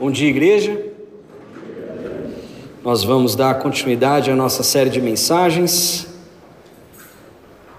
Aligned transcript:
Bom 0.00 0.12
dia, 0.12 0.28
igreja. 0.28 0.80
Nós 2.84 3.02
vamos 3.02 3.34
dar 3.34 3.58
continuidade 3.58 4.30
à 4.30 4.36
nossa 4.36 4.62
série 4.62 4.90
de 4.90 5.00
mensagens, 5.00 6.06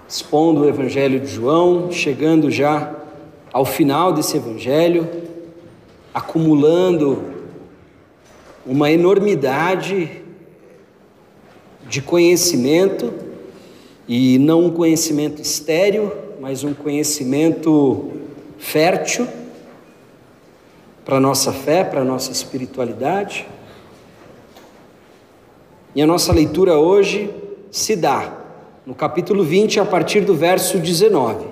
expondo 0.06 0.60
o 0.60 0.68
Evangelho 0.68 1.18
de 1.18 1.28
João, 1.28 1.90
chegando 1.90 2.50
já 2.50 2.94
ao 3.50 3.64
final 3.64 4.12
desse 4.12 4.36
Evangelho, 4.36 5.08
acumulando 6.12 7.24
uma 8.66 8.90
enormidade 8.92 10.22
de 11.88 12.02
conhecimento, 12.02 13.14
e 14.06 14.38
não 14.38 14.66
um 14.66 14.70
conhecimento 14.70 15.40
estéreo, 15.40 16.12
mas 16.38 16.64
um 16.64 16.74
conhecimento 16.74 18.10
fértil 18.58 19.26
para 21.04 21.16
a 21.16 21.20
nossa 21.20 21.52
fé, 21.52 21.82
para 21.84 22.00
a 22.00 22.04
nossa 22.04 22.30
espiritualidade. 22.30 23.46
E 25.94 26.02
a 26.02 26.06
nossa 26.06 26.32
leitura 26.32 26.78
hoje 26.78 27.30
se 27.70 27.96
dá 27.96 28.32
no 28.86 28.94
capítulo 28.94 29.44
20, 29.44 29.80
a 29.80 29.84
partir 29.84 30.22
do 30.22 30.34
verso 30.34 30.78
19. 30.78 31.46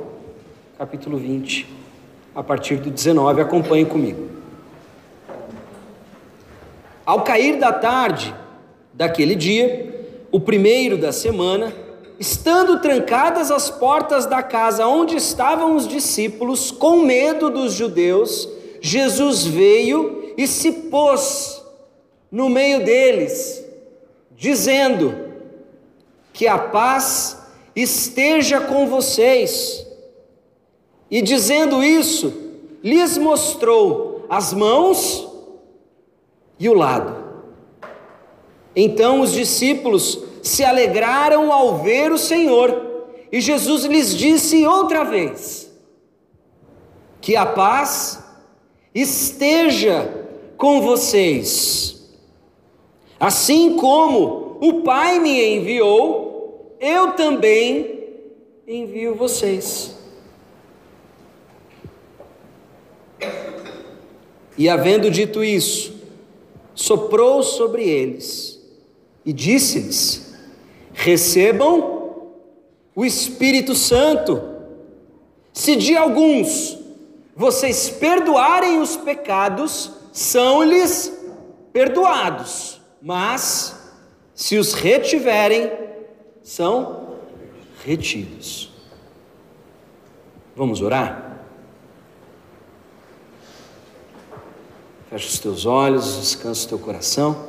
Capítulo 0.78 1.18
20, 1.18 1.68
a 2.34 2.42
partir 2.42 2.76
do 2.76 2.90
19, 2.90 3.40
acompanhe 3.40 3.84
comigo. 3.84 4.28
Ao 7.04 7.22
cair 7.22 7.58
da 7.58 7.72
tarde 7.72 8.34
daquele 8.92 9.34
dia, 9.34 10.06
o 10.30 10.38
primeiro 10.38 10.98
da 10.98 11.12
semana, 11.12 11.72
estando 12.18 12.80
trancadas 12.80 13.50
as 13.50 13.70
portas 13.70 14.26
da 14.26 14.42
casa 14.42 14.86
onde 14.86 15.16
estavam 15.16 15.76
os 15.76 15.86
discípulos, 15.86 16.70
com 16.70 16.98
medo 17.02 17.50
dos 17.50 17.72
judeus, 17.72 18.48
Jesus 18.80 19.44
veio 19.44 20.34
e 20.36 20.46
se 20.46 20.72
pôs 20.72 21.62
no 22.30 22.48
meio 22.48 22.84
deles, 22.84 23.64
dizendo: 24.36 25.14
Que 26.32 26.46
a 26.46 26.58
paz 26.58 27.38
esteja 27.74 28.60
com 28.60 28.86
vocês. 28.86 29.86
E 31.10 31.22
dizendo 31.22 31.82
isso, 31.82 32.32
lhes 32.82 33.16
mostrou 33.16 34.26
as 34.28 34.52
mãos 34.52 35.26
e 36.58 36.68
o 36.68 36.74
lado. 36.74 37.24
Então 38.76 39.20
os 39.20 39.32
discípulos 39.32 40.22
se 40.42 40.64
alegraram 40.64 41.52
ao 41.52 41.78
ver 41.78 42.12
o 42.12 42.18
Senhor, 42.18 43.06
e 43.32 43.40
Jesus 43.40 43.84
lhes 43.84 44.16
disse 44.16 44.66
outra 44.66 45.04
vez: 45.04 45.70
Que 47.20 47.36
a 47.36 47.46
paz 47.46 48.22
esteja 49.00 50.26
com 50.56 50.80
vocês. 50.80 52.08
Assim 53.18 53.76
como 53.76 54.58
o 54.60 54.82
Pai 54.82 55.18
me 55.18 55.56
enviou, 55.56 56.76
eu 56.80 57.12
também 57.12 58.04
envio 58.66 59.14
vocês. 59.14 59.96
E 64.56 64.68
havendo 64.68 65.10
dito 65.10 65.42
isso, 65.42 65.94
soprou 66.74 67.42
sobre 67.42 67.88
eles 67.88 68.60
e 69.24 69.32
disse-lhes: 69.32 70.34
Recebam 70.92 72.32
o 72.94 73.04
Espírito 73.04 73.74
Santo. 73.74 74.42
Se 75.52 75.76
de 75.76 75.96
alguns 75.96 76.77
vocês 77.38 77.88
perdoarem 77.88 78.80
os 78.80 78.96
pecados, 78.96 79.92
são-lhes 80.12 81.16
perdoados, 81.72 82.80
mas 83.00 83.92
se 84.34 84.58
os 84.58 84.74
retiverem, 84.74 85.70
são 86.42 87.14
retidos. 87.84 88.72
Vamos 90.56 90.82
orar? 90.82 91.44
Fecha 95.08 95.28
os 95.28 95.38
teus 95.38 95.64
olhos, 95.64 96.16
descansa 96.16 96.66
o 96.66 96.68
teu 96.70 96.78
coração 96.80 97.46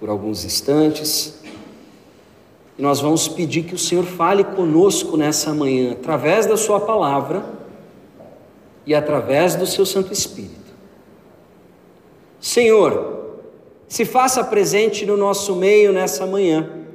por 0.00 0.08
alguns 0.08 0.44
instantes. 0.44 1.40
E 2.76 2.82
nós 2.82 3.00
vamos 3.00 3.28
pedir 3.28 3.62
que 3.62 3.76
o 3.76 3.78
Senhor 3.78 4.04
fale 4.04 4.42
conosco 4.42 5.16
nessa 5.16 5.54
manhã, 5.54 5.92
através 5.92 6.44
da 6.44 6.56
Sua 6.56 6.80
palavra 6.80 7.65
e 8.86 8.94
através 8.94 9.56
do 9.56 9.66
seu 9.66 9.84
Santo 9.84 10.12
Espírito. 10.12 10.72
Senhor, 12.40 13.40
se 13.88 14.04
faça 14.04 14.44
presente 14.44 15.04
no 15.04 15.16
nosso 15.16 15.56
meio 15.56 15.92
nessa 15.92 16.24
manhã, 16.24 16.86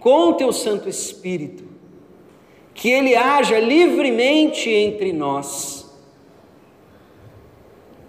com 0.00 0.30
o 0.30 0.34
teu 0.34 0.52
Santo 0.52 0.88
Espírito, 0.88 1.64
que 2.72 2.88
ele 2.88 3.14
haja 3.14 3.60
livremente 3.60 4.70
entre 4.70 5.12
nós, 5.12 5.94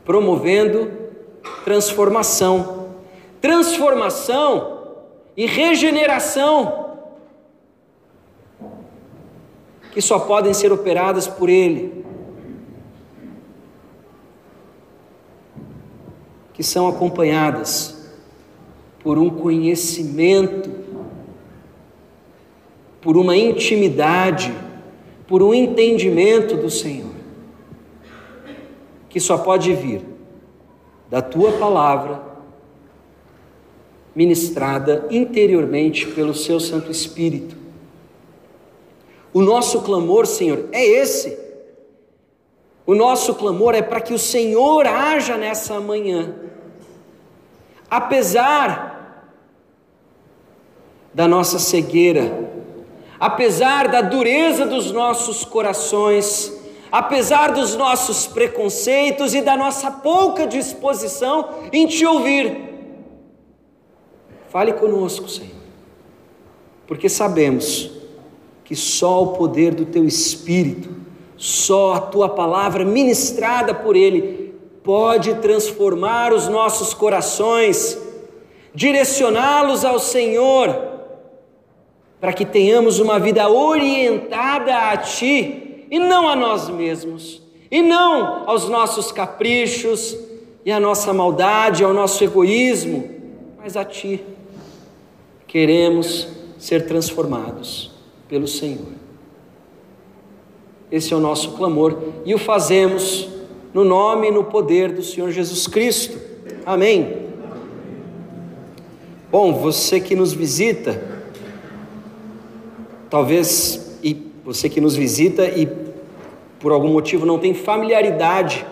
promovendo 0.06 0.92
transformação, 1.64 2.96
transformação 3.42 4.76
e 5.36 5.46
regeneração, 5.46 6.86
que 9.92 10.02
só 10.02 10.20
podem 10.20 10.54
ser 10.54 10.72
operadas 10.72 11.28
por 11.28 11.50
Ele 11.50 12.05
que 16.56 16.64
são 16.64 16.88
acompanhadas 16.88 18.10
por 19.04 19.20
um 19.20 19.30
conhecimento, 19.30 20.72
por 23.02 23.18
uma 23.18 23.36
intimidade, 23.36 24.54
por 25.28 25.44
um 25.44 25.54
entendimento 25.54 26.56
do 26.56 26.70
Senhor, 26.70 27.12
que 29.10 29.20
só 29.20 29.38
pode 29.38 29.74
vir 29.74 30.02
da 31.10 31.22
tua 31.22 31.52
palavra, 31.52 32.24
ministrada 34.16 35.06
interiormente 35.12 36.08
pelo 36.08 36.34
seu 36.34 36.58
Santo 36.58 36.90
Espírito. 36.90 37.58
O 39.34 39.42
nosso 39.42 39.82
clamor, 39.82 40.26
Senhor, 40.26 40.70
é 40.72 40.84
esse 40.84 41.45
o 42.86 42.94
nosso 42.94 43.34
clamor 43.36 43.74
é 43.74 43.82
para 43.82 44.00
que 44.00 44.14
o 44.14 44.20
Senhor 44.20 44.86
haja 44.86 45.38
nessa 45.38 45.80
manhã. 45.80 46.36
Apesar 47.90 49.32
da 51.14 51.28
nossa 51.28 51.58
cegueira, 51.58 52.52
apesar 53.20 53.88
da 53.88 54.02
dureza 54.02 54.66
dos 54.66 54.92
nossos 54.92 55.44
corações, 55.44 56.54
apesar 56.92 57.54
dos 57.54 57.76
nossos 57.76 58.28
preconceitos 58.28 59.34
e 59.34 59.42
da 59.42 59.58
nossa 59.58 59.90
pouca 59.90 60.46
disposição 60.46 61.50
em 61.72 61.88
te 61.88 62.06
ouvir, 62.06 62.56
fale 64.50 64.74
conosco, 64.74 65.28
Senhor, 65.28 65.56
porque 66.86 67.10
sabemos 67.10 67.90
que 68.64 68.76
só 68.76 69.24
o 69.24 69.28
poder 69.34 69.74
do 69.74 69.86
Teu 69.86 70.06
Espírito 70.06 70.95
só 71.38 71.94
a 71.94 72.00
tua 72.00 72.30
palavra 72.30 72.86
ministrada 72.86 73.74
por 73.74 73.96
Ele 73.96 74.54
pode 74.84 75.34
transformar 75.36 76.32
os 76.32 76.48
nossos 76.48 76.94
corações, 76.94 77.98
direcioná-los 78.74 79.84
ao 79.84 80.00
Senhor, 80.00 80.94
para 82.22 82.32
que 82.32 82.46
tenhamos 82.46 83.00
uma 83.00 83.20
vida 83.20 83.50
orientada 83.50 84.92
a 84.92 84.98
Ti 84.98 85.86
e 85.90 86.00
não 86.00 86.28
a 86.28 86.36
nós 86.36 86.70
mesmos, 86.70 87.42
e 87.70 87.82
não 87.82 88.48
aos 88.48 88.70
nossos 88.70 89.12
caprichos 89.12 90.18
e 90.64 90.72
à 90.72 90.80
nossa 90.80 91.14
maldade, 91.14 91.84
ao 91.84 91.94
nosso 91.94 92.24
egoísmo, 92.24 93.10
mas 93.58 93.76
a 93.76 93.84
Ti. 93.84 94.24
Queremos 95.48 96.28
ser 96.58 96.86
transformados 96.86 97.92
pelo 98.28 98.48
Senhor. 98.48 99.05
Esse 100.92 101.14
é 101.14 101.16
o 101.16 101.20
nosso 101.20 101.52
clamor 101.54 101.98
e 102.26 102.34
o 102.34 102.38
fazemos 102.38 103.28
no 103.74 103.84
nome 103.84 104.28
e 104.28 104.32
no 104.32 104.44
poder 104.44 104.92
do 104.92 105.04
Senhor 105.04 105.32
Jesus 105.32 105.68
Cristo. 105.68 106.18
Amém. 106.66 107.26
Bom, 109.32 109.54
você 109.54 110.00
que 110.00 110.16
nos 110.16 110.32
visita, 110.32 111.02
talvez 113.10 113.98
e 114.02 114.16
você 114.46 114.70
que 114.70 114.80
nos 114.80 114.96
visita 114.96 115.46
e 115.46 115.68
por 116.60 116.72
algum 116.72 116.88
motivo 116.88 117.26
não 117.26 117.38
tem 117.38 117.54
familiaridade 117.54 118.66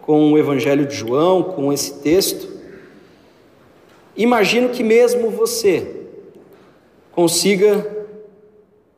com 0.00 0.32
o 0.32 0.38
Evangelho 0.38 0.86
de 0.86 0.94
João, 0.94 1.42
com 1.42 1.70
esse 1.70 2.00
texto, 2.00 2.48
imagino 4.16 4.70
que 4.70 4.82
mesmo 4.82 5.28
você 5.28 6.06
consiga 7.12 8.06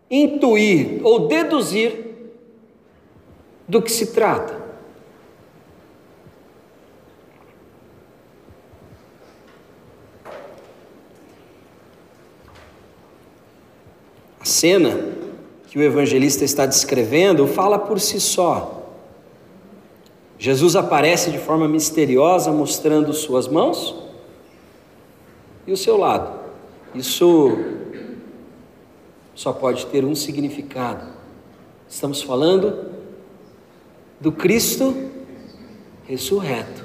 intuir 0.09 1.01
ou 1.03 1.27
deduzir 1.27 2.10
do 3.71 3.81
que 3.81 3.93
se 3.93 4.07
trata. 4.07 4.59
A 14.41 14.45
cena 14.45 14.99
que 15.69 15.79
o 15.79 15.83
evangelista 15.83 16.45
está 16.45 16.67
descrevendo 16.67 17.47
fala 17.47 17.79
por 17.79 18.01
si 18.01 18.21
só. 18.21 18.93
Jesus 20.37 20.75
aparece 20.75 21.31
de 21.31 21.39
forma 21.39 21.69
misteriosa 21.69 22.51
mostrando 22.51 23.13
suas 23.13 23.47
mãos 23.47 23.95
e 25.65 25.71
o 25.71 25.77
seu 25.77 25.97
lado. 25.97 26.41
Isso 26.93 27.57
só 29.33 29.53
pode 29.53 29.87
ter 29.87 30.05
um 30.05 30.17
significado. 30.17 31.07
Estamos 31.89 32.21
falando 32.21 33.00
do 34.21 34.31
Cristo 34.31 34.95
ressurreto. 36.07 36.85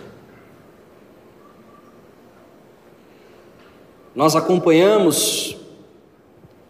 Nós 4.16 4.36
acompanhamos 4.36 5.58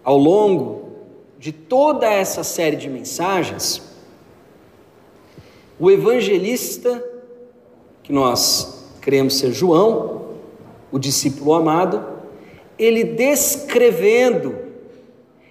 ao 0.03 0.17
longo 0.17 0.89
de 1.37 1.51
toda 1.51 2.07
essa 2.07 2.43
série 2.43 2.75
de 2.75 2.89
mensagens 2.89 3.85
o 5.77 5.91
evangelista, 5.91 7.03
que 8.01 8.13
nós 8.13 8.87
cremos 9.01 9.37
ser 9.37 9.51
João, 9.51 10.35
o 10.91 10.97
discípulo 10.97 11.53
amado, 11.53 12.03
ele 12.79 13.03
descrevendo, 13.03 14.55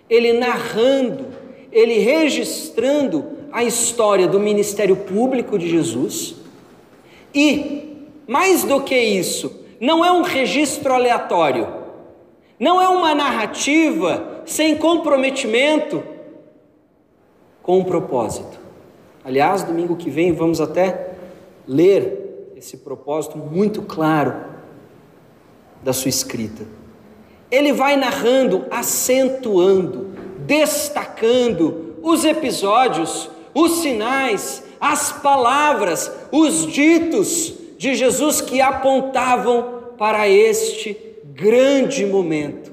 ele 0.09 0.33
narrando, 0.33 1.27
ele 1.71 1.99
registrando 1.99 3.34
a 3.55 3.63
história 3.63 4.27
do 4.27 4.41
ministério 4.41 4.97
público 4.97 5.57
de 5.57 5.69
Jesus. 5.69 6.35
E, 7.33 8.09
mais 8.27 8.65
do 8.65 8.81
que 8.81 8.99
isso, 8.99 9.65
não 9.81 10.05
é 10.05 10.11
um 10.11 10.23
registro 10.23 10.93
aleatório, 10.93 11.69
não 12.59 12.83
é 12.83 12.89
uma 12.89 13.15
narrativa 13.15 14.43
sem 14.45 14.77
comprometimento 14.77 16.03
com 17.63 17.79
um 17.79 17.85
propósito. 17.85 18.59
Aliás, 19.25 19.63
domingo 19.63 19.95
que 19.95 20.11
vem 20.11 20.33
vamos 20.33 20.61
até 20.61 21.15
ler 21.65 22.53
esse 22.57 22.79
propósito 22.79 23.39
muito 23.39 23.83
claro 23.83 24.35
da 25.81 25.93
sua 25.93 26.09
escrita. 26.09 26.65
Ele 27.53 27.73
vai 27.73 27.95
narrando, 27.95 28.67
acentuando, 28.69 30.11
destacando 30.45 31.95
os 32.03 32.25
episódios, 32.25 33.31
os 33.55 33.79
sinais, 33.79 34.65
as 34.81 35.13
palavras, 35.13 36.11
os 36.33 36.67
ditos 36.67 37.55
de 37.79 37.95
Jesus 37.95 38.41
que 38.41 38.61
apontavam 38.61 39.85
para 39.97 40.29
este 40.29 40.97
grande 41.25 42.05
momento. 42.05 42.73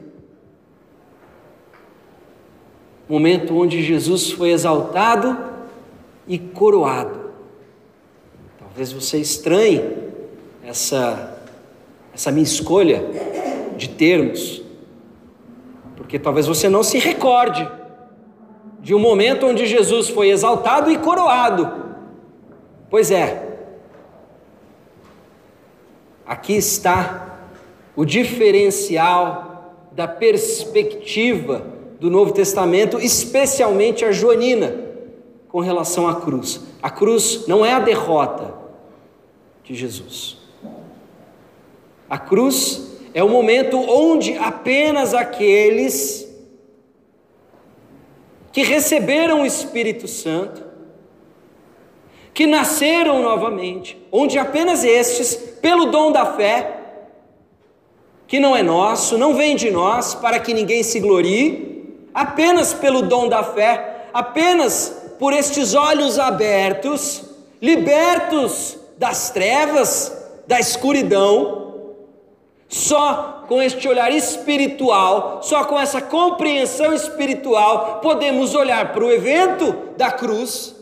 Momento 3.08 3.58
onde 3.58 3.84
Jesus 3.84 4.32
foi 4.32 4.52
exaltado 4.52 5.38
e 6.28 6.40
coroado. 6.40 7.32
Talvez 8.58 8.92
você 8.92 9.18
estranhe 9.18 9.84
essa, 10.64 11.38
essa 12.14 12.32
minha 12.32 12.44
escolha 12.44 13.04
de 13.76 13.90
termos, 13.90 14.62
porque 15.98 16.18
talvez 16.18 16.48
você 16.48 16.70
não 16.70 16.84
se 16.84 16.98
recorde 17.00 17.70
de 18.82 18.96
um 18.96 19.00
momento 19.00 19.46
onde 19.46 19.66
Jesus 19.66 20.10
foi 20.10 20.30
exaltado 20.30 20.92
e 20.92 20.98
coroado. 20.98 21.72
Pois 22.90 23.12
é, 23.12 23.60
aqui 26.26 26.54
está 26.54 27.40
o 27.96 28.04
diferencial 28.04 29.76
da 29.92 30.08
perspectiva 30.08 31.66
do 32.00 32.10
Novo 32.10 32.34
Testamento, 32.34 33.00
especialmente 33.00 34.04
a 34.04 34.12
joanina 34.12 34.74
com 35.48 35.60
relação 35.60 36.08
à 36.08 36.16
cruz. 36.16 36.62
A 36.82 36.90
cruz 36.90 37.46
não 37.48 37.64
é 37.64 37.74
a 37.74 37.80
derrota 37.80 38.56
de 39.64 39.76
Jesus. 39.76 40.38
A 42.10 42.18
cruz 42.18 42.98
é 43.14 43.24
o 43.24 43.30
momento 43.30 43.78
onde 43.78 44.36
apenas 44.38 45.14
aqueles 45.14 46.31
que 48.52 48.64
receberam 48.64 49.42
o 49.42 49.46
Espírito 49.46 50.08
Santo, 50.08 50.64
que 52.34 52.46
nasceram 52.46 53.22
novamente, 53.22 53.98
onde 54.12 54.38
apenas 54.38 54.84
estes, 54.84 55.36
pelo 55.62 55.86
dom 55.86 56.12
da 56.12 56.26
fé, 56.34 56.78
que 58.28 58.40
não 58.40 58.56
é 58.56 58.64
nosso, 58.64 59.18
não 59.18 59.36
vem 59.36 59.56
de 59.56 59.70
nós, 59.70 60.16
para 60.16 60.40
que 60.40 60.54
ninguém 60.54 60.84
se 60.84 61.00
glorie, 61.00 62.08
apenas 62.14 62.74
pelo 62.74 63.02
dom 63.02 63.28
da 63.28 63.44
fé, 63.44 64.08
apenas 64.14 65.14
por 65.20 65.34
estes 65.34 65.74
olhos 65.74 66.18
abertos, 66.18 67.24
libertos 67.62 68.78
das 68.98 69.30
trevas, 69.30 70.18
da 70.48 70.60
escuridão, 70.60 71.71
só 72.72 73.44
com 73.50 73.62
este 73.62 73.86
olhar 73.86 74.10
espiritual, 74.14 75.42
só 75.44 75.66
com 75.66 75.78
essa 75.78 76.02
compreensão 76.02 76.94
espiritual, 76.94 78.00
podemos 78.02 78.56
olhar 78.56 78.94
para 78.94 79.04
o 79.04 79.12
evento 79.12 79.76
da 79.98 80.10
cruz, 80.10 80.74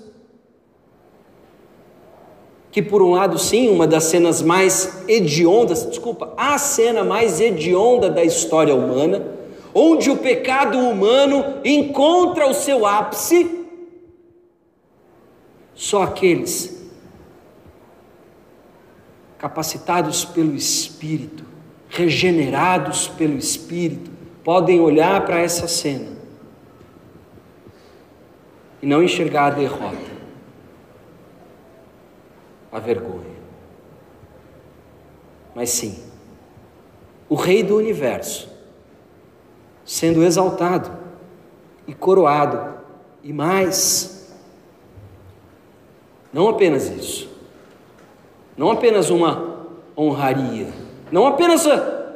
que 2.72 2.84
por 2.84 3.02
um 3.02 3.14
lado, 3.14 3.40
sim, 3.40 3.70
uma 3.70 3.88
das 3.88 4.04
cenas 4.04 4.40
mais 4.40 5.04
hediondas, 5.08 5.84
desculpa, 5.84 6.32
a 6.38 6.60
cena 6.60 7.04
mais 7.04 7.42
hedionda 7.42 8.08
da 8.08 8.24
história 8.24 8.76
humana, 8.76 9.26
onde 9.74 10.12
o 10.12 10.18
pecado 10.18 10.78
humano 10.78 11.44
encontra 11.66 12.48
o 12.48 12.54
seu 12.54 12.86
ápice, 12.86 13.66
só 15.74 16.04
aqueles 16.04 16.88
capacitados 19.40 20.24
pelo 20.24 20.54
Espírito, 20.54 21.49
regenerados 21.90 23.08
pelo 23.08 23.38
Espírito, 23.38 24.12
podem 24.44 24.80
olhar 24.80 25.26
para 25.26 25.40
essa 25.40 25.68
cena 25.68 26.18
e 28.82 28.86
não 28.86 29.04
enxergar 29.04 29.48
a 29.48 29.56
derrota, 29.56 29.98
a 32.72 32.80
vergonha. 32.80 33.40
Mas 35.54 35.72
sim, 35.72 36.02
o 37.28 37.36
Rei 37.36 37.64
do 37.64 37.76
universo 37.76 38.50
sendo 39.84 40.24
exaltado 40.24 40.92
e 41.88 41.96
coroado, 41.96 42.76
e 43.24 43.34
mais, 43.34 44.32
não 46.32 46.48
apenas 46.48 46.88
isso, 46.88 47.28
não 48.56 48.70
apenas 48.70 49.10
uma 49.10 49.66
honraria, 49.98 50.68
não 51.12 51.26
apenas 51.26 51.66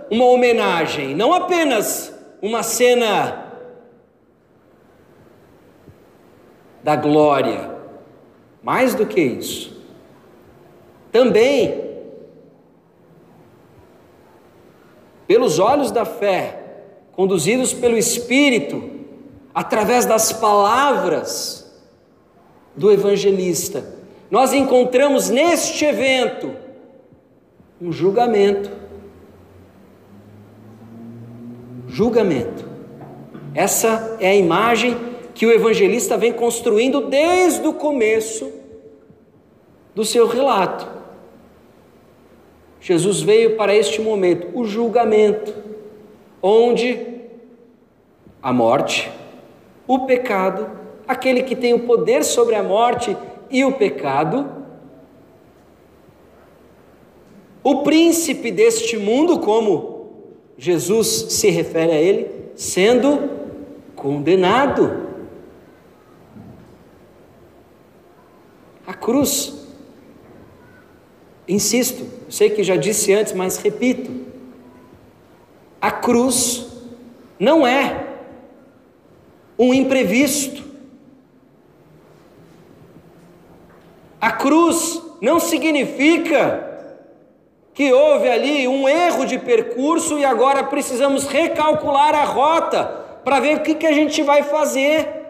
uma 0.09 0.25
homenagem, 0.25 1.15
não 1.15 1.33
apenas 1.33 2.13
uma 2.41 2.61
cena 2.61 3.51
da 6.83 6.95
glória, 6.95 7.71
mais 8.61 8.93
do 8.93 9.05
que 9.05 9.21
isso, 9.21 9.81
também, 11.11 11.81
pelos 15.25 15.59
olhos 15.59 15.91
da 15.91 16.03
fé, 16.03 16.59
conduzidos 17.13 17.73
pelo 17.73 17.97
Espírito, 17.97 18.91
através 19.53 20.05
das 20.05 20.33
palavras 20.33 21.63
do 22.75 22.91
evangelista, 22.91 23.85
nós 24.29 24.51
encontramos 24.51 25.29
neste 25.29 25.85
evento 25.85 26.55
um 27.79 27.91
julgamento. 27.91 28.82
Julgamento. 31.93 32.67
Essa 33.53 34.17
é 34.19 34.29
a 34.29 34.35
imagem 34.35 34.97
que 35.35 35.45
o 35.45 35.51
evangelista 35.51 36.17
vem 36.17 36.33
construindo 36.33 37.01
desde 37.01 37.67
o 37.67 37.73
começo 37.73 38.51
do 39.93 40.03
seu 40.03 40.25
relato. 40.25 40.87
Jesus 42.81 43.21
veio 43.21 43.55
para 43.55 43.75
este 43.75 44.01
momento, 44.01 44.57
o 44.57 44.65
julgamento, 44.65 45.53
onde 46.41 46.99
a 48.41 48.51
morte, 48.51 49.11
o 49.87 49.99
pecado, 50.07 50.67
aquele 51.07 51.43
que 51.43 51.55
tem 51.55 51.75
o 51.75 51.85
poder 51.85 52.23
sobre 52.23 52.55
a 52.55 52.63
morte 52.63 53.15
e 53.51 53.63
o 53.63 53.71
pecado, 53.71 54.49
o 57.63 57.83
príncipe 57.83 58.49
deste 58.51 58.97
mundo, 58.97 59.37
como 59.37 59.92
Jesus 60.57 61.07
se 61.29 61.49
refere 61.49 61.91
a 61.91 61.99
ele, 61.99 62.29
sendo 62.55 63.29
condenado. 63.95 65.07
A 68.85 68.93
cruz, 68.93 69.67
insisto, 71.47 72.05
sei 72.29 72.49
que 72.49 72.63
já 72.63 72.75
disse 72.75 73.13
antes, 73.13 73.33
mas 73.33 73.57
repito, 73.57 74.11
a 75.81 75.91
cruz 75.91 76.67
não 77.39 77.65
é 77.65 78.07
um 79.57 79.73
imprevisto. 79.73 80.63
A 84.19 84.31
cruz 84.31 85.01
não 85.21 85.39
significa 85.39 86.72
que 87.73 87.91
houve 87.91 88.29
ali 88.29 88.67
um 88.67 88.87
erro 88.87 89.25
de 89.25 89.39
percurso 89.39 90.17
e 90.19 90.25
agora 90.25 90.63
precisamos 90.63 91.25
recalcular 91.25 92.13
a 92.13 92.23
rota 92.23 92.83
para 93.23 93.39
ver 93.39 93.57
o 93.57 93.61
que, 93.61 93.73
que 93.73 93.87
a 93.87 93.93
gente 93.93 94.21
vai 94.21 94.43
fazer. 94.43 95.21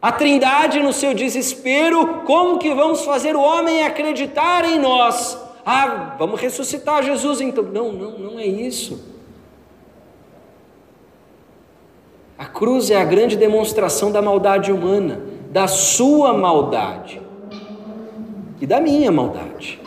A 0.00 0.12
Trindade, 0.12 0.80
no 0.80 0.92
seu 0.92 1.12
desespero, 1.12 2.22
como 2.24 2.58
que 2.58 2.72
vamos 2.72 3.04
fazer 3.04 3.34
o 3.34 3.40
homem 3.40 3.82
acreditar 3.82 4.64
em 4.64 4.78
nós? 4.78 5.36
Ah, 5.66 6.14
vamos 6.16 6.40
ressuscitar 6.40 7.02
Jesus 7.02 7.40
então. 7.40 7.64
Não, 7.64 7.92
não, 7.92 8.10
não 8.18 8.38
é 8.38 8.46
isso. 8.46 9.16
A 12.38 12.46
cruz 12.46 12.88
é 12.92 12.96
a 12.96 13.04
grande 13.04 13.36
demonstração 13.36 14.12
da 14.12 14.22
maldade 14.22 14.70
humana, 14.70 15.20
da 15.50 15.66
sua 15.66 16.32
maldade 16.32 17.20
e 18.60 18.66
da 18.66 18.80
minha 18.80 19.10
maldade. 19.10 19.80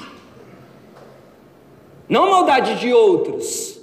Não 2.12 2.30
maldade 2.30 2.78
de 2.78 2.94
outros, 2.94 3.80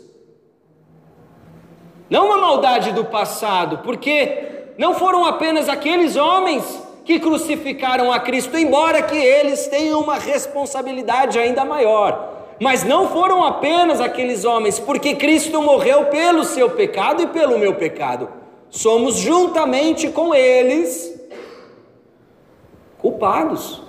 não 2.10 2.26
uma 2.26 2.36
maldade 2.36 2.92
do 2.92 3.06
passado, 3.06 3.78
porque 3.78 4.74
não 4.76 4.92
foram 4.92 5.24
apenas 5.24 5.66
aqueles 5.66 6.14
homens 6.14 6.62
que 7.06 7.18
crucificaram 7.18 8.12
a 8.12 8.20
Cristo, 8.20 8.58
embora 8.58 9.00
que 9.00 9.16
eles 9.16 9.66
tenham 9.68 9.98
uma 10.02 10.16
responsabilidade 10.18 11.38
ainda 11.38 11.64
maior. 11.64 12.44
Mas 12.60 12.84
não 12.84 13.08
foram 13.08 13.42
apenas 13.42 13.98
aqueles 13.98 14.44
homens, 14.44 14.78
porque 14.78 15.14
Cristo 15.14 15.62
morreu 15.62 16.04
pelo 16.08 16.44
seu 16.44 16.68
pecado 16.68 17.22
e 17.22 17.28
pelo 17.28 17.58
meu 17.58 17.76
pecado. 17.76 18.28
Somos 18.68 19.16
juntamente 19.16 20.08
com 20.10 20.34
eles 20.34 21.18
culpados. 22.98 23.87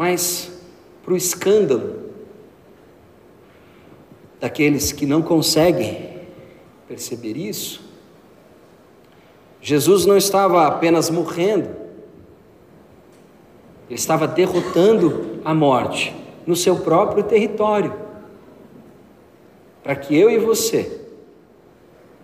Mas, 0.00 0.50
para 1.02 1.12
o 1.12 1.16
escândalo 1.16 2.08
daqueles 4.40 4.92
que 4.92 5.04
não 5.04 5.20
conseguem 5.20 6.20
perceber 6.88 7.36
isso, 7.36 7.82
Jesus 9.60 10.06
não 10.06 10.16
estava 10.16 10.66
apenas 10.66 11.10
morrendo, 11.10 11.68
ele 13.90 13.98
estava 13.98 14.26
derrotando 14.26 15.38
a 15.44 15.52
morte 15.52 16.16
no 16.46 16.56
seu 16.56 16.78
próprio 16.78 17.22
território, 17.22 17.94
para 19.82 19.94
que 19.94 20.18
eu 20.18 20.30
e 20.30 20.38
você 20.38 20.98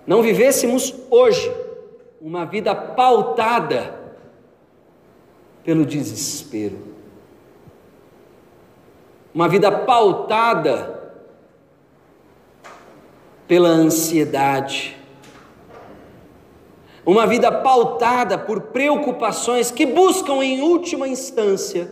não 0.06 0.22
vivêssemos 0.22 0.94
hoje 1.10 1.54
uma 2.22 2.46
vida 2.46 2.74
pautada 2.74 4.00
pelo 5.62 5.84
desespero, 5.84 6.95
uma 9.36 9.48
vida 9.48 9.70
pautada 9.70 11.12
pela 13.46 13.68
ansiedade, 13.68 14.96
uma 17.04 17.26
vida 17.26 17.52
pautada 17.52 18.38
por 18.38 18.62
preocupações 18.62 19.70
que 19.70 19.84
buscam, 19.84 20.42
em 20.42 20.62
última 20.62 21.06
instância, 21.06 21.90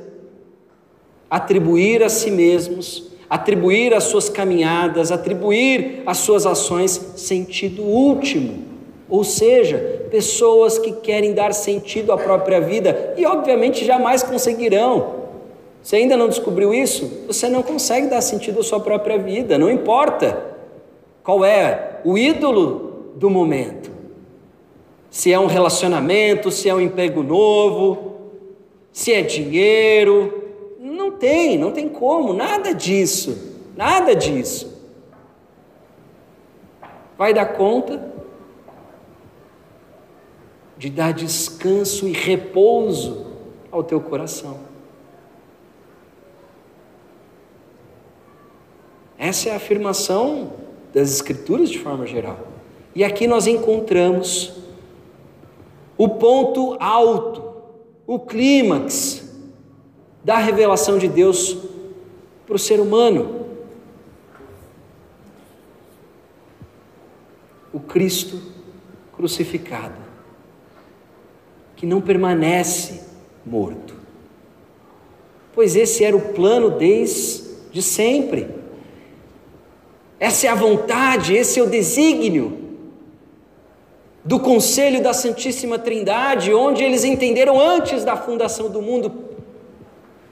atribuir 1.29 2.03
a 2.03 2.09
si 2.09 2.31
mesmos, 2.31 3.13
atribuir 3.29 3.93
às 3.93 4.05
suas 4.05 4.31
caminhadas, 4.31 5.13
atribuir 5.13 6.03
às 6.07 6.17
suas 6.17 6.47
ações 6.47 6.93
sentido 7.15 7.83
último. 7.83 8.65
Ou 9.07 9.23
seja, 9.23 10.07
pessoas 10.11 10.79
que 10.79 10.93
querem 10.93 11.35
dar 11.35 11.53
sentido 11.53 12.11
à 12.11 12.17
própria 12.17 12.59
vida 12.59 13.13
e, 13.19 13.27
obviamente, 13.27 13.85
jamais 13.85 14.23
conseguirão. 14.23 15.24
Você 15.85 15.97
ainda 15.97 16.17
não 16.17 16.31
descobriu 16.31 16.73
isso? 16.73 17.27
Você 17.27 17.47
não 17.47 17.63
consegue 17.63 18.07
dar 18.07 18.23
sentido 18.23 18.61
à 18.61 18.63
sua 18.63 18.81
própria 18.81 19.19
vida, 19.19 19.59
não 19.59 19.71
importa 19.71 20.57
qual 21.23 21.45
é 21.45 22.01
o 22.07 22.17
ídolo 22.17 23.13
do 23.17 23.29
momento? 23.29 23.91
Se 25.11 25.31
é 25.31 25.39
um 25.39 25.45
relacionamento, 25.45 26.51
se 26.51 26.71
é 26.71 26.75
um 26.75 26.81
emprego 26.81 27.23
novo, 27.23 28.15
se 28.91 29.13
é 29.13 29.21
dinheiro. 29.21 30.43
Não 30.81 31.11
tem, 31.11 31.59
não 31.59 31.71
tem 31.71 31.87
como, 31.87 32.33
nada 32.33 32.73
disso, 32.73 33.55
nada 33.77 34.17
disso. 34.17 34.83
Vai 37.19 37.35
dar 37.35 37.53
conta 37.53 38.11
de 40.79 40.89
dar 40.89 41.13
descanso 41.13 42.09
e 42.09 42.13
repouso 42.13 43.27
ao 43.71 43.85
teu 43.85 44.01
coração. 44.01 44.74
Essa 49.25 49.49
é 49.49 49.53
a 49.53 49.57
afirmação 49.57 50.53
das 50.93 51.11
Escrituras 51.11 51.71
de 51.71 51.79
forma 51.79 52.07
geral. 52.07 52.47
E 52.95 53.03
aqui 53.03 53.27
nós 53.27 53.47
encontramos 53.47 54.53
o 55.97 56.11
ponto 56.11 56.77
alto, 56.79 57.43
o 58.07 58.21
clímax 58.21 59.27
da 60.23 60.37
revelação 60.37 60.99
de 60.99 61.09
Deus 61.09 61.57
para 62.47 62.57
o 62.57 62.59
ser 62.59 62.79
humano. 62.79 63.47
O 67.73 67.81
Cristo 67.81 68.39
crucificado, 69.17 70.03
que 71.77 71.87
não 71.87 72.03
permanece 72.03 73.05
morto. 73.47 73.95
Pois 75.55 75.75
esse 75.77 76.05
era 76.05 76.15
o 76.15 76.35
plano 76.35 76.73
desde 76.73 77.81
sempre. 77.81 78.64
Essa 80.25 80.47
é 80.47 80.49
a 80.49 80.55
vontade, 80.55 81.35
esse 81.35 81.61
é 81.61 81.63
o 81.63 81.69
desígnio 81.69 82.59
do 84.25 84.41
conselho 84.41 85.03
da 85.03 85.13
Santíssima 85.13 85.79
Trindade, 85.79 86.51
onde 86.55 86.83
eles 86.83 87.05
entenderam 87.05 87.61
antes 87.61 88.07
da 88.07 88.17
fundação 88.17 88.71
do 88.71 88.81
mundo 88.81 89.13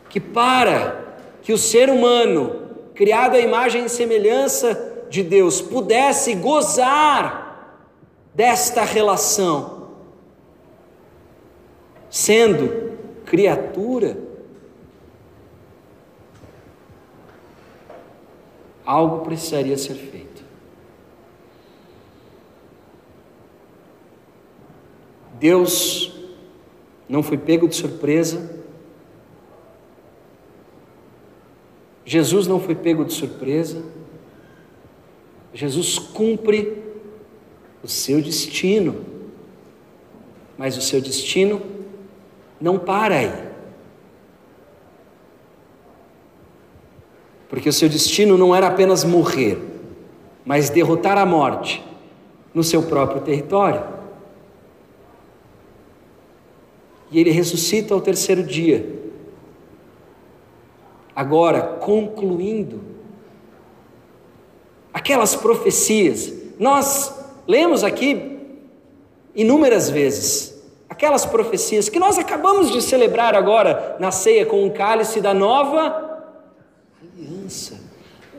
que 0.09 0.19
para 0.19 1.19
que 1.43 1.53
o 1.53 1.59
ser 1.59 1.91
humano, 1.91 2.71
criado 2.95 3.35
à 3.35 3.41
imagem 3.41 3.85
e 3.85 3.91
semelhança 3.91 5.05
de 5.11 5.23
Deus, 5.23 5.61
pudesse 5.61 6.37
gozar 6.37 7.85
desta 8.35 8.85
relação, 8.85 9.89
sendo 12.09 12.93
criatura, 13.27 14.17
algo 18.93 19.25
precisaria 19.25 19.79
ser 19.79 19.95
feito. 19.95 20.45
Deus 25.41 26.13
não 27.09 27.23
foi 27.23 27.39
pego 27.39 27.67
de 27.67 27.75
surpresa. 27.75 28.61
Jesus 32.05 32.47
não 32.47 32.61
foi 32.61 32.75
pego 32.75 33.03
de 33.03 33.15
surpresa. 33.15 33.83
Jesus 35.55 35.99
cumpre 35.99 36.83
o 37.83 37.89
seu 37.89 38.21
destino, 38.21 39.07
mas 40.59 40.77
o 40.77 40.83
seu 40.83 41.01
destino 41.01 41.63
não 42.61 42.79
para 42.79 43.17
aí. 43.17 43.52
Porque 47.53 47.69
o 47.69 47.73
seu 47.73 47.87
destino 47.87 48.39
não 48.39 48.57
era 48.57 48.69
apenas 48.69 49.05
morrer, 49.05 49.59
mas 50.43 50.71
derrotar 50.71 51.19
a 51.19 51.27
morte 51.27 51.85
no 52.55 52.65
seu 52.65 52.85
próprio 52.85 53.21
território. 53.21 53.85
E 57.11 57.21
ele 57.21 57.31
ressuscita 57.31 57.93
ao 57.93 58.01
terceiro 58.01 58.43
dia. 58.43 58.99
Agora, 61.15 61.61
concluindo 61.61 62.81
aquelas 64.91 65.37
profecias, 65.37 66.33
nós 66.59 67.15
lemos 67.47 67.85
aqui 67.85 68.39
inúmeras 69.35 69.91
vezes 69.91 70.59
aquelas 70.89 71.27
profecias 71.27 71.91
que 71.91 71.99
nós 71.99 72.17
acabamos 72.17 72.71
de 72.71 72.81
celebrar 72.81 73.35
agora 73.35 73.99
na 74.01 74.11
ceia 74.11 74.47
com 74.47 74.67
o 74.67 74.71
cálice 74.71 75.21
da 75.21 75.35
nova. 75.35 76.12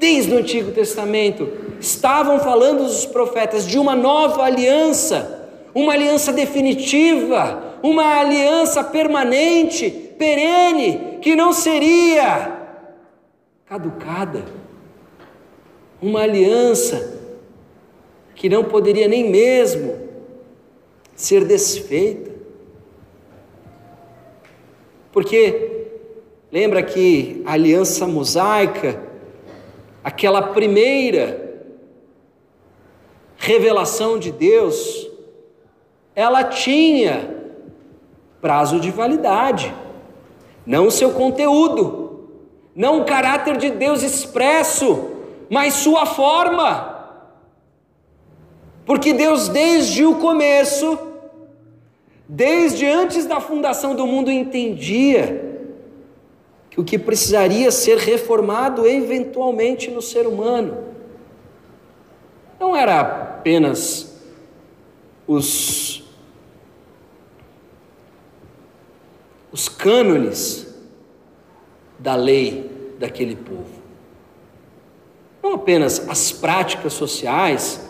Desde 0.04 0.34
o 0.36 0.38
Antigo 0.38 0.70
Testamento 0.74 1.50
estavam 1.80 2.38
falando 2.38 2.82
os 2.82 3.06
profetas 3.06 3.66
de 3.66 3.80
uma 3.80 3.96
nova 3.96 4.44
aliança, 4.44 5.50
uma 5.74 5.94
aliança 5.94 6.34
definitiva, 6.34 7.78
uma 7.82 8.20
aliança 8.20 8.84
permanente, 8.84 9.90
perene, 10.20 11.20
que 11.22 11.38
não 11.38 11.54
seria 11.54 12.52
caducada. 13.66 14.44
uma 16.02 16.20
aliança 16.20 17.18
que 18.36 18.50
não 18.50 18.66
poderia 18.66 19.08
nem 19.08 19.30
mesmo 19.32 19.96
ser 21.16 21.46
desfeita. 21.46 22.30
Porque 25.14 25.86
lembra 26.52 26.84
que 26.84 27.42
a 27.46 27.54
aliança 27.54 28.06
mosaica, 28.06 29.12
aquela 30.04 30.42
primeira 30.42 31.68
revelação 33.38 34.20
de 34.20 34.32
Deus, 34.32 35.08
ela 36.16 36.44
tinha 36.44 37.42
prazo 38.42 38.80
de 38.80 38.92
validade, 38.92 39.74
não 40.66 40.92
seu 40.92 41.12
conteúdo, 41.12 42.30
não 42.76 43.00
o 43.00 43.06
caráter 43.06 43.58
de 43.58 43.70
Deus 43.70 44.04
expresso, 44.04 45.12
mas 45.50 45.76
sua 45.76 46.06
forma. 46.06 46.92
Porque 48.86 49.14
Deus, 49.14 49.48
desde 49.48 50.06
o 50.06 50.16
começo, 50.16 50.98
desde 52.28 52.86
antes 52.86 53.26
da 53.26 53.40
fundação 53.40 53.96
do 53.96 54.06
mundo, 54.06 54.32
entendia 54.32 55.53
o 56.77 56.84
que 56.84 56.98
precisaria 56.98 57.72
ser 57.72 57.98
reformado 57.98 58.86
eventualmente 58.88 59.92
no 59.92 60.01
ser 60.01 60.25
humano 60.25 60.94
não 62.63 62.77
era 62.77 63.01
apenas 63.01 64.22
os, 65.27 66.01
os 69.51 69.68
cânones 69.68 70.74
da 72.00 72.15
lei 72.15 72.96
daquele 72.98 73.36
povo, 73.36 73.82
não 75.42 75.56
apenas 75.56 76.08
as 76.08 76.32
práticas 76.32 76.94
sociais 76.94 77.82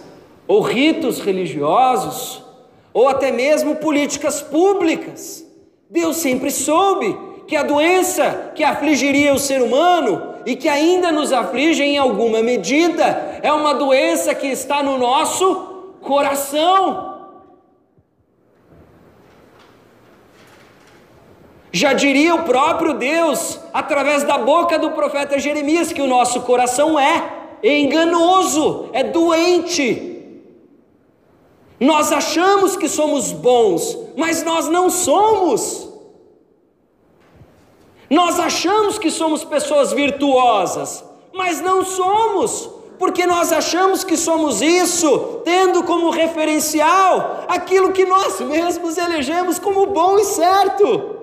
ou 0.47 0.61
ritos 0.61 1.19
religiosos, 1.19 2.43
ou 2.91 3.07
até 3.07 3.31
mesmo 3.31 3.75
políticas 3.75 4.41
públicas. 4.41 5.45
Deus 5.89 6.17
sempre 6.17 6.49
soube 6.49 7.15
que 7.47 7.55
a 7.55 7.63
doença 7.63 8.51
que 8.55 8.63
afligiria 8.63 9.33
o 9.33 9.39
ser 9.39 9.61
humano 9.61 10.33
e 10.45 10.55
que 10.55 10.67
ainda 10.67 11.11
nos 11.11 11.31
aflige 11.31 11.83
em 11.83 11.97
alguma 11.97 12.41
medida 12.41 13.39
é 13.41 13.51
uma 13.51 13.73
doença 13.73 14.33
que 14.33 14.47
está 14.47 14.81
no 14.81 14.97
nosso 14.97 15.95
coração. 16.01 17.11
Já 21.71 21.91
diria 21.93 22.35
o 22.35 22.43
próprio 22.43 22.93
Deus, 22.93 23.59
através 23.73 24.23
da 24.23 24.37
boca 24.37 24.77
do 24.77 24.91
profeta 24.91 25.39
Jeremias, 25.39 25.91
que 25.91 26.01
o 26.01 26.07
nosso 26.07 26.41
coração 26.41 26.99
é 26.99 27.23
enganoso, 27.63 28.89
é 28.93 29.03
doente. 29.03 30.11
Nós 31.79 32.11
achamos 32.11 32.77
que 32.77 32.87
somos 32.87 33.31
bons, 33.31 33.97
mas 34.15 34.43
nós 34.43 34.69
não 34.69 34.89
somos. 34.89 35.92
Nós 38.13 38.39
achamos 38.39 38.99
que 38.99 39.09
somos 39.09 39.43
pessoas 39.43 39.91
virtuosas, 39.91 41.03
mas 41.33 41.59
não 41.61 41.83
somos, 41.83 42.69
porque 42.99 43.25
nós 43.25 43.51
achamos 43.51 44.03
que 44.03 44.15
somos 44.15 44.61
isso, 44.61 45.41
tendo 45.43 45.81
como 45.81 46.11
referencial 46.11 47.43
aquilo 47.47 47.91
que 47.91 48.05
nós 48.05 48.39
mesmos 48.39 48.99
elegemos 48.99 49.57
como 49.57 49.87
bom 49.87 50.19
e 50.19 50.25
certo. 50.25 51.15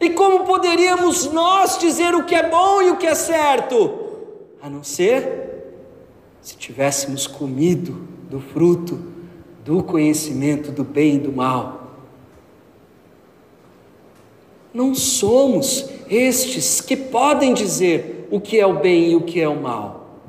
E 0.00 0.08
como 0.08 0.44
poderíamos 0.44 1.30
nós 1.30 1.76
dizer 1.76 2.14
o 2.14 2.24
que 2.24 2.34
é 2.34 2.48
bom 2.48 2.80
e 2.80 2.90
o 2.90 2.96
que 2.96 3.06
é 3.06 3.14
certo? 3.14 3.92
A 4.62 4.70
não 4.70 4.82
ser 4.82 5.74
se 6.40 6.56
tivéssemos 6.56 7.26
comido 7.26 7.92
do 8.30 8.40
fruto 8.40 8.98
do 9.62 9.82
conhecimento 9.82 10.72
do 10.72 10.84
bem 10.84 11.16
e 11.16 11.18
do 11.18 11.32
mal. 11.32 11.75
Não 14.76 14.94
somos 14.94 15.88
estes 16.06 16.82
que 16.82 16.94
podem 16.94 17.54
dizer 17.54 18.28
o 18.30 18.38
que 18.38 18.60
é 18.60 18.66
o 18.66 18.74
bem 18.74 19.12
e 19.12 19.16
o 19.16 19.22
que 19.22 19.40
é 19.40 19.48
o 19.48 19.58
mal. 19.58 20.20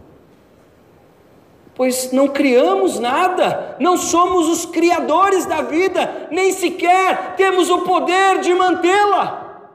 Pois 1.75 2.13
não 2.13 2.29
criamos 2.29 2.97
nada, 2.97 3.75
não 3.77 3.97
somos 3.97 4.47
os 4.47 4.65
criadores 4.65 5.45
da 5.45 5.63
vida, 5.63 6.29
nem 6.31 6.53
sequer 6.53 7.35
temos 7.35 7.69
o 7.69 7.79
poder 7.79 8.39
de 8.39 8.53
mantê-la. 8.53 9.67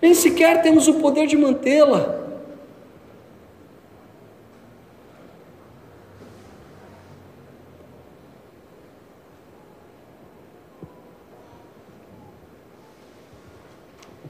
Nem 0.00 0.14
sequer 0.14 0.62
temos 0.62 0.88
o 0.88 0.94
poder 0.94 1.26
de 1.26 1.36
mantê-la. 1.36 2.25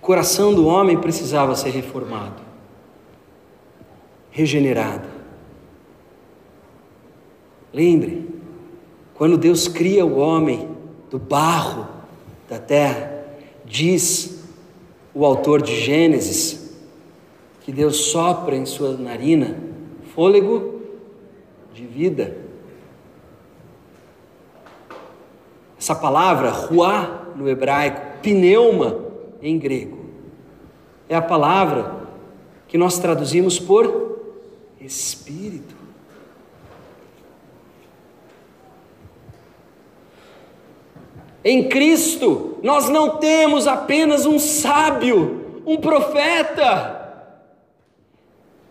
Coração 0.06 0.54
do 0.54 0.68
homem 0.68 0.96
precisava 0.96 1.56
ser 1.56 1.70
reformado, 1.70 2.40
regenerado. 4.30 5.08
Lembre, 7.74 8.30
quando 9.14 9.36
Deus 9.36 9.66
cria 9.66 10.06
o 10.06 10.16
homem 10.16 10.68
do 11.10 11.18
barro 11.18 11.88
da 12.48 12.56
terra, 12.56 13.24
diz 13.64 14.44
o 15.12 15.26
autor 15.26 15.60
de 15.60 15.74
Gênesis 15.74 16.76
que 17.62 17.72
Deus 17.72 17.96
sopra 17.96 18.54
em 18.54 18.64
sua 18.64 18.96
narina 18.96 19.56
fôlego 20.14 20.82
de 21.74 21.84
vida. 21.84 22.36
Essa 25.76 25.96
palavra, 25.96 26.50
ruá 26.50 27.26
no 27.34 27.48
hebraico, 27.48 28.22
pneuma 28.22 29.05
em 29.46 29.58
grego. 29.58 30.06
É 31.08 31.14
a 31.14 31.22
palavra 31.22 32.08
que 32.66 32.76
nós 32.76 32.98
traduzimos 32.98 33.58
por 33.58 34.18
Espírito. 34.80 35.74
Em 41.44 41.68
Cristo, 41.68 42.58
nós 42.60 42.88
não 42.88 43.18
temos 43.18 43.68
apenas 43.68 44.26
um 44.26 44.36
sábio, 44.36 45.62
um 45.64 45.76
profeta. 45.76 46.94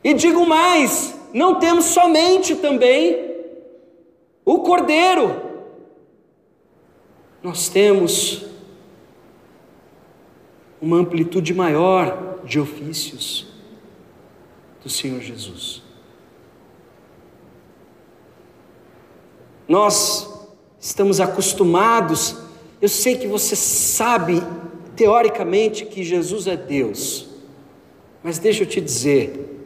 E 0.04 0.14
digo 0.14 0.46
mais, 0.46 1.18
não 1.34 1.56
temos 1.56 1.86
somente 1.86 2.54
também 2.56 3.34
o 4.44 4.60
Cordeiro. 4.60 5.42
Nós 7.42 7.70
temos 7.70 8.46
uma 10.86 10.98
amplitude 10.98 11.52
maior 11.52 12.42
de 12.46 12.60
ofícios 12.60 13.48
do 14.84 14.90
Senhor 14.90 15.20
Jesus. 15.20 15.82
Nós 19.68 20.48
estamos 20.80 21.20
acostumados, 21.20 22.38
eu 22.80 22.88
sei 22.88 23.18
que 23.18 23.26
você 23.26 23.56
sabe 23.56 24.44
teoricamente 24.96 25.88
que 25.88 26.04
Jesus 26.04 26.46
é 26.46 26.56
Deus, 26.56 27.30
mas 28.22 28.38
deixa 28.38 28.62
eu 28.62 28.68
te 28.68 28.80
dizer, 28.80 29.58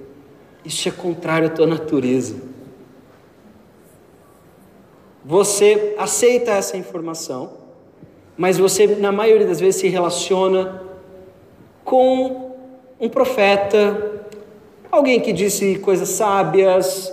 isso 0.63 0.87
é 0.87 0.91
contrário 0.91 1.49
à 1.49 1.51
tua 1.51 1.67
natureza. 1.67 2.37
Você 5.25 5.95
aceita 5.97 6.51
essa 6.51 6.77
informação, 6.77 7.57
mas 8.37 8.57
você, 8.57 8.87
na 8.87 9.11
maioria 9.11 9.45
das 9.45 9.59
vezes, 9.59 9.81
se 9.81 9.89
relaciona 9.89 10.87
com 11.83 12.55
um 12.99 13.09
profeta, 13.09 14.25
alguém 14.91 15.19
que 15.19 15.31
disse 15.31 15.79
coisas 15.79 16.09
sábias, 16.09 17.11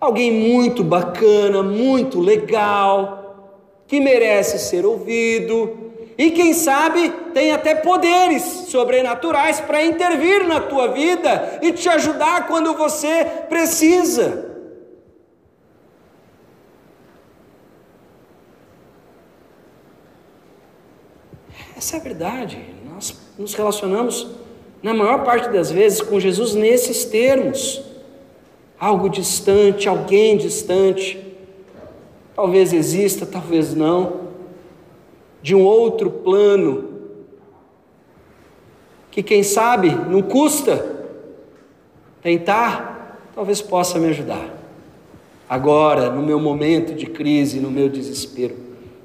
alguém 0.00 0.32
muito 0.32 0.82
bacana, 0.82 1.62
muito 1.62 2.20
legal, 2.20 3.52
que 3.86 4.00
merece 4.00 4.58
ser 4.58 4.84
ouvido. 4.84 5.88
E 6.16 6.32
quem 6.32 6.52
sabe 6.52 7.10
tem 7.32 7.52
até 7.52 7.76
poderes 7.76 8.42
sobrenaturais 8.42 9.60
para 9.60 9.84
intervir 9.84 10.46
na 10.46 10.60
tua 10.60 10.88
vida 10.88 11.60
e 11.62 11.72
te 11.72 11.88
ajudar 11.88 12.48
quando 12.48 12.74
você 12.74 13.24
precisa. 13.48 14.46
Essa 21.76 21.96
é 21.96 22.00
a 22.00 22.02
verdade. 22.02 22.77
Nos 23.38 23.54
relacionamos, 23.54 24.26
na 24.82 24.92
maior 24.92 25.24
parte 25.24 25.48
das 25.50 25.70
vezes, 25.70 26.02
com 26.02 26.18
Jesus 26.18 26.54
nesses 26.54 27.04
termos. 27.04 27.80
Algo 28.78 29.08
distante, 29.08 29.88
alguém 29.88 30.36
distante. 30.36 31.24
Talvez 32.34 32.72
exista, 32.72 33.24
talvez 33.24 33.74
não. 33.74 34.28
De 35.40 35.54
um 35.54 35.62
outro 35.62 36.10
plano. 36.10 36.98
Que 39.10 39.22
quem 39.22 39.42
sabe 39.42 39.90
não 39.90 40.20
custa 40.20 40.96
tentar, 42.20 43.18
talvez 43.34 43.62
possa 43.62 43.98
me 43.98 44.08
ajudar. 44.08 44.58
Agora, 45.48 46.10
no 46.10 46.22
meu 46.22 46.38
momento 46.38 46.94
de 46.94 47.06
crise, 47.06 47.58
no 47.58 47.70
meu 47.70 47.88
desespero. 47.88 48.56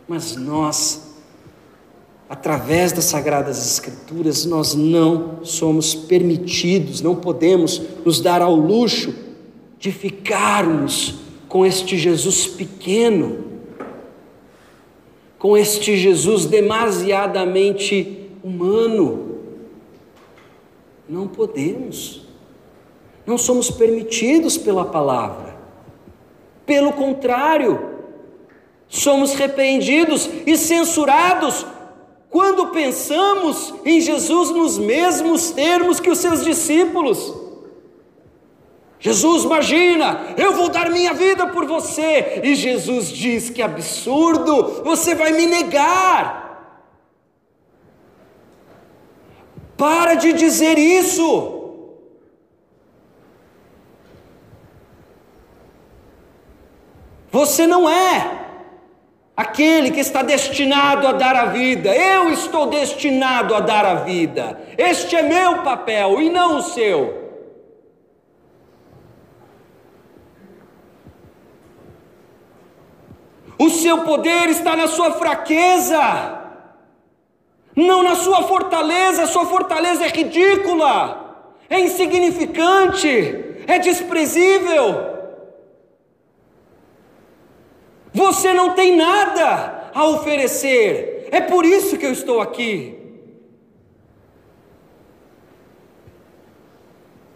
Mas 0.08 0.36
nós, 0.36 1.13
através 2.34 2.92
das 2.92 3.06
Sagradas 3.06 3.64
Escrituras, 3.64 4.44
nós 4.44 4.74
não 4.74 5.46
somos 5.46 5.94
permitidos, 5.94 7.00
não 7.00 7.16
podemos 7.16 7.80
nos 8.04 8.20
dar 8.20 8.42
ao 8.42 8.56
luxo 8.56 9.14
de 9.78 9.92
ficarmos 9.92 11.14
com 11.48 11.64
este 11.64 11.96
Jesus 11.96 12.48
pequeno, 12.48 13.46
com 15.38 15.56
este 15.56 15.96
Jesus 15.96 16.48
demasiadamente 16.48 18.32
humano. 18.44 19.38
Não 21.08 21.28
podemos, 21.28 22.26
não 23.28 23.38
somos 23.38 23.70
permitidos 23.70 24.58
pela 24.58 24.86
palavra, 24.86 25.56
pelo 26.66 26.94
contrário, 26.94 27.92
somos 28.88 29.36
repreendidos 29.36 30.28
e 30.48 30.58
censurados 30.58 31.64
quando 32.34 32.70
pensamos 32.70 33.76
em 33.86 34.02
Jesus 34.02 34.50
nos 34.50 34.80
mesmos 34.80 35.52
termos 35.52 36.00
que 36.00 36.10
os 36.10 36.18
seus 36.18 36.44
discípulos. 36.44 37.32
Jesus, 39.00 39.44
imagina, 39.44 40.34
eu 40.36 40.54
vou 40.54 40.68
dar 40.68 40.90
minha 40.90 41.14
vida 41.14 41.46
por 41.46 41.68
você. 41.68 42.42
E 42.44 42.56
Jesus 42.56 43.10
diz: 43.10 43.52
que 43.52 43.62
absurdo, 43.62 44.82
você 44.84 45.14
vai 45.14 45.32
me 45.32 45.46
negar. 45.46 46.82
Para 49.78 50.16
de 50.16 50.34
dizer 50.34 50.80
isso. 50.80 51.60
Você 57.30 57.68
não 57.68 57.88
é 57.88 58.43
aquele 59.36 59.92
que 59.92 60.00
está 60.00 60.22
destinado 60.22 61.08
a 61.08 61.12
dar 61.12 61.36
a 61.36 61.46
vida. 61.46 61.94
Eu 61.96 62.32
estou 62.32 62.68
destinado 62.68 63.56
a 63.56 63.60
dar 63.60 63.86
a 63.86 63.96
vida. 63.96 64.62
Este 64.78 65.16
é 65.16 65.22
meu 65.22 65.64
papel 65.64 66.22
e 66.22 66.30
não 66.30 66.58
o 66.58 66.62
seu. 66.62 67.24
O 73.58 73.70
seu 73.70 74.00
poder 74.00 74.50
está 74.50 74.76
na 74.76 74.88
sua 74.88 75.12
fraqueza, 75.12 76.42
não 77.76 78.04
na 78.04 78.16
sua 78.16 78.44
fortaleza. 78.44 79.26
Sua 79.26 79.46
fortaleza 79.46 80.06
é 80.06 80.10
ridícula, 80.10 81.48
é 81.70 81.80
insignificante, 81.80 83.64
é 83.66 83.80
desprezível. 83.80 85.13
Você 88.14 88.54
não 88.54 88.76
tem 88.76 88.96
nada 88.96 89.92
a 89.94 90.08
oferecer, 90.08 91.28
é 91.32 91.42
por 91.42 91.66
isso 91.66 91.98
que 91.98 92.06
eu 92.06 92.12
estou 92.12 92.40
aqui. 92.40 93.00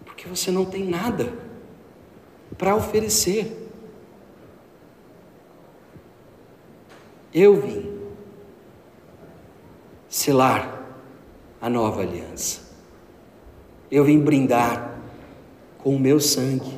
Porque 0.05 0.27
você 0.27 0.51
não 0.51 0.65
tem 0.65 0.83
nada 0.83 1.33
para 2.57 2.75
oferecer. 2.75 3.69
Eu 7.33 7.59
vim 7.61 7.97
selar 10.07 10.83
a 11.61 11.69
nova 11.69 12.01
aliança. 12.01 12.61
Eu 13.91 14.03
vim 14.03 14.19
brindar 14.19 14.99
com 15.77 15.95
o 15.95 15.99
meu 15.99 16.19
sangue. 16.19 16.76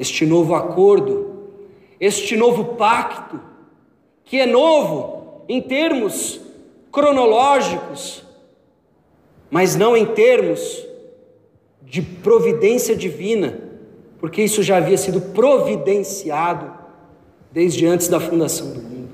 Este 0.00 0.24
novo 0.24 0.54
acordo, 0.54 1.50
este 2.00 2.34
novo 2.34 2.76
pacto, 2.76 3.38
que 4.24 4.40
é 4.40 4.46
novo 4.46 5.44
em 5.46 5.60
termos 5.60 6.40
cronológicos, 6.90 8.24
mas 9.50 9.76
não 9.76 9.94
em 9.94 10.06
termos 10.06 10.86
de 11.82 12.00
providência 12.00 12.96
divina, 12.96 13.60
porque 14.18 14.42
isso 14.42 14.62
já 14.62 14.78
havia 14.78 14.96
sido 14.96 15.20
providenciado 15.20 16.72
desde 17.52 17.84
antes 17.84 18.08
da 18.08 18.18
fundação 18.18 18.72
do 18.72 18.80
mundo. 18.80 19.10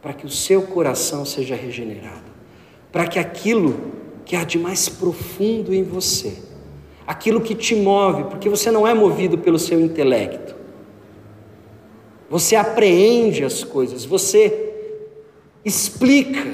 Para 0.00 0.14
que 0.14 0.24
o 0.24 0.30
seu 0.30 0.62
coração 0.62 1.26
seja 1.26 1.54
regenerado, 1.54 2.32
para 2.90 3.06
que 3.06 3.18
aquilo 3.18 3.92
que 4.24 4.34
há 4.34 4.42
de 4.42 4.58
mais 4.58 4.88
profundo 4.88 5.74
em 5.74 5.82
você, 5.82 6.50
aquilo 7.06 7.40
que 7.40 7.54
te 7.54 7.74
move, 7.74 8.24
porque 8.24 8.48
você 8.48 8.70
não 8.70 8.86
é 8.86 8.94
movido 8.94 9.38
pelo 9.38 9.58
seu 9.58 9.80
intelecto, 9.80 10.54
você 12.28 12.56
apreende 12.56 13.44
as 13.44 13.62
coisas, 13.62 14.04
você 14.04 14.72
explica 15.64 16.46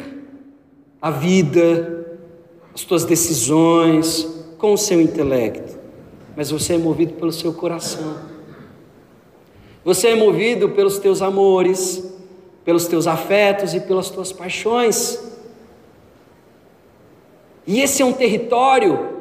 a 1.01 1.11
vida, 1.11 2.17
as 2.75 2.81
suas 2.81 3.05
decisões 3.05 4.27
com 4.59 4.73
o 4.73 4.79
seu 4.79 5.01
intelecto 5.01 5.79
mas 6.39 6.53
você 6.53 6.75
é 6.75 6.79
movido 6.79 7.15
pelo 7.15 7.33
seu 7.33 7.53
coração. 7.53 8.17
Você 9.85 10.11
é 10.11 10.15
movido 10.15 10.69
pelos 10.69 10.97
teus 10.97 11.21
amores, 11.21 12.15
pelos 12.65 12.87
teus 12.87 13.09
afetos 13.09 13.75
e 13.75 13.81
pelas 13.81 14.09
tuas 14.09 14.31
paixões. 14.31 15.21
E 17.67 17.81
esse 17.81 18.03
é 18.03 18.05
um 18.05 18.13
território 18.13 19.18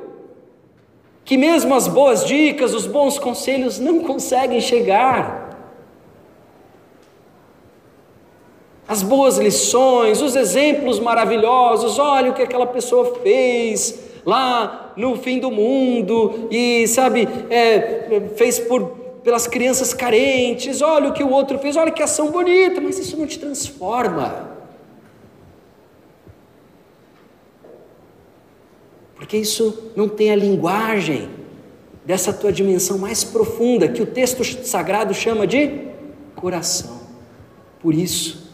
que, 1.27 1.35
mesmo 1.35 1.75
as 1.75 1.89
boas 1.89 2.25
dicas, 2.25 2.73
os 2.73 2.87
bons 2.87 3.19
conselhos 3.19 3.77
não 3.79 3.99
conseguem 3.99 4.61
chegar. 4.61 5.59
As 8.87 9.03
boas 9.03 9.37
lições, 9.37 10.21
os 10.21 10.37
exemplos 10.37 11.01
maravilhosos, 11.01 11.99
olha 11.99 12.31
o 12.31 12.33
que 12.33 12.41
aquela 12.41 12.65
pessoa 12.65 13.19
fez, 13.21 13.99
lá 14.25 14.93
no 14.95 15.17
fim 15.17 15.37
do 15.37 15.51
mundo 15.51 16.47
e, 16.49 16.87
sabe, 16.87 17.27
é, 17.49 18.29
fez 18.37 18.57
por, 18.59 18.85
pelas 19.21 19.47
crianças 19.47 19.93
carentes, 19.93 20.81
olha 20.81 21.09
o 21.09 21.13
que 21.13 21.25
o 21.25 21.29
outro 21.29 21.59
fez, 21.59 21.75
olha 21.75 21.91
que 21.91 22.01
ação 22.01 22.31
bonita, 22.31 22.79
mas 22.79 22.97
isso 22.97 23.17
não 23.17 23.27
te 23.27 23.37
transforma. 23.37 24.56
Porque 29.27 29.39
isso 29.39 29.91
não 29.93 30.07
tem 30.07 30.31
a 30.31 30.37
linguagem 30.37 31.27
dessa 32.05 32.31
tua 32.31 32.49
dimensão 32.49 32.97
mais 32.97 33.25
profunda, 33.25 33.89
que 33.89 34.01
o 34.01 34.05
texto 34.05 34.41
sagrado 34.65 35.13
chama 35.13 35.45
de 35.45 35.81
coração. 36.33 37.01
Por 37.81 37.93
isso, 37.93 38.53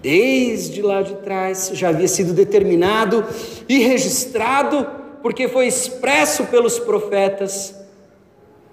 desde 0.00 0.80
lá 0.80 1.02
de 1.02 1.16
trás 1.16 1.72
já 1.74 1.88
havia 1.88 2.06
sido 2.06 2.32
determinado 2.32 3.26
e 3.68 3.78
registrado, 3.78 4.86
porque 5.20 5.48
foi 5.48 5.66
expresso 5.66 6.44
pelos 6.44 6.78
profetas, 6.78 7.74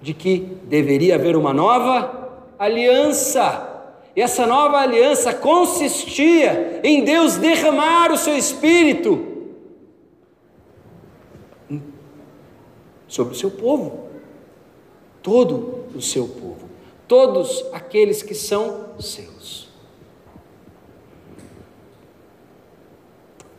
de 0.00 0.14
que 0.14 0.56
deveria 0.68 1.16
haver 1.16 1.34
uma 1.34 1.52
nova 1.52 2.44
aliança. 2.60 3.90
E 4.14 4.22
essa 4.22 4.46
nova 4.46 4.78
aliança 4.78 5.34
consistia 5.34 6.78
em 6.84 7.02
Deus 7.02 7.38
derramar 7.38 8.12
o 8.12 8.16
seu 8.16 8.38
espírito 8.38 9.31
sobre 13.12 13.34
o 13.34 13.36
seu 13.36 13.50
povo, 13.50 14.06
todo 15.22 15.84
o 15.94 16.00
seu 16.00 16.26
povo, 16.26 16.68
todos 17.06 17.64
aqueles 17.72 18.22
que 18.22 18.34
são 18.34 18.98
seus. 18.98 19.72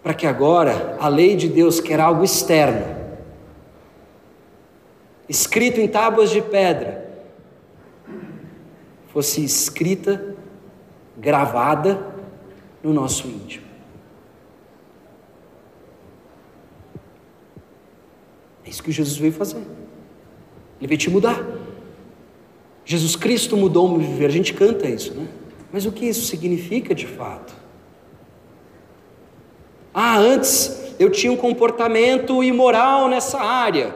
para 0.03 0.13
que 0.13 0.27
agora 0.27 0.97
a 0.99 1.07
lei 1.07 1.33
de 1.33 1.47
Deus, 1.47 1.79
que 1.79 1.93
era 1.93 2.03
algo 2.03 2.25
externo, 2.25 2.85
escrito 5.29 5.79
em 5.79 5.87
tábuas 5.87 6.29
de 6.29 6.41
pedra, 6.41 7.09
fosse 9.13 9.43
escrita, 9.43 10.35
gravada 11.17 12.05
no 12.83 12.91
nosso 12.91 13.27
íntimo. 13.27 13.62
Isso 18.73 18.81
que 18.81 18.91
Jesus 18.91 19.15
veio 19.17 19.31
fazer. 19.31 19.57
Ele 20.79 20.87
veio 20.87 20.97
te 20.97 21.07
mudar. 21.07 21.45
Jesus 22.83 23.15
Cristo 23.15 23.55
mudou 23.55 23.85
o 23.85 23.91
meu 23.91 23.99
viver. 23.99 24.25
A 24.25 24.29
gente 24.29 24.51
canta 24.51 24.89
isso, 24.89 25.13
né? 25.13 25.27
Mas 25.71 25.85
o 25.85 25.91
que 25.91 26.07
isso 26.07 26.25
significa 26.25 26.95
de 26.95 27.05
fato? 27.05 27.53
Ah, 29.93 30.17
antes 30.17 30.95
eu 30.97 31.11
tinha 31.11 31.31
um 31.31 31.37
comportamento 31.37 32.43
imoral 32.43 33.07
nessa 33.07 33.39
área. 33.39 33.95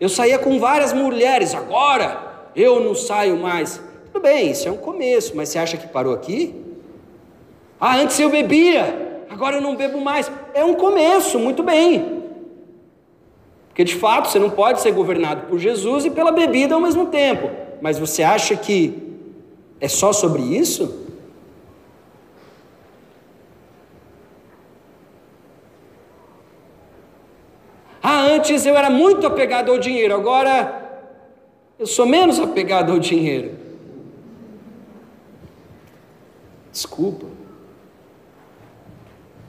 Eu 0.00 0.08
saía 0.08 0.38
com 0.38 0.58
várias 0.58 0.92
mulheres, 0.92 1.54
agora 1.54 2.50
eu 2.56 2.80
não 2.80 2.96
saio 2.96 3.36
mais. 3.36 3.80
Tudo 4.12 4.20
bem, 4.20 4.50
isso 4.50 4.66
é 4.66 4.72
um 4.72 4.76
começo, 4.76 5.36
mas 5.36 5.48
você 5.48 5.60
acha 5.60 5.76
que 5.76 5.86
parou 5.86 6.12
aqui? 6.12 6.56
Ah, 7.80 7.96
antes 7.96 8.18
eu 8.18 8.30
bebia, 8.30 9.22
agora 9.30 9.56
eu 9.56 9.62
não 9.62 9.76
bebo 9.76 10.00
mais. 10.00 10.28
É 10.54 10.64
um 10.64 10.74
começo, 10.74 11.38
muito 11.38 11.62
bem. 11.62 12.17
Porque 13.78 13.92
de 13.92 13.94
fato 13.94 14.26
você 14.26 14.40
não 14.40 14.50
pode 14.50 14.80
ser 14.80 14.90
governado 14.90 15.46
por 15.46 15.56
Jesus 15.56 16.04
e 16.04 16.10
pela 16.10 16.32
bebida 16.32 16.74
ao 16.74 16.80
mesmo 16.80 17.06
tempo. 17.06 17.48
Mas 17.80 17.96
você 17.96 18.24
acha 18.24 18.56
que 18.56 19.16
é 19.80 19.86
só 19.86 20.12
sobre 20.12 20.42
isso? 20.42 21.06
Ah, 28.02 28.22
antes 28.22 28.66
eu 28.66 28.76
era 28.76 28.90
muito 28.90 29.24
apegado 29.24 29.70
ao 29.70 29.78
dinheiro, 29.78 30.12
agora 30.12 31.06
eu 31.78 31.86
sou 31.86 32.04
menos 32.04 32.40
apegado 32.40 32.90
ao 32.90 32.98
dinheiro. 32.98 33.56
Desculpa. 36.72 37.26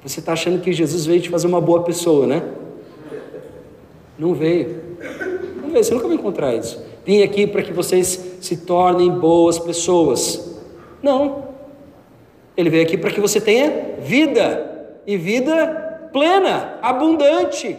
Você 0.04 0.20
está 0.20 0.34
achando 0.34 0.62
que 0.62 0.72
Jesus 0.72 1.08
veio 1.08 1.20
te 1.20 1.32
fazer 1.32 1.48
uma 1.48 1.60
boa 1.60 1.84
pessoa, 1.84 2.28
né? 2.28 2.59
Não 4.20 4.34
veio. 4.34 4.98
Não 5.62 5.70
veio, 5.70 5.84
você 5.84 5.94
nunca 5.94 6.08
vai 6.08 6.18
encontrar 6.18 6.54
isso. 6.54 6.84
Vim 7.06 7.24
aqui 7.24 7.48
para 7.48 7.64
que 7.64 7.72
vocês 7.72 8.38
se 8.42 8.58
tornem 8.58 9.10
boas 9.10 9.58
pessoas. 9.58 10.62
Não. 11.02 11.48
Ele 12.58 12.70
veio 12.70 12.84
aqui 12.84 12.98
para 12.98 13.10
que 13.10 13.22
você 13.22 13.40
tenha 13.40 13.96
vida, 14.00 15.02
e 15.08 15.16
vida 15.16 16.10
plena, 16.12 16.78
abundante. 16.82 17.78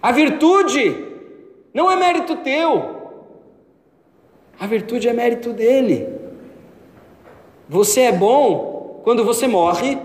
A 0.00 0.12
virtude 0.12 0.94
não 1.72 1.90
é 1.90 1.96
mérito 1.96 2.36
teu, 2.36 2.96
a 4.60 4.66
virtude 4.66 5.08
é 5.08 5.12
mérito 5.12 5.52
dele. 5.52 6.06
Você 7.68 8.02
é 8.02 8.12
bom 8.12 9.00
quando 9.04 9.24
você 9.24 9.46
morre 9.46 9.98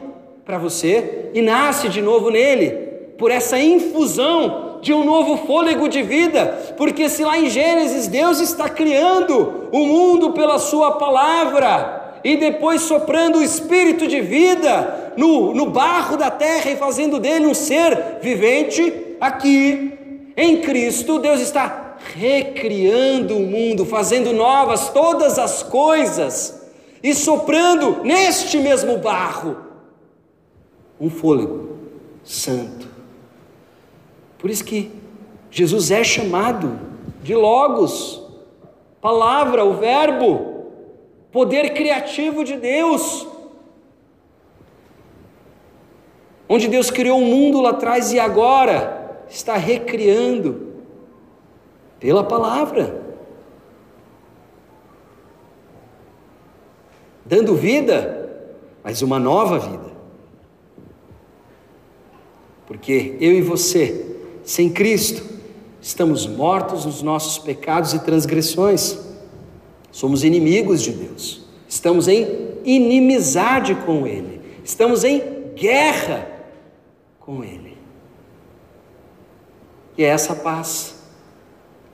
para 0.46 0.58
você 0.58 1.30
e 1.34 1.42
nasce 1.42 1.90
de 1.90 2.02
novo 2.02 2.30
nele, 2.30 2.83
por 3.18 3.32
essa 3.32 3.60
infusão 3.60 4.80
de 4.82 4.94
um 4.94 5.04
novo 5.04 5.46
fôlego 5.46 5.88
de 5.88 6.02
vida, 6.02 6.74
porque 6.76 7.08
se 7.08 7.24
lá 7.24 7.38
em 7.38 7.50
Gênesis 7.50 8.08
Deus 8.08 8.40
está 8.40 8.68
criando 8.68 9.70
o 9.72 9.86
mundo 9.86 10.32
pela 10.32 10.60
Sua 10.60 10.94
palavra, 10.94 12.02
e 12.24 12.38
depois 12.38 12.82
soprando 12.82 13.40
o 13.40 13.44
espírito 13.44 14.08
de 14.08 14.22
vida 14.22 15.14
no, 15.18 15.54
no 15.54 15.68
barro 15.68 16.16
da 16.16 16.32
terra 16.32 16.72
e 16.72 16.78
fazendo 16.78 17.20
dele 17.20 17.48
um 17.48 17.54
ser 17.54 18.20
vivente, 18.22 19.16
aqui 19.20 19.94
em 20.36 20.62
Cristo, 20.62 21.20
Deus 21.20 21.42
está 21.42 21.98
recriando 22.16 23.38
o 23.38 23.42
mundo, 23.42 23.86
fazendo 23.86 24.34
novas 24.34 24.90
todas 24.90 25.38
as 25.38 25.64
coisas 25.64 26.62
e 27.02 27.14
soprando 27.14 28.04
neste 28.04 28.58
mesmo 28.58 28.98
barro 28.98 29.58
um 31.00 31.10
fôlego 31.10 31.78
santo. 32.24 32.93
Por 34.44 34.50
isso 34.50 34.66
que 34.66 34.92
Jesus 35.50 35.90
é 35.90 36.04
chamado 36.04 36.78
de 37.22 37.34
Logos, 37.34 38.22
palavra, 39.00 39.64
o 39.64 39.76
Verbo, 39.76 40.66
poder 41.32 41.74
criativo 41.74 42.44
de 42.44 42.58
Deus. 42.58 43.26
Onde 46.50 46.68
Deus 46.68 46.92
criou 46.92 47.20
o 47.20 47.26
mundo 47.26 47.62
lá 47.62 47.70
atrás 47.70 48.12
e 48.12 48.20
agora 48.20 49.24
está 49.30 49.56
recriando 49.56 50.74
pela 52.02 52.26
palavra. 52.26 53.04
dando 57.26 57.56
vida, 57.56 58.30
mas 58.84 59.02
uma 59.02 59.20
nova 59.20 59.58
vida. 59.60 59.92
Porque 62.68 63.18
eu 63.20 63.34
e 63.34 63.42
você, 63.42 64.13
sem 64.44 64.70
Cristo, 64.70 65.24
estamos 65.82 66.28
mortos 66.28 66.86
nos 66.86 67.02
nossos 67.02 67.38
pecados 67.38 67.94
e 67.94 68.00
transgressões, 68.00 68.98
somos 69.92 70.24
inimigos 70.24 70.82
de 70.82 70.92
Deus, 70.92 71.44
estamos 71.68 72.08
em 72.08 72.28
inimizade 72.64 73.76
com 73.76 74.08
Ele, 74.08 74.42
estamos 74.64 75.04
em 75.04 75.22
guerra 75.56 76.28
com 77.20 77.44
Ele. 77.44 77.78
E 79.98 80.04
é 80.04 80.08
essa 80.08 80.36
paz 80.36 80.96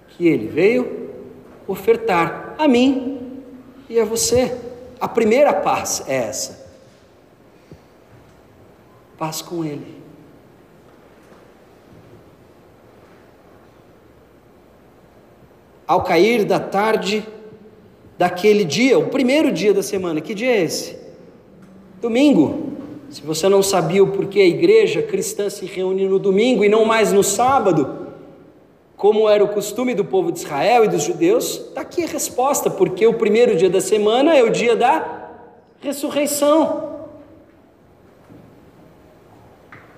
que 0.09 0.27
Ele 0.27 0.47
veio 0.47 1.09
ofertar 1.67 2.55
a 2.57 2.67
mim 2.67 3.43
e 3.89 3.99
a 3.99 4.05
você. 4.05 4.57
A 4.99 5.07
primeira 5.07 5.53
paz 5.53 6.03
é 6.07 6.15
essa. 6.15 6.67
Paz 9.17 9.41
com 9.41 9.63
Ele. 9.63 9.98
Ao 15.89 16.03
cair 16.03 16.45
da 16.45 16.59
tarde 16.59 17.27
daquele 18.15 18.63
dia, 18.63 18.99
o 18.99 19.07
primeiro 19.07 19.51
dia 19.51 19.73
da 19.73 19.81
semana, 19.81 20.21
que 20.21 20.35
dia 20.35 20.51
é 20.51 20.61
esse? 20.61 20.95
Domingo. 21.99 22.73
Se 23.09 23.23
você 23.23 23.49
não 23.49 23.63
sabia 23.63 24.03
o 24.03 24.11
porquê 24.11 24.41
a 24.41 24.45
igreja 24.45 25.01
cristã 25.01 25.49
se 25.49 25.65
reúne 25.65 26.07
no 26.07 26.19
domingo 26.19 26.63
e 26.63 26.69
não 26.69 26.85
mais 26.85 27.11
no 27.11 27.23
sábado, 27.23 28.05
como 28.95 29.27
era 29.27 29.43
o 29.43 29.47
costume 29.47 29.95
do 29.95 30.05
povo 30.05 30.31
de 30.31 30.37
Israel 30.37 30.85
e 30.85 30.87
dos 30.87 31.01
judeus, 31.01 31.57
está 31.69 31.81
aqui 31.81 32.03
a 32.03 32.07
resposta, 32.07 32.69
porque 32.69 33.07
o 33.07 33.15
primeiro 33.15 33.55
dia 33.55 33.67
da 33.67 33.81
semana 33.81 34.37
é 34.37 34.43
o 34.43 34.51
dia 34.51 34.75
da 34.75 35.31
ressurreição. 35.81 36.99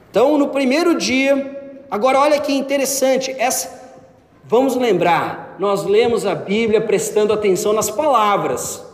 Então, 0.10 0.38
no 0.38 0.48
primeiro 0.48 0.96
dia, 0.98 1.84
agora 1.92 2.18
olha 2.18 2.40
que 2.40 2.54
interessante, 2.54 3.36
essa, 3.38 3.98
vamos 4.46 4.78
lembrar, 4.78 5.51
nós 5.60 5.84
lemos 5.84 6.26
a 6.26 6.36
Bíblia 6.36 6.82
prestando 6.82 7.34
atenção 7.34 7.74
nas 7.74 7.90
palavras. 7.90 8.86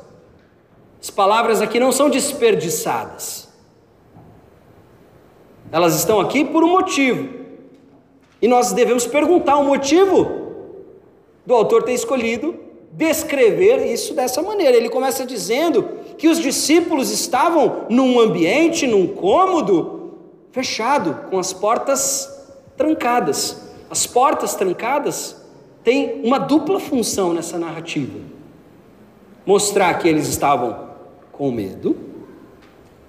As 1.02 1.10
palavras 1.10 1.62
aqui 1.62 1.80
não 1.80 1.92
são 1.92 2.10
desperdiçadas. 2.10 3.48
Elas 5.72 5.96
estão 5.96 6.20
aqui 6.20 6.44
por 6.44 6.64
um 6.64 6.70
motivo. 6.70 7.38
E 8.42 8.48
nós 8.48 8.72
devemos 8.72 9.06
perguntar 9.06 9.58
o 9.58 9.64
motivo 9.64 10.48
do 11.46 11.54
autor 11.54 11.84
ter 11.84 11.94
escolhido 11.94 12.68
descrever 12.98 13.86
isso 13.86 14.16
dessa 14.16 14.42
maneira. 14.42 14.76
Ele 14.76 14.90
começa 14.90 15.26
dizendo 15.26 15.88
que 16.18 16.28
os 16.28 16.40
discípulos 16.40 17.12
estavam 17.12 17.86
num 17.90 18.20
ambiente, 18.20 18.88
num 18.88 19.08
cômodo 19.08 20.14
fechado, 20.52 21.30
com 21.30 21.38
as 21.38 21.54
portas 21.54 22.28
trancadas. 22.76 23.62
As 23.90 24.08
portas 24.08 24.56
trancadas 24.56 25.37
têm 25.88 26.20
uma 26.22 26.38
dupla 26.38 26.82
função 26.82 27.34
nessa 27.34 27.58
narrativa: 27.58 28.20
mostrar 29.46 29.94
que 29.94 30.06
eles 30.06 30.28
estavam 30.28 30.90
com 31.32 31.50
medo 31.50 31.96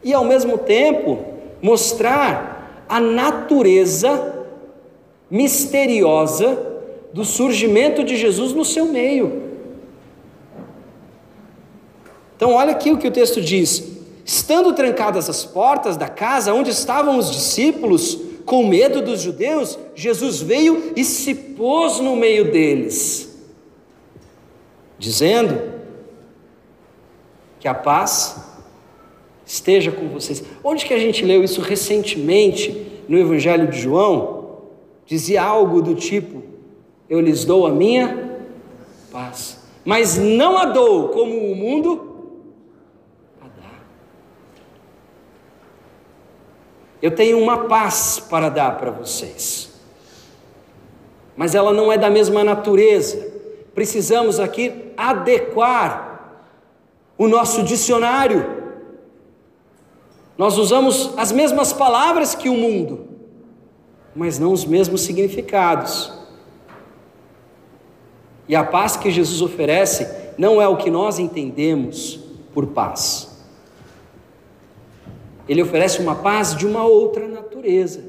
e, 0.04 0.14
ao 0.14 0.24
mesmo 0.24 0.56
tempo, 0.56 1.18
mostrar 1.60 2.84
a 2.88 3.00
natureza 3.00 4.46
misteriosa 5.28 6.56
do 7.12 7.24
surgimento 7.24 8.04
de 8.04 8.16
Jesus 8.16 8.52
no 8.52 8.64
seu 8.64 8.86
meio. 8.86 9.42
Então, 12.36 12.52
olha 12.52 12.70
aqui 12.70 12.92
o 12.92 12.96
que 12.96 13.08
o 13.08 13.12
texto 13.12 13.40
diz: 13.40 13.82
estando 14.24 14.72
trancadas 14.72 15.28
as 15.28 15.44
portas 15.44 15.96
da 15.96 16.08
casa 16.08 16.54
onde 16.54 16.70
estavam 16.70 17.18
os 17.18 17.28
discípulos, 17.28 18.20
com 18.48 18.66
medo 18.66 19.00
dos 19.00 19.20
judeus, 19.20 19.78
Jesus 19.94 20.40
veio 20.40 20.92
e 20.96 21.04
se 21.04 21.34
pôs 21.34 22.00
no 22.00 22.16
meio 22.16 22.50
deles, 22.50 23.38
dizendo 24.98 25.74
que 27.60 27.68
a 27.68 27.74
paz 27.74 28.58
esteja 29.46 29.92
com 29.92 30.08
vocês. 30.08 30.42
Onde 30.64 30.84
que 30.84 30.94
a 30.94 30.98
gente 30.98 31.24
leu 31.24 31.44
isso 31.44 31.60
recentemente 31.60 33.02
no 33.08 33.18
Evangelho 33.18 33.68
de 33.68 33.78
João? 33.78 34.38
dizia 35.08 35.42
algo 35.42 35.80
do 35.80 35.94
tipo: 35.94 36.42
Eu 37.08 37.20
lhes 37.20 37.44
dou 37.44 37.66
a 37.66 37.70
minha 37.70 38.38
paz, 39.10 39.58
mas 39.84 40.18
não 40.18 40.56
a 40.58 40.66
dou 40.66 41.08
como 41.08 41.50
o 41.50 41.56
mundo 41.56 42.36
a 43.40 43.46
dá. 43.46 43.70
Eu 47.00 47.14
tenho 47.14 47.38
uma 47.38 47.66
paz 47.68 48.18
para 48.18 48.48
dar 48.48 48.76
para 48.76 48.90
vocês, 48.90 49.70
mas 51.36 51.54
ela 51.54 51.72
não 51.72 51.92
é 51.92 51.96
da 51.96 52.10
mesma 52.10 52.42
natureza. 52.42 53.32
Precisamos 53.74 54.40
aqui 54.40 54.92
adequar 54.96 56.08
o 57.16 57.28
nosso 57.28 57.62
dicionário. 57.62 58.58
Nós 60.36 60.58
usamos 60.58 61.12
as 61.16 61.30
mesmas 61.30 61.72
palavras 61.72 62.34
que 62.34 62.48
o 62.48 62.54
mundo, 62.54 63.08
mas 64.14 64.38
não 64.38 64.52
os 64.52 64.64
mesmos 64.64 65.02
significados. 65.02 66.12
E 68.48 68.56
a 68.56 68.64
paz 68.64 68.96
que 68.96 69.10
Jesus 69.10 69.42
oferece 69.42 70.08
não 70.38 70.62
é 70.62 70.66
o 70.66 70.76
que 70.76 70.90
nós 70.90 71.18
entendemos 71.18 72.18
por 72.54 72.68
paz. 72.68 73.27
Ele 75.48 75.62
oferece 75.62 76.00
uma 76.00 76.16
paz 76.16 76.54
de 76.54 76.66
uma 76.66 76.84
outra 76.84 77.26
natureza, 77.26 78.04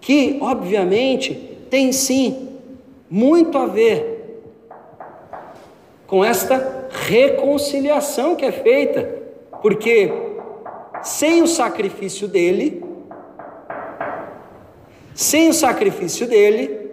que, 0.00 0.38
obviamente, 0.40 1.34
tem 1.70 1.92
sim 1.92 2.48
muito 3.08 3.56
a 3.56 3.66
ver 3.66 4.42
com 6.06 6.24
esta 6.24 6.88
reconciliação 6.90 8.36
que 8.36 8.44
é 8.44 8.52
feita, 8.52 9.22
porque 9.62 10.12
sem 11.02 11.42
o 11.42 11.46
sacrifício 11.46 12.26
dele, 12.26 12.84
sem 15.14 15.48
o 15.48 15.54
sacrifício 15.54 16.26
dele, 16.26 16.84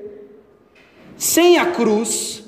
sem 1.18 1.58
a 1.58 1.72
cruz, 1.72 2.44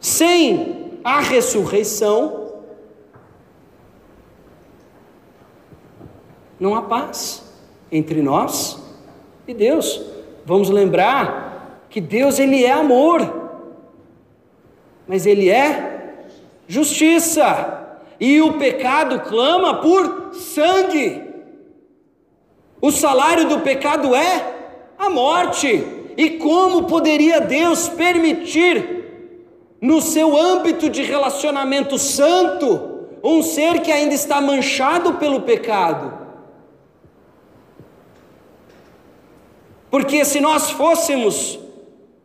sem 0.00 0.98
a 1.02 1.20
ressurreição, 1.20 2.45
não 6.58 6.74
há 6.74 6.82
paz 6.82 7.42
entre 7.90 8.22
nós 8.22 8.82
e 9.46 9.54
Deus. 9.54 10.00
Vamos 10.44 10.70
lembrar 10.70 11.86
que 11.90 12.00
Deus 12.00 12.38
ele 12.38 12.64
é 12.64 12.72
amor, 12.72 13.50
mas 15.06 15.26
ele 15.26 15.48
é 15.48 16.26
justiça. 16.66 17.72
E 18.18 18.40
o 18.40 18.54
pecado 18.54 19.20
clama 19.20 19.80
por 19.80 20.34
sangue. 20.34 21.22
O 22.80 22.90
salário 22.90 23.48
do 23.48 23.60
pecado 23.60 24.14
é 24.14 24.54
a 24.98 25.10
morte. 25.10 25.84
E 26.16 26.30
como 26.30 26.84
poderia 26.84 27.40
Deus 27.40 27.88
permitir, 27.88 29.04
no 29.80 30.00
seu 30.00 30.36
âmbito 30.36 30.88
de 30.88 31.02
relacionamento 31.02 31.98
santo, 31.98 32.96
um 33.22 33.42
ser 33.42 33.80
que 33.82 33.92
ainda 33.92 34.14
está 34.14 34.40
manchado 34.40 35.14
pelo 35.14 35.42
pecado? 35.42 36.15
Porque 39.96 40.26
se 40.26 40.40
nós 40.40 40.70
fôssemos 40.72 41.58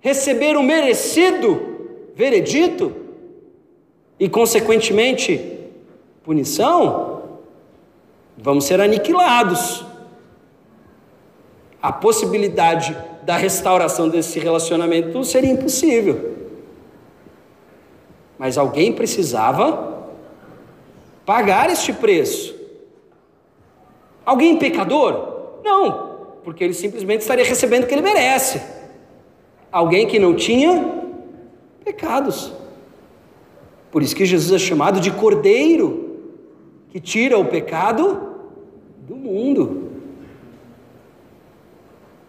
receber 0.02 0.58
o 0.58 0.62
merecido 0.62 2.12
veredito 2.14 2.94
e, 4.20 4.28
consequentemente, 4.28 5.58
punição, 6.22 7.40
vamos 8.38 8.66
ser 8.66 8.82
aniquilados. 8.82 9.86
A 11.82 11.94
possibilidade 11.94 12.94
da 13.24 13.38
restauração 13.38 14.10
desse 14.10 14.38
relacionamento 14.38 15.24
seria 15.24 15.52
impossível. 15.52 16.40
Mas 18.38 18.58
alguém 18.58 18.92
precisava 18.92 20.10
pagar 21.26 21.70
este 21.70 21.94
preço. 21.94 22.54
Alguém 24.26 24.58
pecador? 24.58 25.62
Não, 25.64 26.11
porque 26.44 26.64
ele 26.64 26.74
simplesmente 26.74 27.22
estaria 27.22 27.46
recebendo 27.46 27.84
o 27.84 27.88
que 27.88 27.94
ele 27.94 28.02
merece. 28.02 28.62
Alguém 29.72 30.08
que 30.08 30.20
não 30.20 30.36
tinha 30.36 31.02
pecados. 31.84 32.52
Por 33.92 34.02
isso 34.02 34.16
que 34.16 34.26
Jesus 34.26 34.62
é 34.62 34.66
chamado 34.66 35.00
de 35.00 35.12
Cordeiro, 35.12 36.20
que 36.90 37.00
tira 37.00 37.38
o 37.38 37.46
pecado 37.46 38.36
do 39.08 39.16
mundo. 39.16 39.90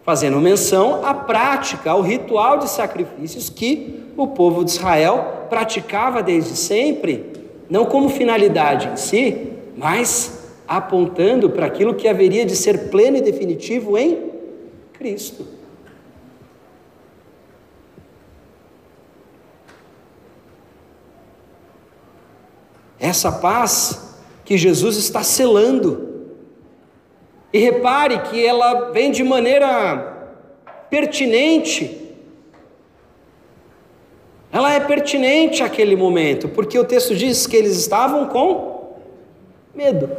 Fazendo 0.05 0.41
menção 0.41 1.05
à 1.05 1.15
prática, 1.15 1.93
ao 1.93 2.01
ritual 2.01 2.59
de 2.59 2.69
sacrifícios 2.69 3.49
que 3.49 4.03
o 4.17 4.27
povo 4.27 4.65
de 4.65 4.73
Israel 4.73 5.47
praticava 5.49 6.23
desde 6.23 6.57
sempre, 6.57 7.25
não 7.71 7.87
como 7.87 8.09
finalidade 8.09 8.89
em 8.89 8.97
si, 8.97 9.53
mas 9.77 10.42
apontando 10.77 11.51
para 11.51 11.67
aquilo 11.67 11.95
que 11.95 12.09
haveria 12.09 12.47
de 12.47 12.57
ser 12.57 12.91
pleno 12.91 13.19
e 13.19 13.21
definitivo 13.21 13.99
em 13.99 14.33
Cristo. 14.93 15.47
Essa 22.99 23.33
paz 23.33 24.17
que 24.45 24.57
Jesus 24.57 24.97
está 24.97 25.23
selando. 25.23 26.11
E 27.53 27.59
repare 27.59 28.19
que 28.21 28.45
ela 28.45 28.91
vem 28.93 29.11
de 29.11 29.23
maneira 29.23 30.31
pertinente. 30.89 31.99
Ela 34.51 34.73
é 34.73 34.81
pertinente 34.81 35.63
àquele 35.63 35.97
momento, 35.97 36.49
porque 36.49 36.79
o 36.79 36.85
texto 36.85 37.15
diz 37.15 37.47
que 37.47 37.57
eles 37.57 37.77
estavam 37.77 38.27
com 38.27 38.97
medo. 39.75 40.11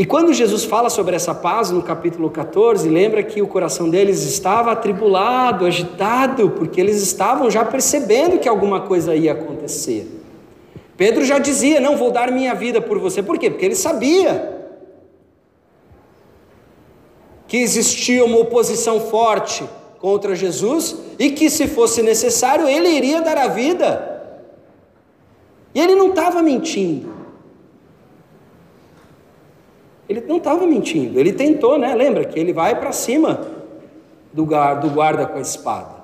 E 0.00 0.06
quando 0.06 0.32
Jesus 0.32 0.64
fala 0.64 0.88
sobre 0.88 1.14
essa 1.14 1.34
paz 1.34 1.70
no 1.70 1.82
capítulo 1.82 2.30
14, 2.30 2.88
lembra 2.88 3.22
que 3.22 3.42
o 3.42 3.46
coração 3.46 3.86
deles 3.90 4.22
estava 4.22 4.72
atribulado, 4.72 5.66
agitado, 5.66 6.48
porque 6.52 6.80
eles 6.80 7.02
estavam 7.02 7.50
já 7.50 7.66
percebendo 7.66 8.38
que 8.38 8.48
alguma 8.48 8.80
coisa 8.80 9.14
ia 9.14 9.32
acontecer. 9.32 10.10
Pedro 10.96 11.22
já 11.22 11.38
dizia: 11.38 11.82
Não 11.82 11.98
vou 11.98 12.10
dar 12.10 12.32
minha 12.32 12.54
vida 12.54 12.80
por 12.80 12.98
você. 12.98 13.22
Por 13.22 13.36
quê? 13.36 13.50
Porque 13.50 13.66
ele 13.66 13.74
sabia 13.74 14.72
que 17.46 17.58
existia 17.58 18.24
uma 18.24 18.38
oposição 18.38 19.00
forte 19.00 19.68
contra 19.98 20.34
Jesus 20.34 20.96
e 21.18 21.30
que, 21.30 21.50
se 21.50 21.68
fosse 21.68 22.02
necessário, 22.02 22.66
ele 22.66 22.88
iria 22.88 23.20
dar 23.20 23.36
a 23.36 23.48
vida. 23.48 24.22
E 25.74 25.78
ele 25.78 25.94
não 25.94 26.08
estava 26.08 26.40
mentindo. 26.40 27.09
Ele 30.10 30.22
não 30.22 30.38
estava 30.38 30.66
mentindo, 30.66 31.20
ele 31.20 31.32
tentou, 31.32 31.78
né? 31.78 31.94
Lembra 31.94 32.24
que 32.24 32.36
ele 32.36 32.52
vai 32.52 32.76
para 32.76 32.90
cima 32.90 33.46
do 34.32 34.44
guarda, 34.44 34.80
do 34.80 34.92
guarda 34.92 35.24
com 35.24 35.38
a 35.38 35.40
espada. 35.40 36.00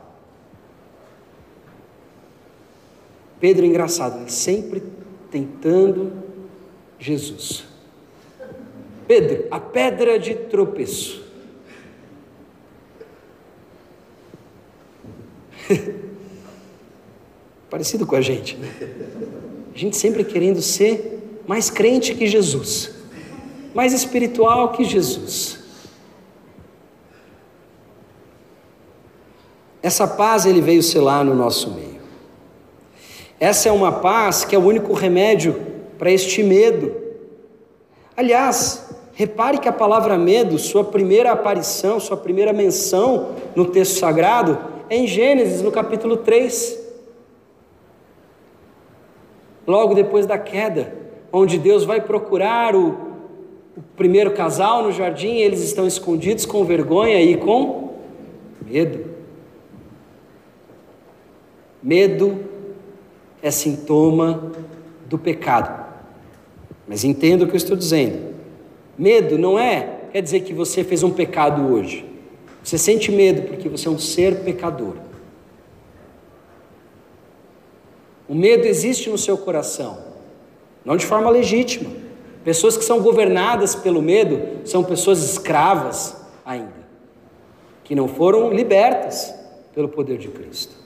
Pedro 3.41 3.67
engraçado, 3.67 4.21
ele 4.21 4.31
sempre 4.31 4.81
tentando 5.29 6.13
Jesus. 7.01 7.65
Pedro, 9.09 9.49
a 9.51 9.59
pedra 9.59 10.21
de 10.21 10.37
tropeço. 10.37 11.25
Parecido 17.69 18.07
com 18.07 18.15
a 18.15 18.21
gente, 18.21 18.57
né? 18.57 18.73
A 19.75 19.77
gente 19.77 19.97
sempre 19.97 20.23
querendo 20.23 20.63
ser 20.63 21.41
mais 21.45 21.71
crente 21.71 22.15
que 22.15 22.29
Jesus 22.29 22.95
mais 23.77 23.93
espiritual 23.93 24.73
que 24.73 24.85
Jesus. 24.85 25.59
Essa 29.83 30.09
paz 30.09 30.47
ele 30.47 30.63
veio 30.63 30.83
selar 30.83 31.23
no 31.23 31.35
nosso 31.35 31.73
meio. 31.73 32.01
Essa 33.39 33.69
é 33.69 33.73
uma 33.73 33.93
paz 33.93 34.47
que 34.47 34.57
é 34.57 34.59
o 34.59 34.65
único 34.65 34.95
remédio 34.95 35.61
para 35.99 36.11
este 36.11 36.43
medo. 36.43 36.91
Aliás, 38.17 38.89
repare 39.13 39.59
que 39.59 39.69
a 39.69 39.73
palavra 39.73 40.17
medo, 40.17 40.59
sua 40.59 40.83
primeira 40.83 41.31
aparição, 41.31 42.01
sua 42.01 42.17
primeira 42.17 42.55
menção 42.55 43.35
no 43.55 43.67
texto 43.67 43.99
sagrado 43.99 44.59
é 44.89 44.97
em 44.97 45.07
Gênesis, 45.07 45.61
no 45.61 45.71
capítulo 45.71 46.17
3. 46.17 46.79
Logo 49.67 49.95
depois 49.95 50.25
da 50.25 50.39
queda, 50.39 50.97
onde 51.31 51.59
Deus 51.59 51.85
vai 51.85 52.01
procurar 52.01 52.75
o, 52.75 53.06
o 53.77 53.83
primeiro 53.95 54.31
casal 54.33 54.83
no 54.83 54.91
jardim, 54.91 55.37
eles 55.37 55.61
estão 55.61 55.87
escondidos 55.87 56.47
com 56.47 56.65
vergonha 56.65 57.21
e 57.21 57.37
com 57.37 57.95
medo. 58.65 59.05
Medo 61.83 62.41
é 63.43 63.51
sintoma 63.51 64.51
do 65.05 65.19
pecado. 65.19 65.85
Mas 66.89 67.05
entenda 67.05 67.45
o 67.45 67.47
que 67.47 67.53
eu 67.53 67.59
estou 67.59 67.77
dizendo. 67.77 68.35
Medo 68.97 69.37
não 69.37 69.59
é, 69.59 70.01
quer 70.11 70.23
dizer 70.23 70.41
que 70.41 70.55
você 70.55 70.83
fez 70.83 71.03
um 71.03 71.11
pecado 71.11 71.71
hoje. 71.71 72.05
Você 72.65 72.79
sente 72.79 73.13
medo 73.13 73.43
porque 73.43 73.69
você 73.69 73.89
é 73.89 73.91
um 73.91 73.99
ser 73.99 74.41
pecador. 74.41 74.95
O 78.27 78.35
medo 78.35 78.65
existe 78.65 79.11
no 79.11 79.19
seu 79.19 79.37
coração, 79.37 79.99
não 80.85 80.97
de 80.97 81.05
forma 81.05 81.31
legítima. 81.31 82.06
Pessoas 82.47 82.77
que 82.77 82.85
são 82.85 83.01
governadas 83.01 83.75
pelo 83.75 84.01
medo 84.01 84.65
são 84.65 84.85
pessoas 84.85 85.21
escravas 85.21 86.25
ainda, 86.45 86.87
que 87.83 87.93
não 87.93 88.07
foram 88.07 88.53
libertas 88.53 89.35
pelo 89.75 89.89
poder 89.89 90.17
de 90.17 90.29
Cristo. 90.29 90.77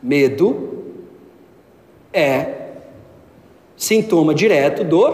Medo 0.00 0.84
é 2.12 2.74
sintoma 3.76 4.32
direto 4.32 4.84
do 4.84 5.08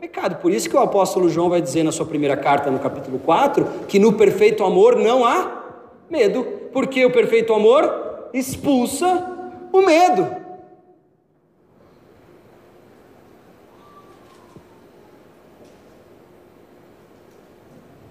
pecado. 0.00 0.42
Por 0.42 0.50
isso 0.50 0.68
que 0.68 0.74
o 0.74 0.80
apóstolo 0.80 1.28
João 1.28 1.48
vai 1.48 1.62
dizer 1.62 1.84
na 1.84 1.92
sua 1.92 2.04
primeira 2.04 2.36
carta, 2.36 2.68
no 2.68 2.80
capítulo 2.80 3.20
4, 3.20 3.64
que 3.86 4.00
no 4.00 4.12
perfeito 4.14 4.64
amor 4.64 4.96
não 4.96 5.24
há 5.24 5.66
medo, 6.10 6.42
porque 6.72 7.04
o 7.04 7.12
perfeito 7.12 7.54
amor 7.54 8.28
expulsa 8.34 9.24
o 9.72 9.82
medo. 9.82 10.47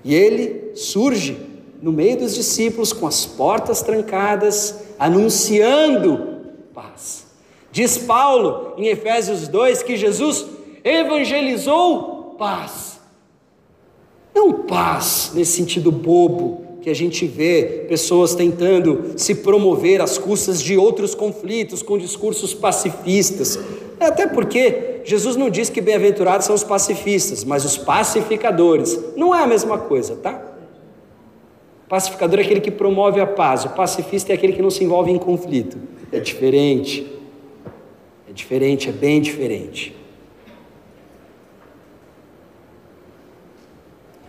E 0.07 0.15
ele 0.15 0.71
surge 0.73 1.37
no 1.81 1.91
meio 1.91 2.19
dos 2.19 2.33
discípulos 2.33 2.93
com 2.93 3.05
as 3.05 3.25
portas 3.25 3.81
trancadas, 3.81 4.73
anunciando 4.97 6.45
paz. 6.73 7.27
Diz 7.73 7.97
Paulo 7.97 8.73
em 8.77 8.87
Efésios 8.87 9.49
2 9.49 9.83
que 9.83 9.97
Jesus 9.97 10.45
evangelizou 10.81 12.37
paz. 12.39 13.01
Não 14.33 14.53
paz 14.63 15.33
nesse 15.35 15.57
sentido 15.57 15.91
bobo, 15.91 16.65
que 16.87 16.91
a 16.91 16.95
gente 16.95 17.27
vê 17.27 17.83
pessoas 17.89 18.33
tentando 18.33 19.11
se 19.17 19.35
promover 19.35 20.01
às 20.01 20.17
custas 20.17 20.63
de 20.63 20.77
outros 20.77 21.13
conflitos 21.13 21.83
com 21.83 21.97
discursos 21.97 22.53
pacifistas. 22.53 23.59
Até 23.99 24.25
porque 24.25 25.01
Jesus 25.03 25.35
não 25.35 25.49
diz 25.49 25.69
que 25.69 25.81
bem-aventurados 25.81 26.45
são 26.45 26.55
os 26.55 26.63
pacifistas, 26.63 27.43
mas 27.43 27.65
os 27.65 27.77
pacificadores. 27.77 28.97
Não 29.17 29.35
é 29.35 29.43
a 29.43 29.47
mesma 29.47 29.77
coisa, 29.77 30.15
tá? 30.15 30.41
Pacificador 31.89 32.39
é 32.39 32.43
aquele 32.43 32.61
que 32.61 32.71
promove 32.71 33.19
a 33.19 33.27
paz, 33.27 33.65
o 33.65 33.69
pacifista 33.71 34.31
é 34.31 34.35
aquele 34.35 34.53
que 34.53 34.61
não 34.61 34.71
se 34.71 34.85
envolve 34.85 35.11
em 35.11 35.17
conflito. 35.17 35.77
É 36.09 36.21
diferente. 36.21 37.05
É 38.29 38.31
diferente, 38.31 38.87
é 38.87 38.93
bem 38.93 39.19
diferente. 39.19 39.93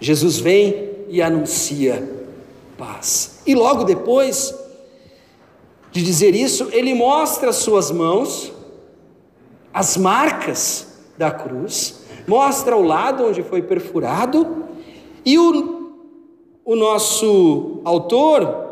Jesus 0.01 0.41
vem 0.41 0.89
e 1.09 1.23
anuncia 1.23 2.18
paz. 2.79 3.41
E 3.45 3.55
logo 3.55 3.85
depois 3.85 4.55
de 5.91 6.03
dizer 6.03 6.35
isso, 6.35 6.69
ele 6.73 6.95
mostra 6.95 7.51
as 7.51 7.57
suas 7.57 7.91
mãos, 7.91 8.53
as 9.75 9.97
marcas 9.97 10.87
da 11.19 11.31
cruz, 11.31 12.05
mostra 12.27 12.77
o 12.77 12.83
lado 12.83 13.25
onde 13.25 13.43
foi 13.43 13.63
perfurado, 13.63 14.65
e 15.25 15.39
o, 15.39 15.93
o 16.65 16.77
nosso 16.77 17.81
autor 17.85 18.67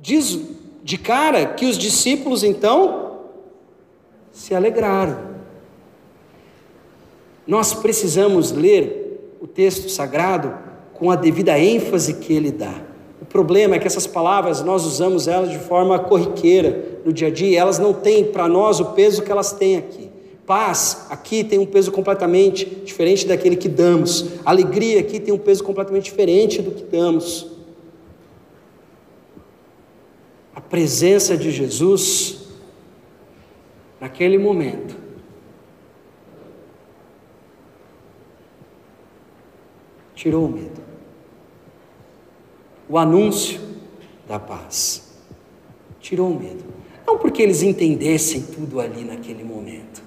diz 0.00 0.38
de 0.84 0.96
cara 0.96 1.46
que 1.46 1.66
os 1.66 1.76
discípulos 1.76 2.44
então 2.44 3.20
se 4.30 4.54
alegraram. 4.54 5.32
Nós 7.46 7.74
precisamos 7.74 8.52
ler 8.52 9.36
o 9.40 9.46
texto 9.46 9.88
sagrado 9.88 10.56
com 10.94 11.10
a 11.10 11.16
devida 11.16 11.58
ênfase 11.58 12.14
que 12.14 12.32
ele 12.32 12.52
dá. 12.52 12.91
Problema 13.32 13.76
é 13.76 13.78
que 13.78 13.86
essas 13.86 14.06
palavras 14.06 14.60
nós 14.60 14.84
usamos 14.84 15.26
elas 15.26 15.50
de 15.50 15.58
forma 15.58 15.98
corriqueira 15.98 17.00
no 17.02 17.10
dia 17.10 17.28
a 17.28 17.30
dia, 17.30 17.58
elas 17.58 17.78
não 17.78 17.94
têm 17.94 18.24
para 18.26 18.46
nós 18.46 18.78
o 18.78 18.92
peso 18.92 19.22
que 19.22 19.32
elas 19.32 19.52
têm 19.52 19.78
aqui. 19.78 20.10
Paz 20.46 21.06
aqui 21.08 21.42
tem 21.42 21.58
um 21.58 21.64
peso 21.64 21.90
completamente 21.90 22.66
diferente 22.66 23.26
daquele 23.26 23.56
que 23.56 23.70
damos. 23.70 24.26
Alegria 24.44 25.00
aqui 25.00 25.18
tem 25.18 25.32
um 25.32 25.38
peso 25.38 25.64
completamente 25.64 26.04
diferente 26.04 26.60
do 26.60 26.72
que 26.72 26.82
damos. 26.82 27.46
A 30.54 30.60
presença 30.60 31.34
de 31.34 31.50
Jesus 31.50 32.48
naquele 33.98 34.36
momento 34.36 34.94
tirou 40.14 40.44
o 40.44 40.50
medo 40.50 40.81
o 42.92 42.98
anúncio 42.98 43.58
da 44.28 44.38
paz. 44.38 45.14
Tirou 45.98 46.28
o 46.30 46.38
medo. 46.38 46.62
Não 47.06 47.16
porque 47.16 47.42
eles 47.42 47.62
entendessem 47.62 48.42
tudo 48.42 48.78
ali 48.78 49.02
naquele 49.02 49.42
momento. 49.42 50.02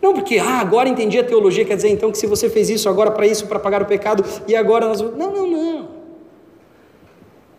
Não 0.00 0.14
porque, 0.14 0.38
ah, 0.38 0.58
agora 0.58 0.88
entendi 0.88 1.18
a 1.18 1.24
teologia, 1.24 1.66
quer 1.66 1.76
dizer 1.76 1.90
então 1.90 2.10
que 2.10 2.16
se 2.16 2.26
você 2.26 2.48
fez 2.48 2.70
isso 2.70 2.88
agora 2.88 3.10
para 3.10 3.26
isso, 3.26 3.46
para 3.46 3.58
pagar 3.58 3.82
o 3.82 3.84
pecado, 3.84 4.24
e 4.48 4.56
agora 4.56 4.88
nós. 4.88 5.02
Não, 5.02 5.32
não, 5.32 5.46
não. 5.46 5.88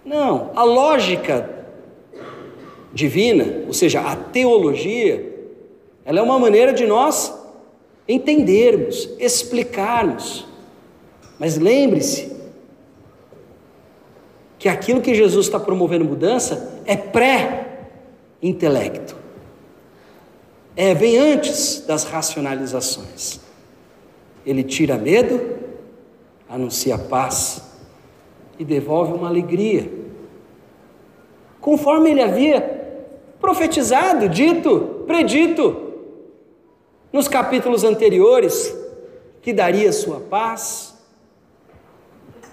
Não. 0.04 0.52
A 0.56 0.64
lógica 0.64 1.68
divina, 2.92 3.66
ou 3.68 3.74
seja, 3.74 4.02
a 4.02 4.16
teologia, 4.16 5.32
ela 6.04 6.18
é 6.18 6.22
uma 6.24 6.40
maneira 6.40 6.74
de 6.74 6.88
nós 6.88 7.32
entendermos, 8.08 9.12
explicarmos. 9.20 10.48
Mas 11.38 11.56
lembre-se, 11.56 12.35
que 14.66 14.70
aquilo 14.70 15.00
que 15.00 15.14
Jesus 15.14 15.46
está 15.46 15.60
promovendo 15.60 16.04
mudança 16.04 16.82
é 16.88 16.98
pré-intelecto. 16.98 19.16
É, 20.76 20.96
vem 20.96 21.20
antes 21.20 21.86
das 21.86 22.04
racionalizações. 22.04 23.40
Ele 24.44 24.64
tira 24.64 24.98
medo, 24.98 25.40
anuncia 26.50 26.98
paz 26.98 27.62
e 28.58 28.66
devolve 28.66 29.14
uma 29.14 29.28
alegria. 29.28 29.88
Conforme 31.62 32.10
ele 32.10 32.24
havia 32.24 32.60
profetizado, 33.40 34.28
dito, 34.28 35.04
predito 35.06 35.94
nos 37.14 37.28
capítulos 37.28 37.84
anteriores, 37.84 38.76
que 39.44 39.54
daria 39.54 39.94
sua 39.94 40.22
paz, 40.22 40.96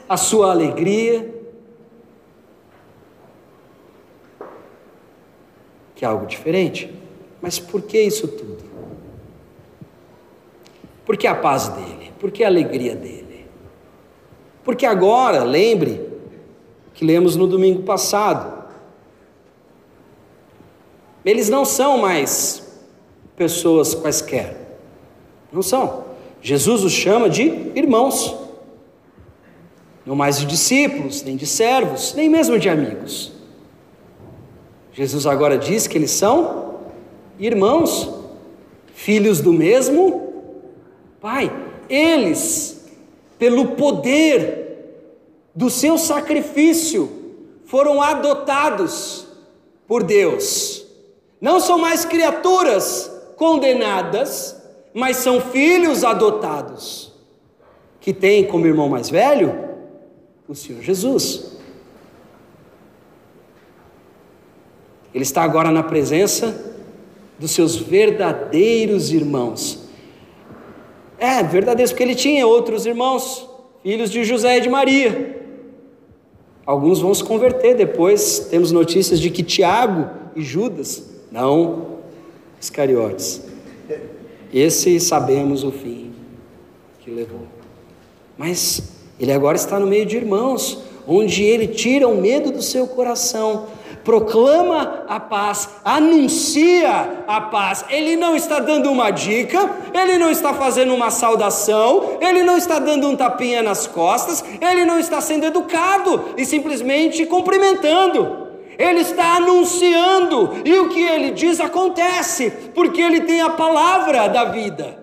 a 0.06 0.18
sua 0.18 0.50
alegria, 0.50 1.40
que 6.02 6.04
é 6.04 6.08
algo 6.08 6.26
diferente. 6.26 6.92
Mas 7.40 7.60
por 7.60 7.80
que 7.80 7.96
isso 7.96 8.26
tudo? 8.26 8.64
Por 11.06 11.16
que 11.16 11.28
a 11.28 11.34
paz 11.36 11.68
dele? 11.68 12.10
Por 12.18 12.32
que 12.32 12.42
a 12.42 12.48
alegria 12.48 12.96
dele? 12.96 13.46
Porque 14.64 14.84
agora, 14.84 15.44
lembre 15.44 16.04
que 16.92 17.04
lemos 17.04 17.36
no 17.36 17.46
domingo 17.46 17.84
passado, 17.84 18.64
eles 21.24 21.48
não 21.48 21.64
são 21.64 21.98
mais 21.98 22.82
pessoas 23.36 23.94
quaisquer. 23.94 24.80
Não 25.52 25.62
são. 25.62 26.06
Jesus 26.40 26.82
os 26.82 26.92
chama 26.92 27.30
de 27.30 27.42
irmãos. 27.76 28.36
Não 30.04 30.16
mais 30.16 30.40
de 30.40 30.46
discípulos, 30.46 31.22
nem 31.22 31.36
de 31.36 31.46
servos, 31.46 32.12
nem 32.14 32.28
mesmo 32.28 32.58
de 32.58 32.68
amigos. 32.68 33.40
Jesus 34.92 35.26
agora 35.26 35.56
diz 35.56 35.86
que 35.86 35.96
eles 35.96 36.10
são 36.10 36.80
irmãos, 37.38 38.10
filhos 38.94 39.40
do 39.40 39.52
mesmo 39.52 40.32
Pai. 41.20 41.50
Eles, 41.88 42.84
pelo 43.38 43.68
poder 43.68 44.62
do 45.54 45.70
seu 45.70 45.96
sacrifício, 45.96 47.10
foram 47.64 48.02
adotados 48.02 49.26
por 49.86 50.02
Deus. 50.02 50.84
Não 51.40 51.60
são 51.60 51.78
mais 51.78 52.04
criaturas 52.04 53.10
condenadas, 53.36 54.60
mas 54.92 55.18
são 55.18 55.40
filhos 55.40 56.04
adotados, 56.04 57.12
que 58.00 58.12
têm 58.12 58.44
como 58.44 58.66
irmão 58.66 58.88
mais 58.88 59.08
velho 59.08 59.70
o 60.48 60.54
Senhor 60.54 60.82
Jesus. 60.82 61.51
Ele 65.14 65.24
está 65.24 65.42
agora 65.42 65.70
na 65.70 65.82
presença 65.82 66.72
dos 67.38 67.50
seus 67.50 67.76
verdadeiros 67.76 69.12
irmãos. 69.12 69.80
É, 71.18 71.42
verdadeiros, 71.42 71.92
porque 71.92 72.02
ele 72.02 72.14
tinha 72.14 72.46
outros 72.46 72.86
irmãos, 72.86 73.48
filhos 73.82 74.10
de 74.10 74.24
José 74.24 74.58
e 74.58 74.60
de 74.60 74.68
Maria. 74.68 75.40
Alguns 76.64 77.00
vão 77.00 77.12
se 77.12 77.22
converter 77.22 77.76
depois. 77.76 78.46
Temos 78.50 78.72
notícias 78.72 79.20
de 79.20 79.30
que 79.30 79.42
Tiago 79.42 80.08
e 80.34 80.42
Judas, 80.42 81.10
não 81.30 81.92
Iscariotes. 82.60 83.42
Esse 84.54 85.00
sabemos 85.00 85.64
o 85.64 85.72
fim 85.72 86.12
que 87.00 87.10
levou. 87.10 87.46
Mas 88.38 88.92
ele 89.18 89.32
agora 89.32 89.56
está 89.56 89.80
no 89.80 89.86
meio 89.86 90.06
de 90.06 90.16
irmãos, 90.16 90.78
onde 91.06 91.42
ele 91.42 91.66
tira 91.66 92.06
o 92.06 92.20
medo 92.20 92.52
do 92.52 92.62
seu 92.62 92.86
coração 92.86 93.66
proclama 94.04 95.04
a 95.08 95.20
paz, 95.20 95.68
anuncia 95.84 97.24
a 97.26 97.40
paz. 97.40 97.84
Ele 97.88 98.16
não 98.16 98.34
está 98.34 98.58
dando 98.58 98.90
uma 98.90 99.10
dica, 99.10 99.70
ele 99.92 100.18
não 100.18 100.30
está 100.30 100.52
fazendo 100.54 100.94
uma 100.94 101.10
saudação, 101.10 102.18
ele 102.20 102.42
não 102.42 102.56
está 102.56 102.78
dando 102.78 103.08
um 103.08 103.16
tapinha 103.16 103.62
nas 103.62 103.86
costas, 103.86 104.44
ele 104.60 104.84
não 104.84 104.98
está 104.98 105.20
sendo 105.20 105.46
educado 105.46 106.34
e 106.36 106.44
simplesmente 106.44 107.24
cumprimentando. 107.26 108.42
Ele 108.78 109.00
está 109.00 109.36
anunciando, 109.36 110.62
e 110.64 110.78
o 110.78 110.88
que 110.88 111.00
ele 111.00 111.30
diz 111.30 111.60
acontece, 111.60 112.50
porque 112.74 113.00
ele 113.00 113.20
tem 113.20 113.40
a 113.42 113.50
palavra 113.50 114.28
da 114.28 114.44
vida. 114.44 114.98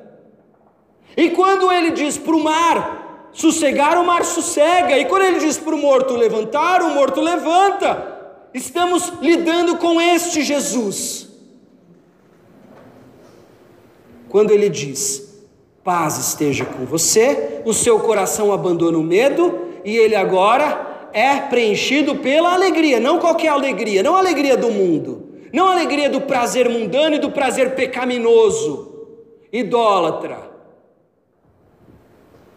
E 1.16 1.30
quando 1.30 1.72
ele 1.72 1.92
diz 1.92 2.18
para 2.18 2.36
o 2.36 2.44
mar 2.44 3.30
sossegar, 3.32 3.98
o 4.00 4.06
mar 4.06 4.26
sossega, 4.26 4.98
e 4.98 5.06
quando 5.06 5.24
ele 5.24 5.40
diz 5.40 5.58
para 5.58 5.76
o 5.76 5.78
morto 5.78 6.16
levantar, 6.16 6.82
o 6.82 6.90
morto 6.90 7.22
levanta. 7.22 8.19
Estamos 8.54 9.14
lidando 9.22 9.78
com 9.78 10.02
este 10.02 10.42
Jesus. 10.42 11.30
Quando 14.30 14.52
ele 14.52 14.70
diz: 14.70 15.44
Paz 15.84 16.18
esteja 16.18 16.66
com 16.66 16.86
você, 16.86 17.62
o 17.66 17.74
seu 17.74 18.00
coração 18.00 18.52
abandona 18.52 18.98
o 18.98 19.04
medo 19.04 19.60
e 19.84 19.96
ele 19.96 20.16
agora 20.16 21.10
é 21.14 21.38
preenchido 21.42 22.18
pela 22.18 22.54
alegria, 22.54 23.00
não 23.00 23.20
qualquer 23.20 23.50
alegria, 23.50 24.04
não 24.04 24.16
a 24.16 24.20
alegria 24.20 24.56
do 24.56 24.70
mundo, 24.70 25.30
não 25.52 25.68
a 25.68 25.72
alegria 25.72 26.10
do 26.10 26.22
prazer 26.22 26.70
mundano 26.70 27.16
e 27.16 27.20
do 27.20 27.32
prazer 27.32 27.74
pecaminoso, 27.74 29.08
idólatra, 29.52 30.50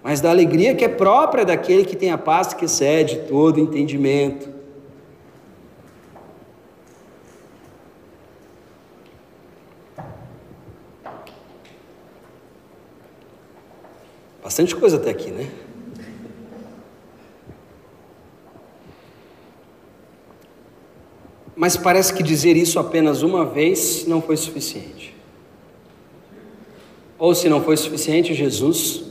mas 0.02 0.20
da 0.20 0.30
alegria 0.30 0.74
que 0.74 0.84
é 0.84 0.88
própria 0.88 1.44
daquele 1.44 1.84
que 1.84 1.96
tem 1.96 2.10
a 2.10 2.18
paz 2.18 2.52
que 2.52 2.64
excede 2.64 3.20
todo 3.28 3.60
entendimento. 3.60 4.51
Bastante 14.52 14.76
coisa 14.76 14.98
até 14.98 15.08
aqui, 15.08 15.30
né? 15.30 15.50
Mas 21.56 21.74
parece 21.74 22.12
que 22.12 22.22
dizer 22.22 22.54
isso 22.54 22.78
apenas 22.78 23.22
uma 23.22 23.46
vez 23.46 24.06
não 24.06 24.20
foi 24.20 24.36
suficiente. 24.36 25.16
Ou 27.18 27.34
se 27.34 27.48
não 27.48 27.62
foi 27.62 27.78
suficiente, 27.78 28.34
Jesus 28.34 29.04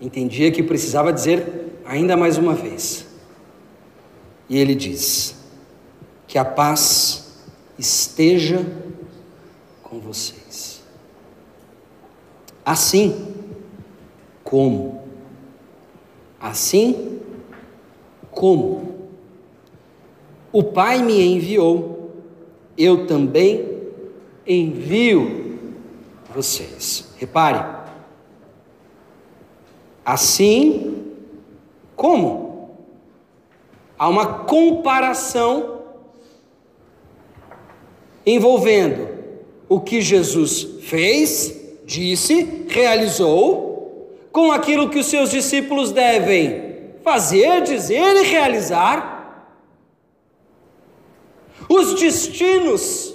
entendia 0.00 0.50
que 0.50 0.64
precisava 0.64 1.12
dizer 1.12 1.78
ainda 1.84 2.16
mais 2.16 2.36
uma 2.36 2.52
vez. 2.52 3.06
E 4.48 4.58
ele 4.58 4.74
diz: 4.74 5.36
Que 6.26 6.38
a 6.38 6.44
paz 6.44 7.40
esteja 7.78 8.66
com 9.80 10.00
vocês. 10.00 10.82
Assim 12.66 13.41
como? 14.52 15.00
Assim 16.38 17.20
como 18.30 19.08
o 20.52 20.62
Pai 20.62 21.02
me 21.02 21.18
enviou, 21.24 22.10
eu 22.76 23.06
também 23.06 23.66
envio 24.46 25.58
vocês. 26.34 27.14
Repare, 27.16 27.80
Assim 30.04 31.14
como 31.96 32.76
há 33.98 34.06
uma 34.06 34.40
comparação 34.40 35.80
envolvendo 38.26 39.08
o 39.66 39.80
que 39.80 40.02
Jesus 40.02 40.62
fez, 40.82 41.78
disse, 41.86 42.66
realizou, 42.68 43.71
com 44.32 44.50
aquilo 44.50 44.88
que 44.88 44.98
os 44.98 45.06
seus 45.06 45.30
discípulos 45.30 45.92
devem 45.92 46.90
fazer, 47.04 47.62
dizer 47.62 48.16
e 48.16 48.22
realizar. 48.24 49.46
Os 51.68 51.94
destinos 52.00 53.14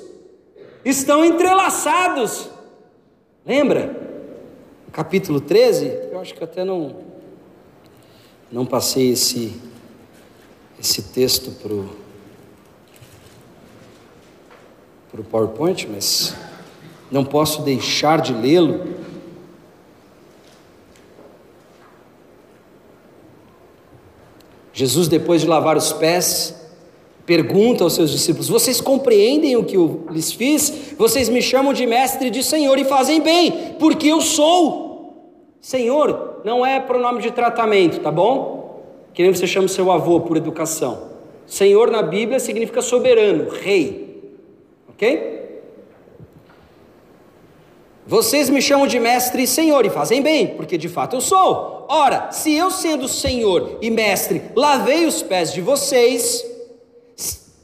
estão 0.86 1.26
entrelaçados. 1.26 2.50
Lembra? 3.46 4.08
capítulo 4.98 5.40
13, 5.40 5.86
eu 6.12 6.20
acho 6.20 6.34
que 6.34 6.44
até 6.44 6.66
não, 6.66 6.96
não 8.52 8.66
passei 8.66 9.12
esse, 9.12 9.54
esse 10.80 11.04
texto 11.04 11.52
para 11.52 11.72
o 15.22 15.24
PowerPoint, 15.24 15.88
mas 15.88 16.36
não 17.12 17.24
posso 17.24 17.62
deixar 17.62 18.22
de 18.22 18.34
lê-lo. 18.34 18.97
Jesus, 24.78 25.08
depois 25.08 25.42
de 25.42 25.48
lavar 25.48 25.76
os 25.76 25.92
pés, 25.92 26.54
pergunta 27.26 27.84
aos 27.84 27.94
seus 27.94 28.12
discípulos: 28.12 28.48
Vocês 28.48 28.80
compreendem 28.80 29.58
o 29.58 29.64
que 29.64 29.76
eu 29.76 30.06
lhes 30.12 30.32
fiz? 30.32 30.94
Vocês 30.96 31.30
me 31.30 31.42
chamam 31.42 31.74
de 31.74 31.84
mestre 31.88 32.28
e 32.28 32.30
de 32.30 32.44
senhor 32.44 32.78
e 32.78 32.86
fazem 32.86 33.20
bem, 33.20 33.74
porque 33.80 34.08
eu 34.08 34.22
sou. 34.22 35.16
Senhor 35.60 36.42
não 36.46 36.64
é 36.64 36.80
pronome 36.80 37.24
de 37.24 37.32
tratamento, 37.32 38.02
tá 38.02 38.12
bom? 38.12 38.84
Que 39.16 39.24
nem 39.24 39.34
você 39.34 39.48
chama 39.48 39.68
seu 39.68 39.92
avô 39.92 40.20
por 40.20 40.38
educação. 40.38 41.10
Senhor 41.48 41.90
na 41.90 42.04
Bíblia 42.04 42.40
significa 42.40 42.80
soberano, 42.80 43.50
rei. 43.50 44.22
Ok? 44.90 45.37
Vocês 48.08 48.50
me 48.50 48.62
chamam 48.62 48.88
de 48.88 48.98
mestre 49.02 49.44
e 49.44 49.48
senhor 49.48 49.86
e 49.86 49.90
fazem 49.90 50.22
bem, 50.22 50.48
porque 50.48 50.78
de 50.78 50.88
fato 50.88 51.18
eu 51.18 51.22
sou. 51.22 51.86
Ora, 51.90 52.32
se 52.32 52.56
eu 52.56 52.72
sendo 52.72 53.06
senhor 53.06 53.80
e 53.82 53.90
mestre 53.92 54.44
lavei 54.56 55.06
os 55.06 55.22
pés 55.22 55.52
de 55.52 55.60
vocês, 55.60 56.42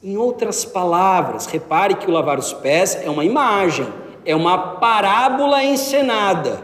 em 0.04 0.18
outras 0.18 0.66
palavras, 0.66 1.46
repare 1.46 1.96
que 1.96 2.10
o 2.10 2.12
lavar 2.12 2.38
os 2.38 2.52
pés 2.52 2.98
é 3.02 3.10
uma 3.10 3.24
imagem, 3.24 3.88
é 4.26 4.36
uma 4.36 4.58
parábola 4.58 5.64
encenada. 5.64 6.62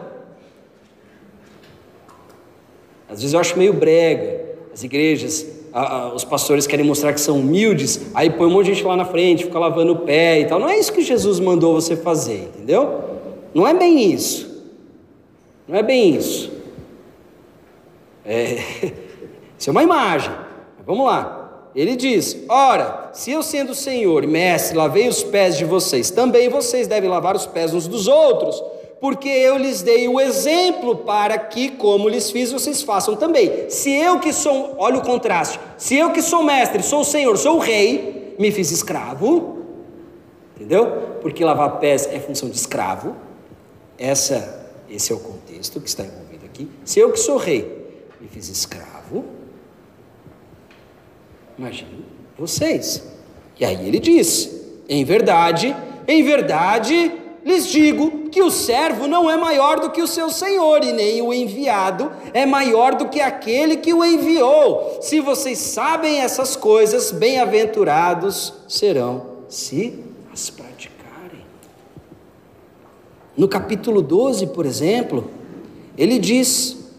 Às 3.08 3.22
vezes 3.22 3.34
eu 3.34 3.40
acho 3.40 3.58
meio 3.58 3.72
brega. 3.72 4.50
As 4.74 4.84
igrejas, 4.84 5.46
a, 5.72 5.96
a, 5.96 6.14
os 6.14 6.26
pastores 6.26 6.68
querem 6.68 6.86
mostrar 6.86 7.14
que 7.14 7.22
são 7.22 7.40
humildes, 7.40 8.12
aí 8.14 8.30
põe 8.30 8.48
um 8.48 8.52
monte 8.52 8.66
de 8.66 8.74
gente 8.74 8.86
lá 8.86 8.98
na 8.98 9.06
frente, 9.06 9.46
fica 9.46 9.58
lavando 9.58 9.94
o 9.94 10.00
pé 10.00 10.42
e 10.42 10.46
tal. 10.48 10.60
Não 10.60 10.68
é 10.68 10.78
isso 10.78 10.92
que 10.92 11.02
Jesus 11.02 11.40
mandou 11.40 11.74
você 11.74 11.96
fazer, 11.96 12.52
entendeu? 12.54 13.19
Não 13.54 13.68
é 13.68 13.74
bem 13.74 14.12
isso. 14.12 14.64
Não 15.68 15.78
é 15.78 15.84
bem 15.84 16.16
isso. 16.16 16.52
É, 18.26 18.58
isso 19.58 19.70
é 19.70 19.72
uma 19.72 19.84
imagem. 19.84 20.32
Vamos 20.86 21.06
lá. 21.06 21.70
Ele 21.76 21.96
diz: 21.96 22.38
Ora, 22.50 23.10
se 23.14 23.32
eu 23.32 23.44
sendo 23.44 23.74
Senhor 23.76 24.24
e 24.24 24.28
Mestre 24.28 24.78
lavei 24.78 25.08
os 25.08 25.24
pés 25.24 25.58
de 25.58 25.66
vocês, 25.66 26.10
também 26.10 26.50
vocês 26.50 26.88
devem 26.88 27.10
lavar 27.10 27.36
os 27.36 27.46
pés 27.46 27.74
uns 27.74 27.88
dos 27.88 28.08
outros 28.08 28.62
porque 29.00 29.30
eu 29.30 29.58
lhes 29.58 29.82
dei 29.82 30.08
o 30.08 30.20
exemplo 30.20 30.98
para 30.98 31.38
que, 31.38 31.70
como 31.70 32.10
lhes 32.10 32.32
fiz, 32.32 32.52
vocês 32.52 32.82
façam 32.82 33.16
também. 33.16 33.70
Se 33.70 33.92
eu 33.92 34.20
que 34.20 34.34
sou, 34.34 34.76
olha 34.78 34.98
o 34.98 35.02
contraste, 35.02 35.60
se 35.78 35.96
eu 35.96 36.12
que 36.12 36.22
sou 36.22 36.44
mestre, 36.44 36.84
sou 36.84 37.02
o 37.02 37.06
Senhor, 37.06 37.38
sou 37.38 37.56
o 37.56 37.60
rei, 37.60 38.36
me 38.38 38.52
fiz 38.52 38.72
escravo, 38.72 39.60
entendeu? 40.56 41.18
Porque 41.22 41.44
lavar 41.46 41.80
pés 41.80 42.10
é 42.12 42.20
função 42.20 42.50
de 42.50 42.58
escravo, 42.58 43.16
essa, 44.00 44.66
esse 44.90 45.12
é 45.12 45.16
o 45.16 45.20
contexto 45.20 45.82
que 45.82 45.90
está 45.90 46.04
envolvido 46.04 46.46
aqui. 46.46 46.70
Se 46.86 47.00
eu 47.00 47.12
que 47.12 47.20
sou 47.20 47.38
rei, 47.38 48.08
me 48.22 48.28
fiz 48.30 48.48
escravo, 48.48 49.26
imagine 51.58 52.06
vocês. 52.38 53.04
E 53.60 53.66
aí 53.66 53.86
ele 53.88 54.00
diz: 54.00 54.50
em 54.88 55.04
verdade, 55.04 55.76
em 56.08 56.24
verdade, 56.24 57.12
lhes 57.44 57.68
digo 57.68 58.30
que 58.30 58.42
o 58.42 58.50
servo 58.50 59.08
não 59.08 59.30
é 59.30 59.36
maior 59.36 59.80
do 59.80 59.90
que 59.92 60.02
o 60.02 60.08
seu 60.08 60.30
senhor, 60.30 60.84
e 60.84 60.94
nem 60.94 61.22
o 61.22 61.34
enviado 61.34 62.12
é 62.34 62.46
maior 62.46 62.96
do 62.96 63.10
que 63.10 63.20
aquele 63.20 63.78
que 63.78 63.94
o 63.94 64.06
enviou. 64.06 65.00
Se 65.02 65.20
vocês 65.20 65.58
sabem 65.58 66.22
essas 66.22 66.56
coisas, 66.56 67.12
bem-aventurados 67.12 68.54
serão 68.68 69.40
se 69.50 70.04
as 70.32 70.50
praticarem. 70.50 70.69
No 73.40 73.48
capítulo 73.48 74.02
12, 74.02 74.48
por 74.48 74.66
exemplo, 74.66 75.32
ele 75.98 76.20
diz: 76.20 76.92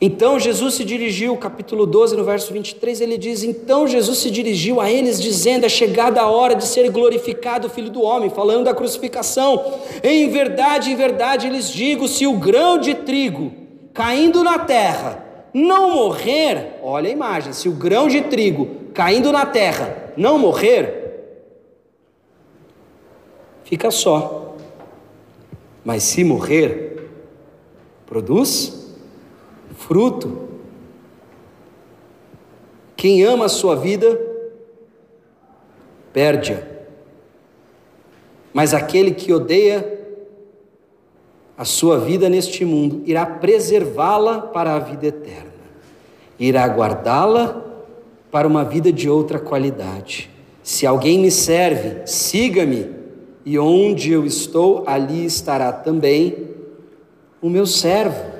então 0.00 0.40
Jesus 0.40 0.76
se 0.76 0.82
dirigiu, 0.82 1.36
capítulo 1.36 1.84
12, 1.84 2.16
no 2.16 2.24
verso 2.24 2.50
23, 2.54 3.02
ele 3.02 3.18
diz: 3.18 3.42
Então 3.42 3.86
Jesus 3.86 4.16
se 4.16 4.30
dirigiu 4.30 4.80
a 4.80 4.90
eles, 4.90 5.20
dizendo: 5.20 5.66
É 5.66 5.68
chegada 5.68 6.22
a 6.22 6.30
hora 6.30 6.54
de 6.54 6.64
ser 6.64 6.90
glorificado 6.90 7.66
o 7.66 7.70
Filho 7.70 7.90
do 7.90 8.00
Homem, 8.00 8.30
falando 8.30 8.64
da 8.64 8.72
crucificação. 8.72 9.62
Em 10.02 10.30
verdade, 10.30 10.90
em 10.90 10.96
verdade 10.96 11.50
lhes 11.50 11.68
digo: 11.70 12.08
se 12.08 12.26
o 12.26 12.38
grão 12.38 12.78
de 12.78 12.94
trigo 12.94 13.52
caindo 13.92 14.42
na 14.42 14.58
terra 14.58 15.22
não 15.52 15.90
morrer, 15.90 16.78
olha 16.82 17.10
a 17.10 17.12
imagem, 17.12 17.52
se 17.52 17.68
o 17.68 17.72
grão 17.72 18.08
de 18.08 18.22
trigo 18.22 18.70
caindo 18.94 19.30
na 19.30 19.44
terra 19.44 20.14
não 20.16 20.38
morrer, 20.38 21.26
fica 23.64 23.90
só. 23.90 24.47
Mas 25.88 26.02
se 26.02 26.22
morrer, 26.22 27.08
produz 28.04 28.94
fruto. 29.78 30.50
Quem 32.94 33.24
ama 33.24 33.46
a 33.46 33.48
sua 33.48 33.74
vida, 33.74 34.20
perde-a. 36.12 36.62
Mas 38.52 38.74
aquele 38.74 39.12
que 39.12 39.32
odeia 39.32 39.98
a 41.56 41.64
sua 41.64 41.98
vida 41.98 42.28
neste 42.28 42.66
mundo 42.66 43.02
irá 43.06 43.24
preservá-la 43.24 44.42
para 44.42 44.74
a 44.74 44.78
vida 44.78 45.06
eterna, 45.06 45.52
irá 46.38 46.66
guardá-la 46.66 47.64
para 48.30 48.46
uma 48.46 48.62
vida 48.62 48.92
de 48.92 49.08
outra 49.08 49.38
qualidade. 49.38 50.28
Se 50.62 50.86
alguém 50.86 51.18
me 51.18 51.30
serve, 51.30 52.06
siga-me, 52.06 52.97
e 53.48 53.58
onde 53.58 54.12
eu 54.12 54.26
estou, 54.26 54.84
ali 54.86 55.24
estará 55.24 55.72
também 55.72 56.50
o 57.40 57.48
meu 57.48 57.64
servo. 57.64 58.37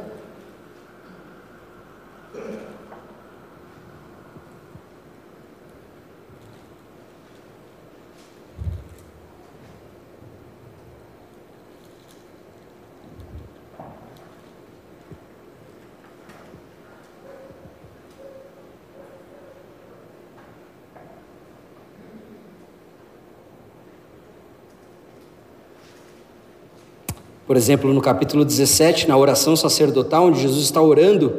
Por 27.48 27.56
exemplo, 27.56 27.94
no 27.94 28.02
capítulo 28.02 28.44
17, 28.44 29.08
na 29.08 29.16
oração 29.16 29.56
sacerdotal, 29.56 30.26
onde 30.26 30.38
Jesus 30.38 30.64
está 30.64 30.82
orando 30.82 31.32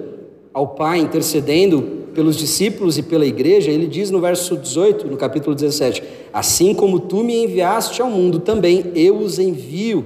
ao 0.52 0.70
Pai, 0.70 0.98
intercedendo 0.98 1.84
pelos 2.16 2.36
discípulos 2.36 2.98
e 2.98 3.04
pela 3.04 3.28
igreja, 3.28 3.70
ele 3.70 3.86
diz 3.86 4.10
no 4.10 4.20
verso 4.20 4.58
18, 4.58 5.06
no 5.06 5.16
capítulo 5.16 5.54
17: 5.54 6.02
Assim 6.34 6.74
como 6.74 7.00
tu 7.00 7.24
me 7.24 7.44
enviaste 7.44 8.02
ao 8.02 8.10
mundo, 8.10 8.40
também 8.40 8.92
eu 8.96 9.20
os 9.20 9.38
envio. 9.38 10.04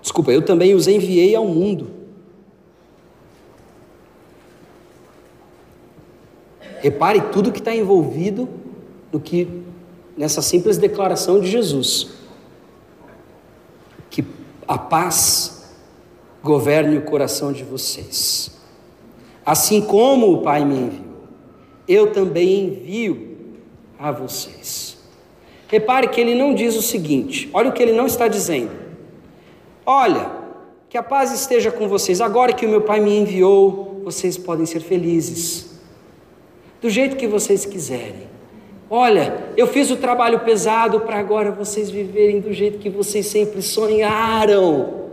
Desculpa, 0.00 0.30
eu 0.30 0.40
também 0.40 0.72
os 0.72 0.86
enviei 0.86 1.34
ao 1.34 1.46
mundo. 1.48 1.88
Repare 6.78 7.20
tudo 7.32 7.50
que 7.50 7.58
está 7.58 7.74
envolvido 7.74 8.48
no 9.12 9.18
que 9.18 9.48
nessa 10.16 10.40
simples 10.40 10.78
declaração 10.78 11.40
de 11.40 11.48
Jesus. 11.48 12.15
A 14.66 14.78
paz 14.78 15.64
governe 16.42 16.98
o 16.98 17.02
coração 17.02 17.52
de 17.52 17.64
vocês. 17.64 18.50
Assim 19.44 19.80
como 19.80 20.32
o 20.32 20.42
Pai 20.42 20.64
me 20.64 20.76
enviou, 20.76 21.06
eu 21.86 22.12
também 22.12 22.64
envio 22.64 23.36
a 23.98 24.10
vocês. 24.10 24.96
Repare 25.68 26.08
que 26.08 26.20
ele 26.20 26.34
não 26.34 26.54
diz 26.54 26.76
o 26.76 26.82
seguinte: 26.82 27.48
olha 27.52 27.70
o 27.70 27.72
que 27.72 27.82
ele 27.82 27.92
não 27.92 28.06
está 28.06 28.28
dizendo. 28.28 28.72
Olha, 29.84 30.30
que 30.88 30.98
a 30.98 31.02
paz 31.02 31.32
esteja 31.32 31.70
com 31.70 31.88
vocês. 31.88 32.20
Agora 32.20 32.52
que 32.52 32.66
o 32.66 32.68
meu 32.68 32.80
Pai 32.80 33.00
me 33.00 33.16
enviou, 33.18 34.00
vocês 34.04 34.38
podem 34.38 34.66
ser 34.66 34.80
felizes, 34.80 35.78
do 36.80 36.88
jeito 36.88 37.16
que 37.16 37.26
vocês 37.26 37.64
quiserem. 37.64 38.35
Olha, 38.88 39.48
eu 39.56 39.66
fiz 39.66 39.90
o 39.90 39.96
trabalho 39.96 40.40
pesado 40.40 41.00
para 41.00 41.18
agora 41.18 41.50
vocês 41.50 41.90
viverem 41.90 42.38
do 42.40 42.52
jeito 42.52 42.78
que 42.78 42.88
vocês 42.88 43.26
sempre 43.26 43.60
sonharam. 43.60 45.06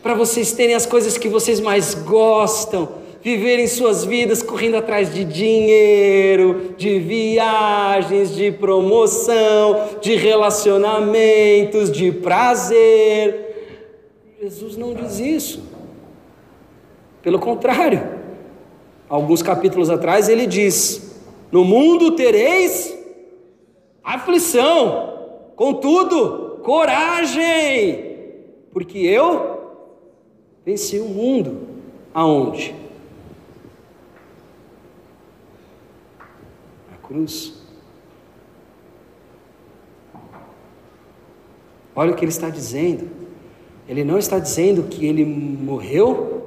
Para 0.00 0.14
vocês 0.14 0.52
terem 0.52 0.76
as 0.76 0.86
coisas 0.86 1.18
que 1.18 1.28
vocês 1.28 1.58
mais 1.60 1.94
gostam, 1.94 2.88
viverem 3.20 3.66
suas 3.66 4.04
vidas 4.04 4.44
correndo 4.44 4.76
atrás 4.76 5.12
de 5.12 5.24
dinheiro, 5.24 6.74
de 6.76 7.00
viagens, 7.00 8.34
de 8.34 8.52
promoção, 8.52 9.88
de 10.00 10.14
relacionamentos, 10.14 11.90
de 11.90 12.12
prazer. 12.12 13.42
Jesus 14.40 14.76
não 14.76 14.94
diz 14.94 15.18
isso. 15.18 15.62
Pelo 17.22 17.38
contrário, 17.38 18.21
alguns 19.12 19.42
capítulos 19.42 19.90
atrás, 19.90 20.26
ele 20.30 20.46
diz: 20.46 21.20
No 21.52 21.64
mundo 21.64 22.16
tereis 22.16 22.96
aflição, 24.02 25.52
contudo, 25.54 26.60
coragem, 26.64 28.16
porque 28.72 28.98
eu 28.98 29.60
venci 30.64 30.98
o 30.98 31.04
mundo. 31.04 31.68
Aonde? 32.14 32.74
Na 36.90 36.96
cruz. 37.02 37.62
Olha 41.94 42.12
o 42.12 42.14
que 42.14 42.24
ele 42.24 42.32
está 42.32 42.48
dizendo. 42.48 43.10
Ele 43.88 44.04
não 44.04 44.18
está 44.18 44.38
dizendo 44.38 44.84
que 44.84 45.06
ele 45.06 45.24
morreu 45.24 46.41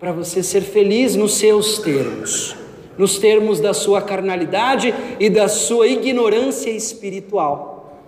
para 0.00 0.12
você 0.12 0.42
ser 0.42 0.62
feliz 0.62 1.14
nos 1.14 1.34
seus 1.34 1.78
termos, 1.78 2.56
nos 2.96 3.18
termos 3.18 3.60
da 3.60 3.74
sua 3.74 4.00
carnalidade 4.00 4.94
e 5.20 5.28
da 5.28 5.46
sua 5.46 5.86
ignorância 5.86 6.70
espiritual. 6.70 8.00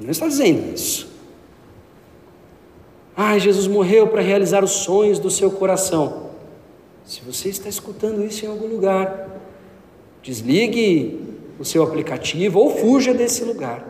Não 0.00 0.10
está 0.10 0.26
dizendo 0.26 0.74
isso. 0.74 1.10
Ah, 3.14 3.38
Jesus 3.38 3.66
morreu 3.66 4.06
para 4.06 4.22
realizar 4.22 4.64
os 4.64 4.70
sonhos 4.70 5.18
do 5.18 5.30
seu 5.30 5.50
coração. 5.50 6.30
Se 7.04 7.20
você 7.20 7.50
está 7.50 7.68
escutando 7.68 8.24
isso 8.24 8.46
em 8.46 8.48
algum 8.48 8.66
lugar, 8.66 9.28
desligue 10.22 11.20
o 11.58 11.64
seu 11.66 11.82
aplicativo 11.82 12.58
ou 12.58 12.70
fuja 12.70 13.12
desse 13.12 13.44
lugar. 13.44 13.86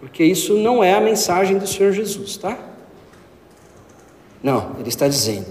Porque 0.00 0.24
isso 0.24 0.54
não 0.54 0.82
é 0.82 0.94
a 0.94 1.00
mensagem 1.00 1.56
do 1.56 1.68
Senhor 1.68 1.92
Jesus, 1.92 2.36
tá? 2.36 2.71
Não, 4.42 4.76
ele 4.78 4.88
está 4.88 5.06
dizendo: 5.06 5.46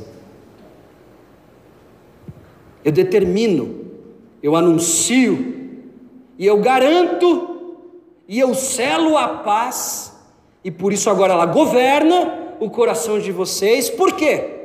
eu 2.83 2.91
determino, 2.91 3.85
eu 4.41 4.55
anuncio, 4.55 5.79
e 6.37 6.45
eu 6.45 6.57
garanto, 6.57 7.75
e 8.27 8.39
eu 8.39 8.53
selo 8.53 9.17
a 9.17 9.27
paz, 9.27 10.19
e 10.63 10.71
por 10.71 10.91
isso 10.91 11.09
agora 11.09 11.33
ela 11.33 11.45
governa 11.45 12.55
o 12.59 12.69
coração 12.69 13.19
de 13.19 13.31
vocês, 13.31 13.89
por 13.89 14.13
quê? 14.13 14.61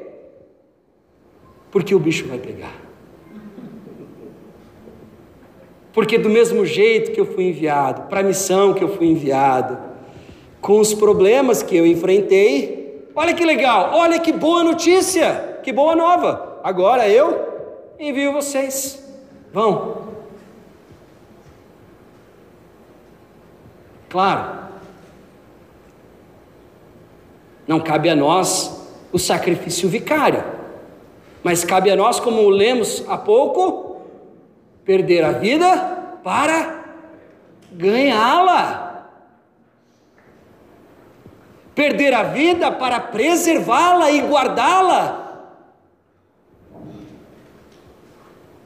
Porque 1.70 1.94
o 1.94 1.98
bicho 1.98 2.26
vai 2.26 2.38
pegar. 2.38 2.74
Porque 5.92 6.18
do 6.18 6.28
mesmo 6.28 6.66
jeito 6.66 7.12
que 7.12 7.20
eu 7.20 7.24
fui 7.24 7.44
enviado, 7.44 8.02
para 8.08 8.20
a 8.20 8.22
missão 8.22 8.74
que 8.74 8.84
eu 8.84 8.96
fui 8.96 9.06
enviado, 9.06 9.78
com 10.60 10.78
os 10.78 10.92
problemas 10.92 11.62
que 11.62 11.74
eu 11.74 11.86
enfrentei, 11.86 12.75
Olha 13.18 13.32
que 13.32 13.46
legal, 13.46 13.94
olha 13.94 14.20
que 14.20 14.30
boa 14.30 14.62
notícia, 14.62 15.58
que 15.62 15.72
boa 15.72 15.96
nova. 15.96 16.60
Agora 16.62 17.08
eu 17.08 17.94
envio 17.98 18.30
vocês. 18.30 19.02
Vão. 19.50 20.04
Claro, 24.10 24.66
não 27.66 27.80
cabe 27.80 28.10
a 28.10 28.14
nós 28.14 28.86
o 29.10 29.18
sacrifício 29.18 29.88
vicário, 29.88 30.44
mas 31.42 31.64
cabe 31.64 31.90
a 31.90 31.96
nós, 31.96 32.20
como 32.20 32.48
lemos 32.50 33.02
há 33.08 33.16
pouco, 33.16 34.02
perder 34.84 35.24
a 35.24 35.32
vida 35.32 36.20
para 36.22 36.84
ganhá-la 37.72 38.85
perder 41.76 42.14
a 42.14 42.22
vida 42.22 42.72
para 42.72 42.98
preservá-la 42.98 44.10
e 44.10 44.22
guardá-la 44.22 45.24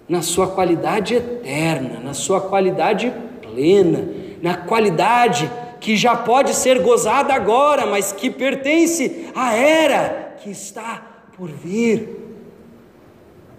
na 0.09 0.23
sua 0.23 0.47
qualidade 0.47 1.17
eterna, 1.17 1.99
na 1.99 2.15
sua 2.15 2.41
qualidade 2.41 3.13
plena, 3.43 4.09
na 4.41 4.57
qualidade 4.57 5.51
que 5.81 5.97
já 5.97 6.17
pode 6.17 6.55
ser 6.55 6.83
gozada 6.83 7.35
agora, 7.35 7.85
mas 7.85 8.13
que 8.13 8.31
pertence 8.31 9.29
à 9.35 9.55
era 9.55 10.37
que 10.41 10.51
está 10.51 11.03
por 11.37 11.49
vir, 11.49 12.17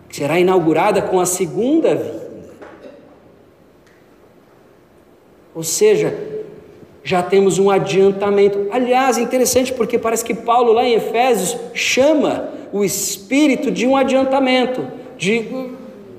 que 0.08 0.16
será 0.16 0.40
inaugurada 0.40 1.02
com 1.02 1.20
a 1.20 1.26
segunda 1.26 1.94
vinda. 1.94 2.22
Ou 5.54 5.64
seja, 5.64 6.31
já 7.04 7.24
temos 7.24 7.58
um 7.58 7.70
adiantamento. 7.70 8.68
Aliás, 8.72 9.18
interessante 9.18 9.74
porque 9.74 9.98
parece 9.98 10.24
que 10.24 10.34
Paulo, 10.34 10.72
lá 10.72 10.84
em 10.86 10.94
Efésios, 10.94 11.58
chama 11.74 12.50
o 12.72 12.84
Espírito 12.84 13.72
de 13.72 13.88
um 13.88 13.96
adiantamento, 13.96 14.88
de, 15.18 15.46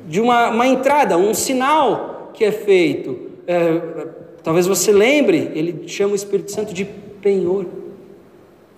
de 0.08 0.20
uma, 0.20 0.50
uma 0.50 0.66
entrada, 0.66 1.16
um 1.16 1.32
sinal 1.32 2.30
que 2.34 2.44
é 2.44 2.52
feito. 2.52 3.16
É, 3.46 4.06
talvez 4.42 4.66
você 4.66 4.92
lembre, 4.92 5.52
ele 5.54 5.86
chama 5.86 6.12
o 6.12 6.16
Espírito 6.16 6.50
Santo 6.50 6.74
de 6.74 6.84
penhor 6.84 7.66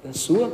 da 0.05 0.13
sua 0.13 0.53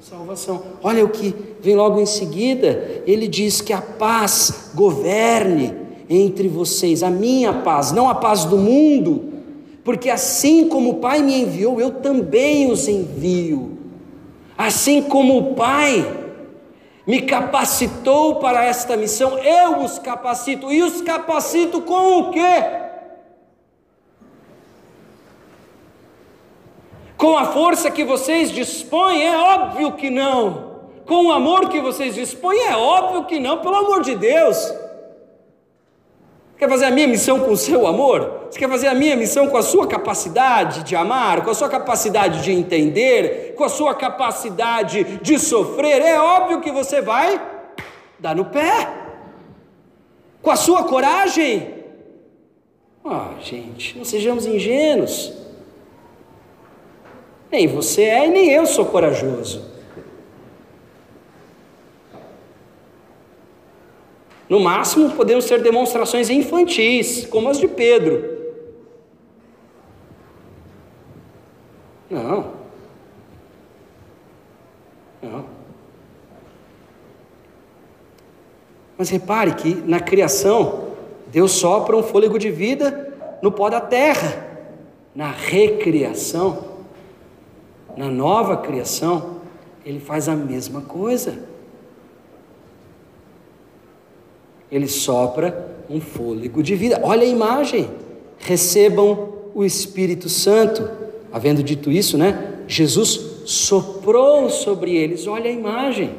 salvação. 0.00 0.62
Olha 0.82 1.04
o 1.04 1.08
que 1.08 1.34
vem 1.60 1.74
logo 1.74 2.00
em 2.00 2.06
seguida, 2.06 3.02
ele 3.06 3.26
diz 3.26 3.60
que 3.60 3.72
a 3.72 3.80
paz 3.80 4.70
governe 4.74 5.74
entre 6.08 6.46
vocês, 6.46 7.02
a 7.02 7.10
minha 7.10 7.52
paz, 7.52 7.90
não 7.90 8.08
a 8.08 8.14
paz 8.14 8.44
do 8.44 8.56
mundo 8.56 9.35
porque 9.86 10.10
assim 10.10 10.68
como 10.68 10.90
o 10.90 10.94
Pai 10.94 11.22
me 11.22 11.42
enviou, 11.42 11.80
eu 11.80 11.92
também 11.92 12.68
os 12.68 12.88
envio. 12.88 13.78
Assim 14.58 15.00
como 15.00 15.38
o 15.38 15.54
Pai 15.54 16.04
me 17.06 17.22
capacitou 17.22 18.34
para 18.40 18.64
esta 18.64 18.96
missão, 18.96 19.38
eu 19.38 19.84
os 19.84 19.96
capacito. 20.00 20.72
E 20.72 20.82
os 20.82 21.00
capacito 21.02 21.80
com 21.82 22.18
o 22.18 22.30
quê? 22.32 22.64
Com 27.16 27.38
a 27.38 27.44
força 27.44 27.88
que 27.88 28.04
vocês 28.04 28.50
dispõem? 28.50 29.24
É 29.24 29.38
óbvio 29.38 29.92
que 29.92 30.10
não. 30.10 30.80
Com 31.06 31.26
o 31.26 31.32
amor 31.32 31.68
que 31.68 31.80
vocês 31.80 32.12
dispõem? 32.12 32.58
É 32.58 32.76
óbvio 32.76 33.24
que 33.26 33.38
não, 33.38 33.58
pelo 33.58 33.76
amor 33.76 34.02
de 34.02 34.16
Deus. 34.16 34.85
Quer 36.58 36.70
fazer 36.70 36.86
a 36.86 36.90
minha 36.90 37.06
missão 37.06 37.40
com 37.40 37.52
o 37.52 37.56
seu 37.56 37.86
amor? 37.86 38.48
Você 38.50 38.58
quer 38.58 38.68
fazer 38.68 38.86
a 38.86 38.94
minha 38.94 39.14
missão 39.14 39.48
com 39.48 39.58
a 39.58 39.62
sua 39.62 39.86
capacidade 39.86 40.84
de 40.84 40.96
amar, 40.96 41.44
com 41.44 41.50
a 41.50 41.54
sua 41.54 41.68
capacidade 41.68 42.42
de 42.42 42.50
entender, 42.50 43.54
com 43.54 43.64
a 43.64 43.68
sua 43.68 43.94
capacidade 43.94 45.04
de 45.20 45.38
sofrer? 45.38 46.00
É 46.00 46.18
óbvio 46.18 46.62
que 46.62 46.72
você 46.72 47.02
vai 47.02 47.40
dar 48.18 48.34
no 48.34 48.46
pé. 48.46 48.88
Com 50.40 50.50
a 50.50 50.56
sua 50.56 50.84
coragem? 50.84 51.74
Ah, 53.04 53.34
gente, 53.40 53.96
não 53.98 54.04
sejamos 54.04 54.46
ingênuos. 54.46 55.32
Nem 57.52 57.66
você 57.66 58.02
é 58.02 58.26
e 58.26 58.30
nem 58.30 58.50
eu 58.50 58.64
sou 58.64 58.86
corajoso. 58.86 59.75
No 64.48 64.60
máximo, 64.60 65.10
podemos 65.10 65.44
ter 65.44 65.60
demonstrações 65.60 66.30
infantis, 66.30 67.26
como 67.26 67.48
as 67.48 67.58
de 67.58 67.66
Pedro. 67.66 68.36
Não. 72.08 72.52
Não. 75.20 75.44
Mas 78.96 79.10
repare 79.10 79.54
que 79.54 79.74
na 79.74 80.00
criação, 80.00 80.92
Deus 81.26 81.52
sopra 81.52 81.96
um 81.96 82.02
fôlego 82.02 82.38
de 82.38 82.50
vida 82.50 83.14
no 83.42 83.50
pó 83.50 83.68
da 83.68 83.80
terra. 83.80 84.44
Na 85.14 85.30
recriação, 85.30 86.76
na 87.96 88.08
nova 88.10 88.58
criação, 88.58 89.40
Ele 89.84 89.98
faz 89.98 90.28
a 90.28 90.36
mesma 90.36 90.82
coisa. 90.82 91.55
Ele 94.70 94.88
sopra 94.88 95.76
um 95.88 96.00
fôlego 96.00 96.62
de 96.62 96.74
vida. 96.74 97.00
Olha 97.02 97.22
a 97.22 97.26
imagem. 97.26 97.88
Recebam 98.38 99.32
o 99.54 99.64
Espírito 99.64 100.28
Santo. 100.28 100.88
Havendo 101.32 101.62
dito 101.62 101.90
isso, 101.90 102.18
né? 102.18 102.62
Jesus 102.66 103.42
soprou 103.44 104.50
sobre 104.50 104.94
eles. 104.94 105.26
Olha 105.26 105.50
a 105.50 105.52
imagem. 105.52 106.14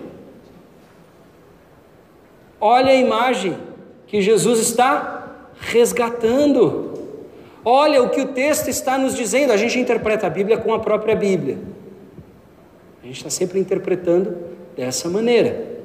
Olha 2.60 2.92
a 2.92 2.96
imagem 2.96 3.58
que 4.08 4.22
Jesus 4.22 4.60
está 4.60 5.52
resgatando. 5.60 6.94
Olha 7.64 8.02
o 8.02 8.10
que 8.10 8.22
o 8.22 8.28
texto 8.28 8.70
está 8.70 8.98
nos 8.98 9.16
dizendo. 9.16 9.52
A 9.52 9.58
gente 9.58 9.78
interpreta 9.78 10.28
a 10.28 10.30
Bíblia 10.30 10.58
com 10.58 10.74
a 10.74 10.80
própria 10.80 11.16
Bíblia. 11.16 11.58
A 13.04 13.06
gente 13.06 13.18
está 13.18 13.30
sempre 13.30 13.60
interpretando 13.60 14.36
dessa 14.76 15.10
maneira. 15.10 15.78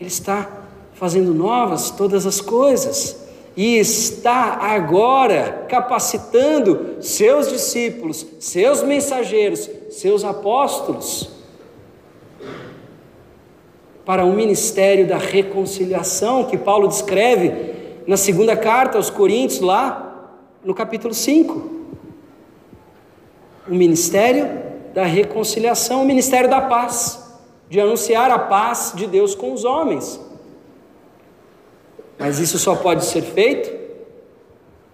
Ele 0.00 0.08
está 0.08 0.55
fazendo 0.96 1.32
novas 1.32 1.90
todas 1.90 2.26
as 2.26 2.40
coisas, 2.40 3.24
e 3.56 3.78
está 3.78 4.58
agora 4.60 5.66
capacitando 5.68 6.96
seus 7.00 7.48
discípulos, 7.48 8.26
seus 8.38 8.82
mensageiros, 8.82 9.70
seus 9.90 10.24
apóstolos, 10.24 11.30
para 14.04 14.24
um 14.24 14.34
ministério 14.34 15.06
da 15.06 15.16
reconciliação 15.16 16.44
que 16.44 16.56
Paulo 16.56 16.88
descreve 16.88 17.74
na 18.06 18.16
segunda 18.16 18.56
carta 18.56 18.98
aos 18.98 19.10
Coríntios, 19.10 19.60
lá 19.60 20.32
no 20.64 20.74
capítulo 20.74 21.12
5. 21.12 21.70
O 23.68 23.74
ministério 23.74 24.48
da 24.94 25.04
reconciliação, 25.04 26.02
o 26.02 26.06
ministério 26.06 26.48
da 26.48 26.60
paz, 26.60 27.36
de 27.68 27.80
anunciar 27.80 28.30
a 28.30 28.38
paz 28.38 28.92
de 28.94 29.06
Deus 29.06 29.34
com 29.34 29.52
os 29.52 29.64
homens. 29.64 30.25
Mas 32.18 32.38
isso 32.38 32.58
só 32.58 32.74
pode 32.74 33.04
ser 33.04 33.22
feito 33.22 33.70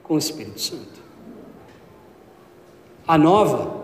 com 0.02 0.14
o 0.14 0.18
Espírito 0.18 0.60
Santo. 0.60 1.00
A 3.06 3.16
nova 3.16 3.82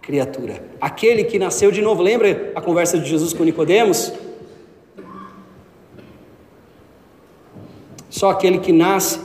criatura, 0.00 0.62
aquele 0.80 1.24
que 1.24 1.38
nasceu 1.38 1.70
de 1.70 1.80
novo. 1.80 2.02
Lembra 2.02 2.52
a 2.54 2.60
conversa 2.60 2.98
de 2.98 3.08
Jesus 3.08 3.32
com 3.32 3.42
Nicodemos? 3.42 4.12
Só 8.10 8.30
aquele 8.30 8.58
que 8.58 8.72
nasce 8.72 9.20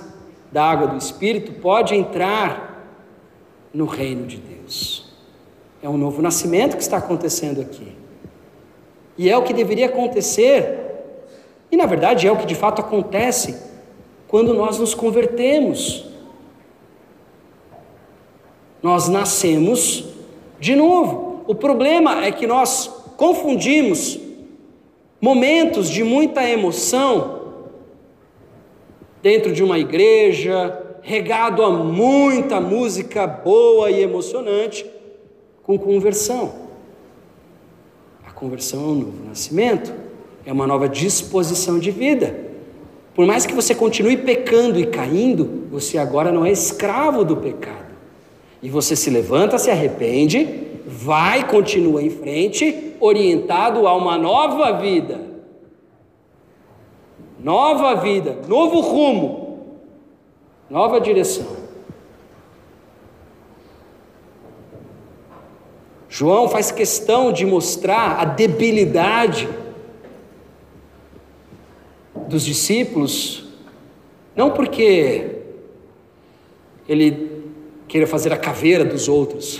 da 0.51 0.63
água 0.63 0.87
do 0.87 0.97
Espírito 0.97 1.53
pode 1.53 1.93
entrar 1.93 2.87
no 3.73 3.85
reino 3.85 4.25
de 4.25 4.37
Deus. 4.37 5.11
É 5.81 5.87
um 5.87 5.97
novo 5.97 6.21
nascimento 6.21 6.75
que 6.75 6.81
está 6.81 6.97
acontecendo 6.97 7.61
aqui. 7.61 7.95
E 9.17 9.29
é 9.29 9.37
o 9.37 9.43
que 9.43 9.53
deveria 9.53 9.87
acontecer 9.87 10.88
e 11.71 11.77
na 11.77 11.85
verdade 11.85 12.27
é 12.27 12.31
o 12.31 12.37
que 12.37 12.45
de 12.45 12.55
fato 12.55 12.81
acontece 12.81 13.69
quando 14.27 14.53
nós 14.53 14.79
nos 14.79 14.93
convertemos. 14.93 16.05
Nós 18.81 19.07
nascemos 19.07 20.05
de 20.59 20.75
novo. 20.75 21.43
O 21.47 21.55
problema 21.55 22.25
é 22.25 22.31
que 22.31 22.47
nós 22.47 22.87
confundimos 23.17 24.19
momentos 25.19 25.89
de 25.89 26.03
muita 26.03 26.47
emoção 26.47 27.39
dentro 29.21 29.51
de 29.51 29.63
uma 29.63 29.77
igreja, 29.77 30.97
regado 31.01 31.63
a 31.63 31.69
muita 31.69 32.61
música 32.61 33.27
boa 33.27 33.91
e 33.91 34.01
emocionante, 34.01 34.85
com 35.63 35.77
conversão. 35.77 36.69
A 38.25 38.31
conversão 38.31 38.79
é 38.79 38.83
um 38.83 38.95
novo 38.95 39.25
nascimento 39.27 40.08
é 40.49 40.51
uma 40.51 40.65
nova 40.65 40.89
disposição 40.89 41.77
de 41.77 41.91
vida. 41.91 42.35
Por 43.13 43.23
mais 43.23 43.45
que 43.45 43.53
você 43.53 43.75
continue 43.75 44.17
pecando 44.17 44.79
e 44.79 44.87
caindo, 44.87 45.67
você 45.69 45.95
agora 45.95 46.31
não 46.31 46.43
é 46.43 46.51
escravo 46.51 47.23
do 47.23 47.37
pecado. 47.37 47.93
E 48.59 48.67
você 48.67 48.95
se 48.95 49.11
levanta, 49.11 49.59
se 49.59 49.69
arrepende, 49.69 50.63
vai, 50.87 51.47
continua 51.47 52.01
em 52.01 52.09
frente, 52.09 52.95
orientado 52.99 53.85
a 53.85 53.95
uma 53.95 54.17
nova 54.17 54.71
vida. 54.79 55.21
Nova 57.39 57.93
vida, 58.01 58.39
novo 58.47 58.79
rumo, 58.79 59.67
nova 60.67 60.99
direção. 60.99 61.59
João 66.09 66.49
faz 66.49 66.71
questão 66.71 67.31
de 67.31 67.45
mostrar 67.45 68.19
a 68.19 68.25
debilidade 68.25 69.58
dos 72.29 72.45
discípulos, 72.45 73.45
não 74.35 74.51
porque 74.51 75.39
ele 76.87 77.41
queira 77.87 78.07
fazer 78.07 78.31
a 78.31 78.37
caveira 78.37 78.85
dos 78.85 79.07
outros, 79.07 79.59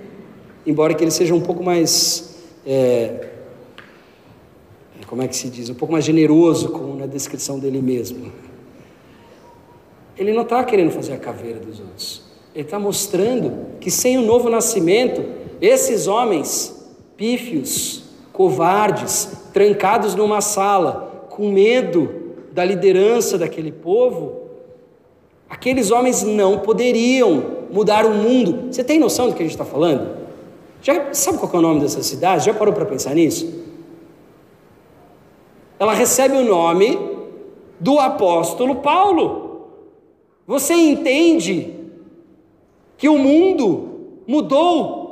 embora 0.64 0.94
que 0.94 1.04
ele 1.04 1.10
seja 1.10 1.34
um 1.34 1.40
pouco 1.40 1.62
mais, 1.62 2.38
é, 2.64 3.28
como 5.06 5.22
é 5.22 5.28
que 5.28 5.36
se 5.36 5.50
diz, 5.50 5.68
um 5.68 5.74
pouco 5.74 5.92
mais 5.92 6.04
generoso 6.04 6.70
com 6.70 6.94
na 6.94 7.06
descrição 7.06 7.58
dele 7.58 7.82
mesmo. 7.82 8.32
Ele 10.16 10.32
não 10.32 10.42
está 10.42 10.62
querendo 10.62 10.92
fazer 10.92 11.12
a 11.12 11.18
caveira 11.18 11.58
dos 11.58 11.80
outros. 11.80 12.22
Ele 12.54 12.64
está 12.64 12.78
mostrando 12.78 13.78
que 13.80 13.90
sem 13.90 14.16
o 14.16 14.22
novo 14.22 14.48
nascimento, 14.48 15.24
esses 15.60 16.06
homens 16.06 16.72
pífios, 17.16 18.04
covardes, 18.32 19.28
trancados 19.52 20.14
numa 20.14 20.40
sala, 20.40 21.13
com 21.34 21.50
medo 21.50 22.34
da 22.52 22.64
liderança 22.64 23.36
daquele 23.36 23.72
povo, 23.72 24.42
aqueles 25.50 25.90
homens 25.90 26.22
não 26.22 26.60
poderiam 26.60 27.66
mudar 27.72 28.06
o 28.06 28.14
mundo. 28.14 28.72
Você 28.72 28.84
tem 28.84 29.00
noção 29.00 29.28
do 29.28 29.34
que 29.34 29.42
a 29.42 29.44
gente 29.44 29.54
está 29.54 29.64
falando? 29.64 30.16
Já 30.80 31.12
sabe 31.12 31.38
qual 31.38 31.52
é 31.52 31.56
o 31.56 31.60
nome 31.60 31.80
dessa 31.80 32.02
cidade? 32.04 32.46
Já 32.46 32.54
parou 32.54 32.72
para 32.72 32.86
pensar 32.86 33.14
nisso? 33.14 33.64
Ela 35.76 35.92
recebe 35.92 36.36
o 36.36 36.44
nome 36.44 36.96
do 37.80 37.98
apóstolo 37.98 38.76
Paulo. 38.76 39.70
Você 40.46 40.72
entende 40.74 41.74
que 42.96 43.08
o 43.08 43.18
mundo 43.18 44.22
mudou 44.24 45.04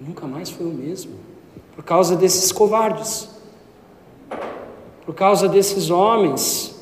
nunca 0.00 0.26
mais 0.26 0.50
foi 0.50 0.66
o 0.66 0.72
mesmo. 0.72 1.14
Por 1.74 1.84
causa 1.84 2.16
desses 2.16 2.52
covardes, 2.52 3.28
por 5.04 5.14
causa 5.14 5.48
desses 5.48 5.90
homens 5.90 6.74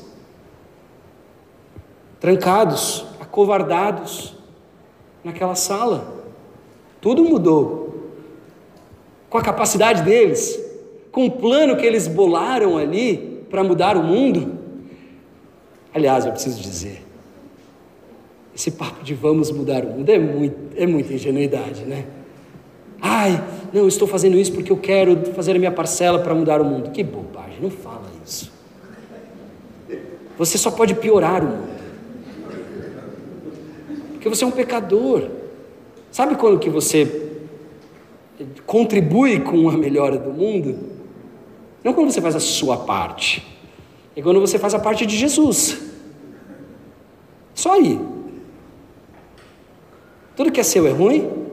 trancados, 2.19 3.05
acovardados 3.19 4.35
naquela 5.23 5.55
sala. 5.55 6.23
Tudo 7.01 7.23
mudou. 7.23 7.83
Com 9.29 9.37
a 9.37 9.41
capacidade 9.41 10.01
deles, 10.01 10.59
com 11.11 11.25
o 11.25 11.31
plano 11.31 11.75
que 11.75 11.85
eles 11.85 12.07
bolaram 12.07 12.77
ali 12.77 13.45
para 13.49 13.63
mudar 13.63 13.95
o 13.97 14.03
mundo. 14.03 14.57
Aliás, 15.93 16.25
eu 16.25 16.31
preciso 16.31 16.61
dizer, 16.61 17.05
esse 18.55 18.71
papo 18.71 19.03
de 19.03 19.13
vamos 19.13 19.51
mudar 19.51 19.83
o 19.83 19.89
mundo 19.89 20.09
é, 20.09 20.17
muito, 20.17 20.57
é 20.75 20.87
muita 20.87 21.13
ingenuidade, 21.13 21.85
né? 21.85 22.05
Ai, 23.07 23.39
não, 23.71 23.87
estou 23.87 24.07
fazendo 24.07 24.35
isso 24.35 24.51
porque 24.51 24.71
eu 24.71 24.77
quero 24.77 25.15
fazer 25.33 25.55
a 25.55 25.59
minha 25.59 25.71
parcela 25.71 26.17
para 26.17 26.33
mudar 26.33 26.59
o 26.59 26.65
mundo. 26.65 26.89
Que 26.89 27.03
bobagem, 27.03 27.59
não 27.61 27.69
fala 27.69 28.09
isso. 28.25 28.51
Você 30.39 30.57
só 30.57 30.71
pode 30.71 30.95
piorar 30.95 31.43
o 31.43 31.47
mundo. 31.47 31.75
Porque 34.13 34.27
você 34.27 34.43
é 34.43 34.47
um 34.47 34.51
pecador. 34.51 35.29
Sabe 36.09 36.33
quando 36.33 36.57
que 36.57 36.67
você 36.67 37.29
contribui 38.65 39.39
com 39.39 39.69
a 39.69 39.77
melhora 39.77 40.17
do 40.17 40.31
mundo? 40.31 40.75
Não 41.83 41.93
quando 41.93 42.09
você 42.09 42.19
faz 42.19 42.35
a 42.35 42.39
sua 42.39 42.75
parte. 42.75 43.45
É 44.15 44.21
quando 44.23 44.41
você 44.41 44.57
faz 44.57 44.73
a 44.73 44.79
parte 44.79 45.05
de 45.05 45.15
Jesus. 45.15 45.79
Só 47.53 47.73
aí. 47.73 47.99
Tudo 50.35 50.51
que 50.51 50.59
é 50.59 50.63
seu 50.63 50.87
é 50.87 50.91
ruim, 50.91 51.44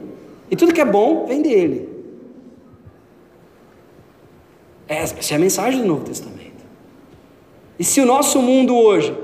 e 0.53 0.55
tudo 0.55 0.71
que 0.71 0.79
é 0.79 0.85
bom 0.85 1.25
vem 1.25 1.41
dele. 1.41 1.89
Essa 4.87 5.33
é 5.33 5.35
a 5.35 5.39
mensagem 5.39 5.81
do 5.81 5.87
Novo 5.87 6.05
Testamento. 6.05 6.63
E 7.79 7.83
se 7.83 7.99
o 7.99 8.05
nosso 8.05 8.39
mundo 8.39 8.77
hoje 8.77 9.17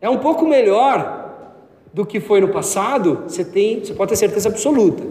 é 0.00 0.08
um 0.08 0.16
pouco 0.16 0.46
melhor 0.46 1.60
do 1.92 2.06
que 2.06 2.20
foi 2.20 2.40
no 2.40 2.48
passado, 2.48 3.24
você, 3.28 3.44
tem, 3.44 3.80
você 3.80 3.92
pode 3.92 4.08
ter 4.08 4.16
certeza 4.16 4.48
absoluta. 4.48 5.02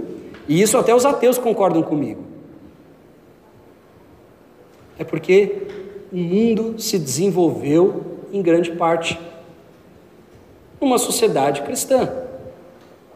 E 0.47 0.59
isso 0.59 0.75
até 0.75 0.95
os 0.95 1.05
ateus 1.05 1.37
concordam 1.37 1.83
comigo. 1.83 2.23
É 4.97 5.03
porque 5.03 5.67
o 6.11 6.17
mundo 6.17 6.81
se 6.81 6.97
desenvolveu 6.97 8.17
em 8.33 8.41
grande 8.41 8.71
parte 8.71 9.19
numa 10.81 10.97
sociedade 10.97 11.61
cristã. 11.61 12.28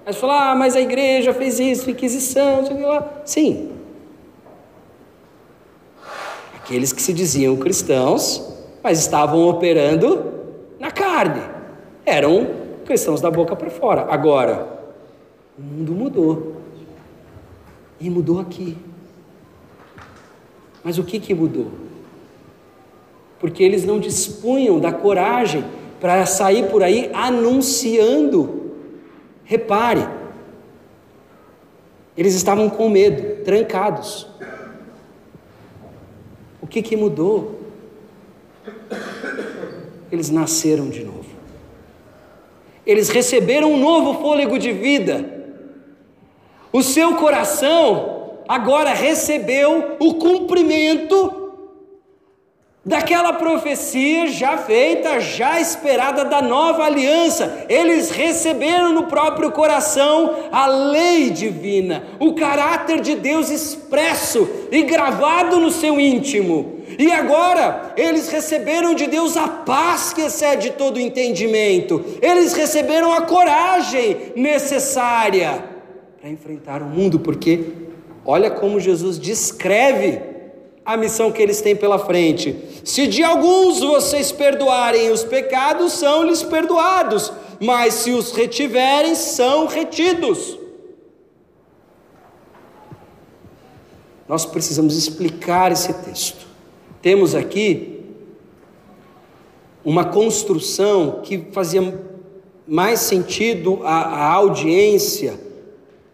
Aí 0.06 0.14
você 0.14 0.20
fala, 0.20 0.52
ah, 0.52 0.56
mas 0.56 0.76
a 0.76 0.82
igreja 0.82 1.34
fez 1.34 1.60
isso, 1.60 1.90
inquisição, 1.90 2.66
sei 2.66 2.82
lá. 2.82 3.22
Sim. 3.24 3.72
Aqueles 6.56 6.92
que 6.92 7.02
se 7.02 7.14
diziam 7.14 7.56
cristãos, 7.56 8.54
mas 8.84 9.00
estavam 9.00 9.48
operando 9.48 10.34
na 10.78 10.92
carne. 10.92 11.42
Eram 12.06 12.48
cristãos 12.86 13.22
da 13.22 13.32
boca 13.32 13.56
para 13.56 13.70
fora. 13.70 14.08
Agora, 14.10 14.68
o 15.58 15.62
mundo 15.62 15.94
mudou. 15.94 16.58
E 18.00 18.10
mudou 18.10 18.40
aqui. 18.42 18.78
Mas 20.84 20.98
o 20.98 21.04
que, 21.04 21.20
que 21.20 21.34
mudou? 21.34 21.68
Porque 23.40 23.64
eles 23.64 23.86
não 23.86 24.00
dispunham 24.00 24.80
da 24.80 24.92
coragem 24.92 25.64
para 26.02 26.26
sair 26.26 26.70
por 26.70 26.84
aí 26.84 27.10
anunciando. 27.14 28.63
Repare, 29.44 30.08
eles 32.16 32.34
estavam 32.36 32.70
com 32.70 32.90
medo, 32.90 33.44
trancados. 33.44 34.28
O 36.62 36.68
que, 36.68 36.82
que 36.82 36.96
mudou? 36.96 37.60
Eles 40.12 40.30
nasceram 40.30 40.90
de 40.90 41.04
novo. 41.04 41.26
Eles 42.86 43.10
receberam 43.10 43.74
um 43.74 43.80
novo 43.80 44.22
fôlego 44.22 44.60
de 44.60 44.72
vida. 44.72 45.44
O 46.72 46.82
seu 46.82 47.16
coração 47.16 48.40
agora 48.48 48.94
recebeu 48.94 49.96
o 50.00 50.16
cumprimento 50.16 51.43
daquela 52.86 53.32
profecia 53.34 54.28
já 54.28 54.58
feita, 54.58 55.20
já 55.22 55.60
esperada 55.60 56.26
da 56.26 56.42
nova 56.42 56.84
aliança. 56.84 57.66
Eles 57.70 58.10
receberam 58.12 58.92
no 58.92 59.04
próprio 59.04 59.52
coração 59.52 60.36
a 60.52 60.68
lei 60.68 61.30
divina, 61.30 62.04
o 62.20 62.34
caráter 62.34 63.00
de 63.00 63.16
Deus 63.16 63.50
expresso 63.50 64.48
e 64.72 64.84
gravado 64.84 65.60
no 65.60 65.72
seu 65.72 66.00
íntimo. 66.00 66.82
E 67.00 67.10
agora 67.12 67.94
eles 67.96 68.30
receberam 68.30 68.94
de 68.94 69.08
Deus 69.08 69.38
a 69.38 69.48
paz 69.48 70.12
que 70.12 70.22
excede 70.22 70.72
todo 70.72 71.00
entendimento, 71.00 72.04
eles 72.22 72.54
receberam 72.54 73.14
a 73.14 73.22
coragem 73.22 74.34
necessária 74.36 75.64
para 76.20 76.30
enfrentar 76.30 76.82
o 76.82 76.86
mundo, 76.86 77.20
porque 77.20 77.64
olha 78.26 78.52
como 78.52 78.80
Jesus 78.80 79.18
descreve 79.18 80.33
a 80.86 80.98
missão 80.98 81.32
que 81.32 81.42
eles 81.42 81.62
têm 81.62 81.76
pela 81.76 81.98
frente. 81.98 82.56
Se 82.84 83.08
de 83.08 83.24
alguns 83.24 83.80
vocês 83.80 84.32
perdoarem 84.32 85.12
os 85.12 85.24
pecados, 85.24 85.94
são-lhes 85.94 86.44
perdoados, 86.44 87.32
mas 87.60 87.94
se 87.96 88.12
os 88.12 88.32
retiverem, 88.32 89.16
são 89.16 89.68
retidos. 89.68 90.60
Nós 94.28 94.46
precisamos 94.46 94.98
explicar 94.98 95.72
esse 95.72 95.94
texto. 95.94 96.46
Temos 97.02 97.36
aqui 97.36 98.02
uma 99.84 100.06
construção 100.06 101.22
que 101.24 101.48
fazia 101.52 102.02
mais 102.68 103.02
sentido 103.02 103.80
à, 103.84 104.04
à 104.06 104.32
audiência 104.34 105.40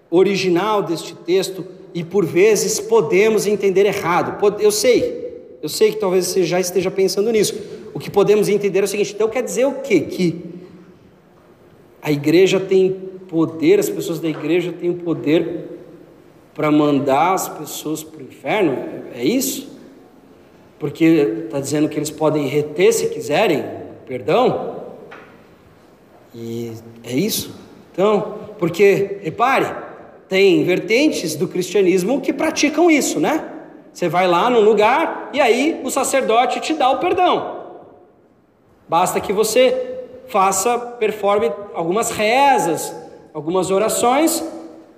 original 0.09 0.81
deste 0.81 1.13
texto 1.13 1.78
e 1.93 2.03
por 2.03 2.25
vezes 2.25 2.79
podemos 2.79 3.47
entender 3.47 3.85
errado. 3.85 4.37
Eu 4.59 4.71
sei, 4.71 5.57
eu 5.61 5.69
sei 5.69 5.91
que 5.91 5.97
talvez 5.97 6.27
você 6.27 6.43
já 6.43 6.59
esteja 6.59 6.91
pensando 6.91 7.31
nisso. 7.31 7.55
O 7.93 7.99
que 7.99 8.09
podemos 8.09 8.47
entender 8.49 8.79
é 8.79 8.83
o 8.83 8.87
seguinte: 8.87 9.13
então 9.13 9.27
quer 9.27 9.43
dizer 9.43 9.65
o 9.65 9.75
quê? 9.75 10.01
Que 10.01 10.41
a 12.01 12.11
igreja 12.11 12.59
tem 12.59 12.91
poder, 13.27 13.79
as 13.79 13.89
pessoas 13.89 14.19
da 14.19 14.27
igreja 14.27 14.71
têm 14.71 14.89
o 14.89 14.95
poder 14.95 15.67
para 16.53 16.71
mandar 16.71 17.33
as 17.33 17.49
pessoas 17.49 18.03
para 18.03 18.21
o 18.21 18.25
inferno? 18.25 18.77
É 19.13 19.23
isso? 19.23 19.79
porque 20.79 21.03
está 21.45 21.59
dizendo 21.59 21.89
que 21.89 21.99
eles 21.99 22.09
podem 22.09 22.47
reter 22.47 22.93
se 22.93 23.09
quiserem 23.09 23.63
perdão. 24.07 24.77
E 26.33 26.71
é 27.03 27.13
isso. 27.13 27.53
Então, 27.91 28.39
porque, 28.57 29.19
repare, 29.21 29.67
tem 30.29 30.63
vertentes 30.63 31.35
do 31.35 31.47
cristianismo 31.47 32.21
que 32.21 32.31
praticam 32.31 32.89
isso, 32.89 33.19
né? 33.19 33.43
Você 33.91 34.07
vai 34.07 34.27
lá 34.27 34.49
num 34.49 34.61
lugar 34.61 35.29
e 35.33 35.41
aí 35.41 35.81
o 35.83 35.89
sacerdote 35.89 36.61
te 36.61 36.73
dá 36.73 36.89
o 36.89 36.99
perdão. 36.99 37.57
Basta 38.87 39.19
que 39.19 39.33
você 39.33 40.05
faça, 40.27 40.77
performe 40.77 41.51
algumas 41.73 42.11
rezas, 42.11 42.95
algumas 43.33 43.71
orações 43.71 44.43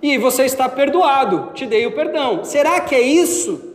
e 0.01 0.17
você 0.17 0.43
está 0.43 0.69
perdoado, 0.69 1.51
te 1.53 1.65
dei 1.65 1.88
o 1.88 1.95
perdão. 1.95 2.43
Será 2.43 2.82
que 2.82 2.93
é 2.93 3.01
isso 3.01 3.71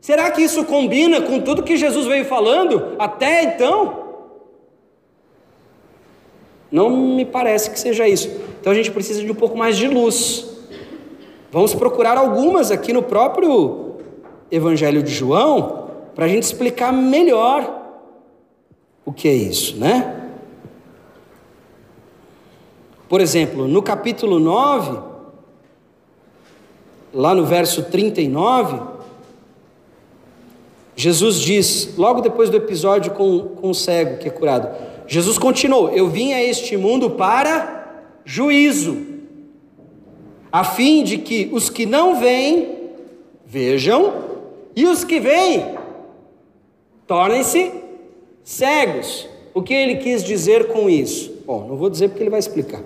Será 0.00 0.30
que 0.30 0.42
isso 0.42 0.64
combina 0.64 1.20
com 1.20 1.40
tudo 1.40 1.62
que 1.62 1.76
Jesus 1.76 2.06
veio 2.06 2.24
falando 2.24 2.94
até 2.98 3.42
então? 3.42 4.06
Não 6.70 6.90
me 6.90 7.24
parece 7.24 7.70
que 7.70 7.78
seja 7.78 8.06
isso. 8.06 8.28
Então 8.60 8.72
a 8.72 8.74
gente 8.74 8.90
precisa 8.90 9.22
de 9.22 9.30
um 9.30 9.34
pouco 9.34 9.56
mais 9.56 9.76
de 9.76 9.88
luz. 9.88 10.57
Vamos 11.50 11.74
procurar 11.74 12.18
algumas 12.18 12.70
aqui 12.70 12.92
no 12.92 13.02
próprio 13.02 13.96
Evangelho 14.50 15.02
de 15.02 15.12
João, 15.12 15.88
para 16.14 16.26
a 16.26 16.28
gente 16.28 16.42
explicar 16.42 16.92
melhor 16.92 17.76
o 19.04 19.12
que 19.12 19.28
é 19.28 19.32
isso, 19.32 19.76
né? 19.76 20.30
Por 23.08 23.22
exemplo, 23.22 23.66
no 23.66 23.82
capítulo 23.82 24.38
9, 24.38 24.98
lá 27.14 27.34
no 27.34 27.46
verso 27.46 27.84
39, 27.84 28.80
Jesus 30.94 31.36
diz, 31.36 31.94
logo 31.96 32.20
depois 32.20 32.50
do 32.50 32.58
episódio 32.58 33.12
com, 33.12 33.40
com 33.40 33.70
o 33.70 33.74
cego 33.74 34.18
que 34.18 34.28
é 34.28 34.30
curado, 34.30 34.68
Jesus 35.06 35.38
continuou: 35.38 35.88
Eu 35.90 36.08
vim 36.08 36.34
a 36.34 36.42
este 36.42 36.76
mundo 36.76 37.10
para 37.10 38.02
juízo, 38.24 39.07
a 40.50 40.64
fim 40.64 41.02
de 41.02 41.18
que 41.18 41.48
os 41.52 41.68
que 41.68 41.86
não 41.86 42.18
vêm 42.18 42.76
vejam, 43.44 44.12
e 44.74 44.86
os 44.86 45.02
que 45.02 45.18
vêm 45.18 45.76
tornem-se 47.06 47.72
cegos. 48.44 49.28
O 49.52 49.62
que 49.62 49.74
ele 49.74 49.96
quis 49.96 50.22
dizer 50.22 50.68
com 50.68 50.88
isso? 50.88 51.32
Bom, 51.44 51.66
não 51.66 51.76
vou 51.76 51.90
dizer 51.90 52.08
porque 52.08 52.22
ele 52.22 52.30
vai 52.30 52.38
explicar. 52.38 52.80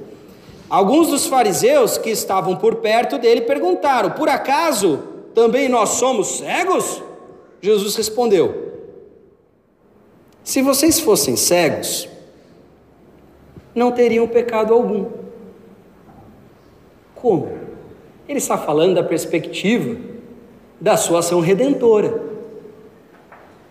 Alguns 0.70 1.08
dos 1.08 1.26
fariseus 1.26 1.98
que 1.98 2.08
estavam 2.08 2.56
por 2.56 2.76
perto 2.76 3.18
dele 3.18 3.42
perguntaram: 3.42 4.12
Por 4.12 4.28
acaso 4.28 5.00
também 5.34 5.68
nós 5.68 5.90
somos 5.90 6.38
cegos? 6.38 7.02
Jesus 7.60 7.94
respondeu: 7.94 8.72
Se 10.42 10.62
vocês 10.62 10.98
fossem 10.98 11.36
cegos, 11.36 12.08
não 13.74 13.92
teriam 13.92 14.26
pecado 14.26 14.72
algum. 14.72 15.06
Como? 17.22 17.48
Ele 18.28 18.38
está 18.38 18.58
falando 18.58 18.96
da 18.96 19.02
perspectiva 19.04 19.96
da 20.80 20.96
sua 20.96 21.20
ação 21.20 21.38
redentora. 21.38 22.20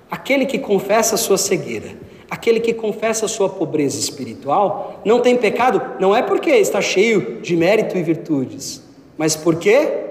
Aquele 0.09 0.45
que 0.45 0.57
confessa 0.57 1.15
a 1.15 1.17
sua 1.17 1.37
cegueira, 1.37 1.89
aquele 2.29 2.61
que 2.61 2.73
confessa 2.73 3.25
a 3.25 3.29
sua 3.29 3.49
pobreza 3.49 3.99
espiritual, 3.99 5.01
não 5.03 5.19
tem 5.19 5.35
pecado, 5.35 5.81
não 5.99 6.15
é 6.15 6.21
porque 6.21 6.49
está 6.49 6.79
cheio 6.79 7.41
de 7.41 7.57
mérito 7.57 7.97
e 7.97 8.03
virtudes, 8.03 8.87
mas 9.17 9.35
porque 9.35 10.05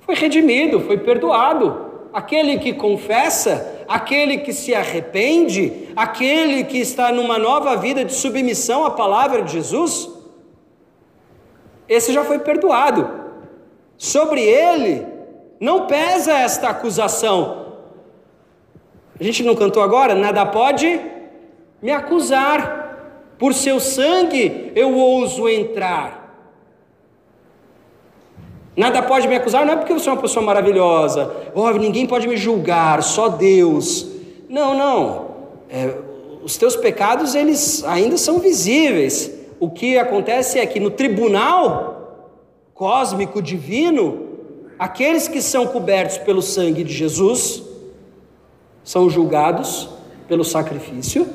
foi 0.00 0.14
redimido, 0.14 0.80
foi 0.80 0.96
perdoado, 0.96 1.88
aquele 2.10 2.58
que 2.58 2.72
confessa, 2.72 3.84
aquele 3.86 4.38
que 4.38 4.54
se 4.54 4.74
arrepende, 4.74 5.90
aquele 5.94 6.64
que 6.64 6.78
está 6.78 7.12
numa 7.12 7.38
nova 7.38 7.76
vida 7.76 8.02
de 8.02 8.14
submissão 8.14 8.86
à 8.86 8.90
palavra 8.90 9.42
de 9.42 9.52
Jesus, 9.52 10.17
esse 11.88 12.12
já 12.12 12.24
foi 12.24 12.38
perdoado. 12.38 13.08
Sobre 13.96 14.42
ele 14.42 15.06
não 15.60 15.86
pesa 15.86 16.32
esta 16.32 16.68
acusação. 16.68 17.66
A 19.18 19.24
gente 19.24 19.42
não 19.42 19.56
cantou 19.56 19.82
agora? 19.82 20.14
Nada 20.14 20.46
pode 20.46 21.00
me 21.82 21.90
acusar, 21.90 23.34
por 23.38 23.54
seu 23.54 23.80
sangue 23.80 24.72
eu 24.74 24.94
ouso 24.94 25.48
entrar. 25.48 26.18
Nada 28.76 29.02
pode 29.02 29.26
me 29.26 29.34
acusar, 29.34 29.66
não 29.66 29.72
é 29.72 29.76
porque 29.76 29.92
você 29.92 30.08
é 30.08 30.12
uma 30.12 30.22
pessoa 30.22 30.44
maravilhosa, 30.44 31.32
oh, 31.52 31.68
ninguém 31.72 32.06
pode 32.06 32.28
me 32.28 32.36
julgar, 32.36 33.02
só 33.02 33.28
Deus. 33.28 34.06
Não, 34.48 34.72
não. 34.72 35.28
É, 35.68 35.92
os 36.44 36.56
teus 36.56 36.76
pecados, 36.76 37.34
eles 37.34 37.82
ainda 37.84 38.16
são 38.16 38.38
visíveis. 38.38 39.37
O 39.60 39.70
que 39.70 39.98
acontece 39.98 40.58
é 40.58 40.66
que 40.66 40.78
no 40.78 40.90
tribunal 40.90 41.96
cósmico 42.74 43.42
divino, 43.42 44.28
aqueles 44.78 45.26
que 45.26 45.42
são 45.42 45.66
cobertos 45.66 46.18
pelo 46.18 46.40
sangue 46.40 46.84
de 46.84 46.92
Jesus 46.92 47.64
são 48.84 49.10
julgados 49.10 49.88
pelo 50.28 50.44
sacrifício 50.44 51.26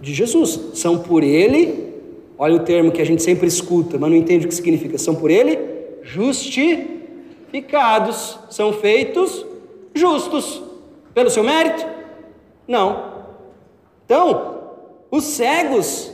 de 0.00 0.12
Jesus. 0.12 0.60
São 0.74 0.98
por 0.98 1.22
ele, 1.22 1.94
olha 2.36 2.56
o 2.56 2.60
termo 2.60 2.92
que 2.92 3.00
a 3.00 3.06
gente 3.06 3.22
sempre 3.22 3.46
escuta, 3.46 3.96
mas 3.98 4.10
não 4.10 4.16
entende 4.16 4.44
o 4.44 4.48
que 4.48 4.54
significa. 4.54 4.98
São 4.98 5.14
por 5.14 5.30
ele 5.30 5.58
justificados, 6.02 8.38
são 8.50 8.74
feitos 8.74 9.46
justos. 9.94 10.62
Pelo 11.14 11.30
seu 11.30 11.42
mérito? 11.42 11.86
Não. 12.68 13.24
Então, 14.04 14.58
os 15.10 15.24
cegos 15.24 16.12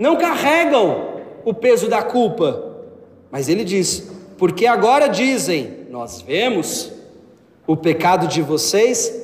não 0.00 0.16
carregam 0.16 1.20
o 1.44 1.52
peso 1.52 1.86
da 1.86 2.02
culpa, 2.02 2.74
mas 3.30 3.50
ele 3.50 3.62
diz: 3.62 4.10
porque 4.38 4.66
agora 4.66 5.06
dizem, 5.08 5.86
nós 5.90 6.22
vemos, 6.22 6.90
o 7.66 7.76
pecado 7.76 8.26
de 8.26 8.40
vocês 8.40 9.14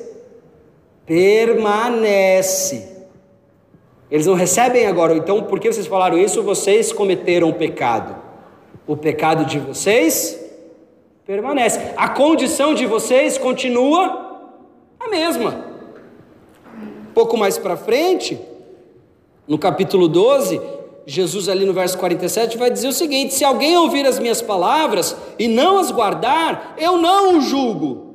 permanece. 1.03 2.95
Eles 4.11 4.27
não 4.27 4.35
recebem 4.35 4.85
agora, 4.85 5.15
então, 5.17 5.41
por 5.43 5.59
que 5.59 5.73
vocês 5.73 5.87
falaram 5.87 6.15
isso? 6.15 6.43
Vocês 6.43 6.93
cometeram 6.93 7.51
pecado. 7.51 8.15
O 8.85 8.95
pecado 8.95 9.45
de 9.45 9.57
vocês 9.57 10.39
permanece. 11.25 11.79
A 11.97 12.07
condição 12.07 12.75
de 12.75 12.85
vocês 12.85 13.35
continua 13.39 14.45
a 14.99 15.09
mesma. 15.09 15.65
Pouco 17.15 17.35
mais 17.35 17.57
para 17.57 17.75
frente, 17.75 18.39
no 19.47 19.57
capítulo 19.57 20.07
12, 20.07 20.59
Jesus, 21.05 21.47
ali 21.47 21.65
no 21.65 21.71
verso 21.71 21.97
47, 21.97 22.57
vai 22.57 22.69
dizer 22.69 22.89
o 22.89 22.93
seguinte: 22.93 23.33
Se 23.33 23.45
alguém 23.45 23.77
ouvir 23.77 24.05
as 24.05 24.19
minhas 24.19 24.41
palavras 24.41 25.15
e 25.39 25.47
não 25.47 25.77
as 25.79 25.89
guardar, 25.89 26.75
eu 26.77 26.97
não 26.97 27.37
o 27.37 27.41
julgo. 27.41 28.07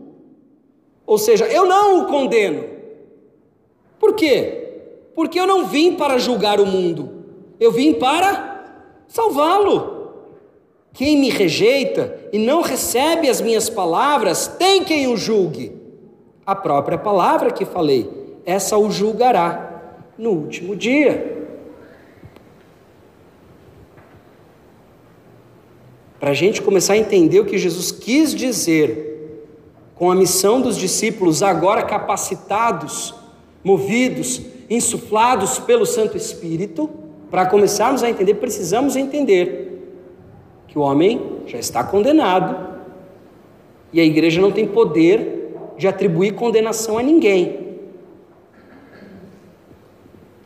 Ou 1.06 1.16
seja, 1.16 1.46
eu 1.46 1.64
não 1.64 2.02
o 2.02 2.06
condeno. 2.06 2.64
Por 3.98 4.14
quê? 4.14 4.58
Porque 5.14 5.40
eu 5.40 5.46
não 5.46 5.66
vim 5.66 5.94
para 5.94 6.18
julgar 6.18 6.60
o 6.60 6.66
mundo, 6.66 7.24
eu 7.58 7.72
vim 7.72 7.94
para 7.94 8.64
salvá-lo. 9.08 10.00
Quem 10.92 11.16
me 11.16 11.30
rejeita 11.30 12.28
e 12.30 12.38
não 12.38 12.60
recebe 12.60 13.30
as 13.30 13.40
minhas 13.40 13.70
palavras, 13.70 14.46
tem 14.46 14.84
quem 14.84 15.06
o 15.06 15.16
julgue. 15.16 15.80
A 16.44 16.54
própria 16.54 16.98
palavra 16.98 17.50
que 17.50 17.64
falei, 17.64 18.10
essa 18.44 18.76
o 18.76 18.90
julgará 18.90 19.71
no 20.18 20.30
último 20.30 20.76
dia. 20.76 21.40
Para 26.20 26.30
a 26.30 26.34
gente 26.34 26.62
começar 26.62 26.92
a 26.92 26.98
entender 26.98 27.40
o 27.40 27.44
que 27.44 27.58
Jesus 27.58 27.90
quis 27.90 28.34
dizer 28.34 29.12
com 29.96 30.10
a 30.10 30.14
missão 30.14 30.60
dos 30.60 30.76
discípulos, 30.76 31.42
agora 31.42 31.82
capacitados, 31.82 33.14
movidos, 33.62 34.40
insuflados 34.70 35.58
pelo 35.58 35.84
Santo 35.84 36.16
Espírito, 36.16 36.88
para 37.30 37.46
começarmos 37.46 38.02
a 38.02 38.10
entender, 38.10 38.34
precisamos 38.34 38.94
entender 38.94 39.72
que 40.68 40.78
o 40.78 40.82
homem 40.82 41.42
já 41.46 41.58
está 41.58 41.82
condenado 41.82 42.72
e 43.92 44.00
a 44.00 44.04
igreja 44.04 44.40
não 44.40 44.52
tem 44.52 44.66
poder 44.66 45.54
de 45.76 45.86
atribuir 45.88 46.34
condenação 46.34 46.98
a 46.98 47.02
ninguém. 47.02 47.71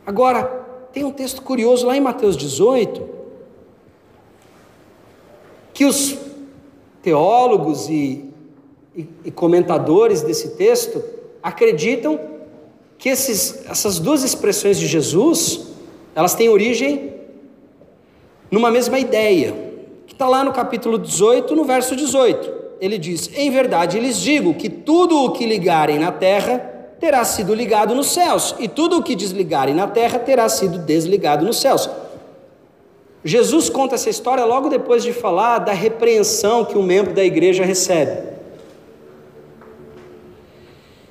Agora, 0.07 0.45
tem 0.93 1.03
um 1.03 1.11
texto 1.11 1.41
curioso 1.41 1.85
lá 1.85 1.97
em 1.97 1.99
Mateus 1.99 2.37
18, 2.37 3.09
que 5.73 5.83
os 5.83 6.17
teólogos 7.01 7.89
e, 7.89 8.23
e, 8.95 9.05
e 9.25 9.31
comentadores 9.31 10.21
desse 10.21 10.55
texto 10.55 11.03
acreditam 11.43 12.17
que 12.97 13.09
esses, 13.09 13.65
essas 13.69 13.99
duas 13.99 14.23
expressões 14.23 14.79
de 14.79 14.87
Jesus, 14.87 15.67
elas 16.15 16.33
têm 16.33 16.47
origem 16.47 17.13
numa 18.49 18.71
mesma 18.71 18.97
ideia 18.97 19.53
que 20.07 20.13
está 20.13 20.29
lá 20.29 20.41
no 20.41 20.53
capítulo 20.53 20.97
18, 20.97 21.53
no 21.53 21.65
verso 21.65 21.97
18. 21.97 22.49
Ele 22.79 22.97
diz: 22.97 23.29
Em 23.35 23.51
verdade 23.51 23.99
lhes 23.99 24.21
digo 24.21 24.53
que 24.53 24.69
tudo 24.69 25.25
o 25.25 25.31
que 25.33 25.45
ligarem 25.45 25.99
na 25.99 26.13
terra 26.13 26.76
terá 26.99 27.23
sido 27.23 27.53
ligado 27.53 27.93
nos 27.93 28.07
céus, 28.07 28.55
e 28.59 28.67
tudo 28.67 28.97
o 28.97 29.03
que 29.03 29.15
desligarem 29.15 29.73
na 29.73 29.87
terra 29.87 30.19
terá 30.19 30.47
sido 30.49 30.79
desligado 30.79 31.45
nos 31.45 31.59
céus. 31.59 31.89
Jesus 33.23 33.69
conta 33.69 33.95
essa 33.95 34.09
história 34.09 34.45
logo 34.45 34.69
depois 34.69 35.03
de 35.03 35.11
falar 35.11 35.59
da 35.59 35.73
repreensão 35.73 36.63
que 36.63 36.77
um 36.77 36.83
membro 36.83 37.13
da 37.13 37.23
igreja 37.23 37.65
recebe. 37.65 38.37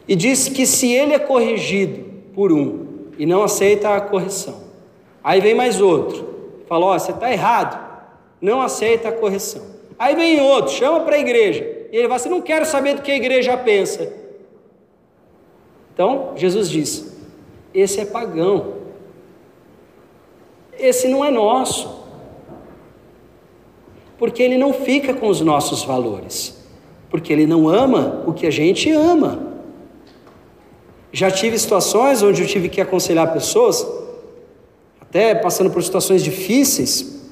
E 0.09 0.15
diz 0.15 0.49
que 0.49 0.67
se 0.67 0.93
ele 0.93 1.15
é 1.15 1.19
corrigido 1.19 2.05
por 2.35 2.53
um 2.53 3.11
e 3.19 3.27
não 3.27 3.43
aceita 3.43 3.91
a 3.91 4.01
correção, 4.01 4.63
aí 5.23 5.41
vem 5.41 5.55
mais 5.55 5.81
outro, 5.81 6.63
fala: 6.69 6.87
Ó, 6.87 6.95
oh, 6.95 6.99
você 6.99 7.11
está 7.11 7.31
errado 7.31 7.87
não 8.41 8.61
aceita 8.61 9.09
a 9.09 9.13
correção. 9.13 9.63
Aí 9.99 10.15
vem 10.15 10.41
outro, 10.41 10.73
chama 10.73 11.01
para 11.01 11.17
a 11.17 11.19
igreja, 11.19 11.65
e 11.91 11.97
ele 11.97 12.09
vai 12.09 12.17
assim: 12.17 12.29
não 12.29 12.41
quero 12.41 12.67
saber 12.67 12.95
do 12.95 13.03
que 13.03 13.11
a 13.11 13.17
igreja 13.17 13.57
pensa. 13.57 14.13
Então, 15.97 16.33
Jesus 16.37 16.69
diz: 16.69 17.11
esse 17.73 17.99
é 17.99 18.05
pagão, 18.05 18.75
esse 20.79 21.09
não 21.09 21.25
é 21.25 21.31
nosso, 21.31 22.05
porque 24.19 24.43
ele 24.43 24.59
não 24.59 24.75
fica 24.75 25.15
com 25.15 25.29
os 25.29 25.41
nossos 25.41 25.85
valores, 25.85 26.55
porque 27.09 27.33
ele 27.33 27.47
não 27.47 27.67
ama 27.67 28.23
o 28.27 28.35
que 28.35 28.47
a 28.47 28.51
gente 28.51 28.91
ama. 28.91 29.55
Já 31.11 31.31
tive 31.31 31.59
situações 31.59 32.23
onde 32.23 32.43
eu 32.43 32.47
tive 32.47 32.69
que 32.69 32.79
aconselhar 32.79 33.33
pessoas, 33.33 33.87
até 35.01 35.35
passando 35.35 35.71
por 35.71 35.83
situações 35.83 36.23
difíceis, 36.23 37.27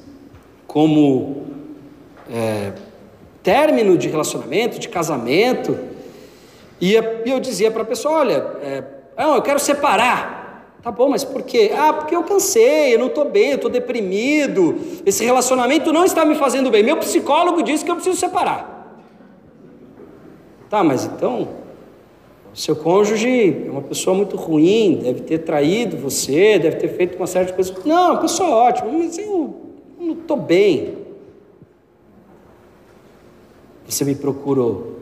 como 0.65 1.43
é, 2.31 2.73
término 3.43 3.95
de 3.95 4.09
relacionamento, 4.09 4.79
de 4.79 4.89
casamento, 4.89 5.77
e 6.79 6.93
eu 7.25 7.39
dizia 7.39 7.71
para 7.71 7.83
a 7.83 7.85
pessoa: 7.85 8.19
olha, 8.19 8.45
é, 8.61 8.83
não, 9.17 9.35
eu 9.35 9.41
quero 9.41 9.59
separar. 9.59 10.43
Tá 10.81 10.91
bom, 10.91 11.09
mas 11.09 11.23
por 11.23 11.41
quê? 11.41 11.71
Ah, 11.75 11.93
porque 11.93 12.15
eu 12.15 12.23
cansei, 12.23 12.93
eu 12.93 12.99
não 12.99 13.07
estou 13.07 13.25
bem, 13.25 13.49
eu 13.49 13.55
estou 13.55 13.71
deprimido, 13.71 14.75
esse 15.03 15.25
relacionamento 15.25 15.91
não 15.91 16.05
está 16.05 16.23
me 16.23 16.35
fazendo 16.35 16.69
bem. 16.69 16.83
Meu 16.83 16.97
psicólogo 16.97 17.63
disse 17.63 17.83
que 17.83 17.89
eu 17.89 17.95
preciso 17.95 18.17
separar. 18.17 18.75
Tá, 20.69 20.83
mas 20.83 21.05
então, 21.05 21.47
seu 22.53 22.75
cônjuge 22.75 23.63
é 23.65 23.71
uma 23.71 23.81
pessoa 23.81 24.15
muito 24.15 24.35
ruim, 24.35 24.99
deve 25.01 25.21
ter 25.21 25.39
traído 25.39 25.97
você, 25.97 26.59
deve 26.59 26.75
ter 26.75 26.89
feito 26.89 27.17
uma 27.17 27.25
série 27.25 27.47
de 27.47 27.53
coisas. 27.53 27.75
Não, 27.83 28.11
uma 28.11 28.21
pessoa 28.21 28.49
ótima, 28.49 28.91
mas 28.91 29.17
eu 29.17 29.55
não 29.99 30.13
estou 30.13 30.37
bem. 30.37 30.97
Você 33.87 34.05
me 34.05 34.13
procurou 34.13 34.94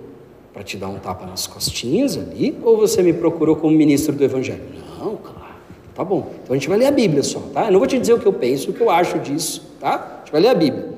para 0.53 0.63
te 0.63 0.77
dar 0.77 0.87
um 0.87 0.99
tapa 0.99 1.25
nas 1.25 1.47
costinhas 1.47 2.17
ali? 2.17 2.57
Ou 2.63 2.77
você 2.77 3.01
me 3.01 3.11
procurou 3.11 3.55
como 3.55 3.75
ministro 3.75 4.13
do 4.13 4.23
Evangelho? 4.23 4.63
Não, 4.99 5.17
claro. 5.17 5.55
Tá 5.95 6.03
bom. 6.03 6.31
Então 6.43 6.55
a 6.55 6.57
gente 6.57 6.69
vai 6.69 6.77
ler 6.77 6.85
a 6.85 6.91
Bíblia 6.91 7.23
só, 7.23 7.39
tá? 7.53 7.65
Eu 7.65 7.71
não 7.71 7.79
vou 7.79 7.87
te 7.87 7.99
dizer 7.99 8.13
o 8.13 8.19
que 8.19 8.25
eu 8.25 8.33
penso, 8.33 8.69
o 8.71 8.73
que 8.73 8.81
eu 8.81 8.89
acho 8.89 9.19
disso, 9.19 9.75
tá? 9.79 9.95
A 9.95 10.19
gente 10.19 10.31
vai 10.31 10.41
ler 10.41 10.49
a 10.49 10.55
Bíblia. 10.55 10.93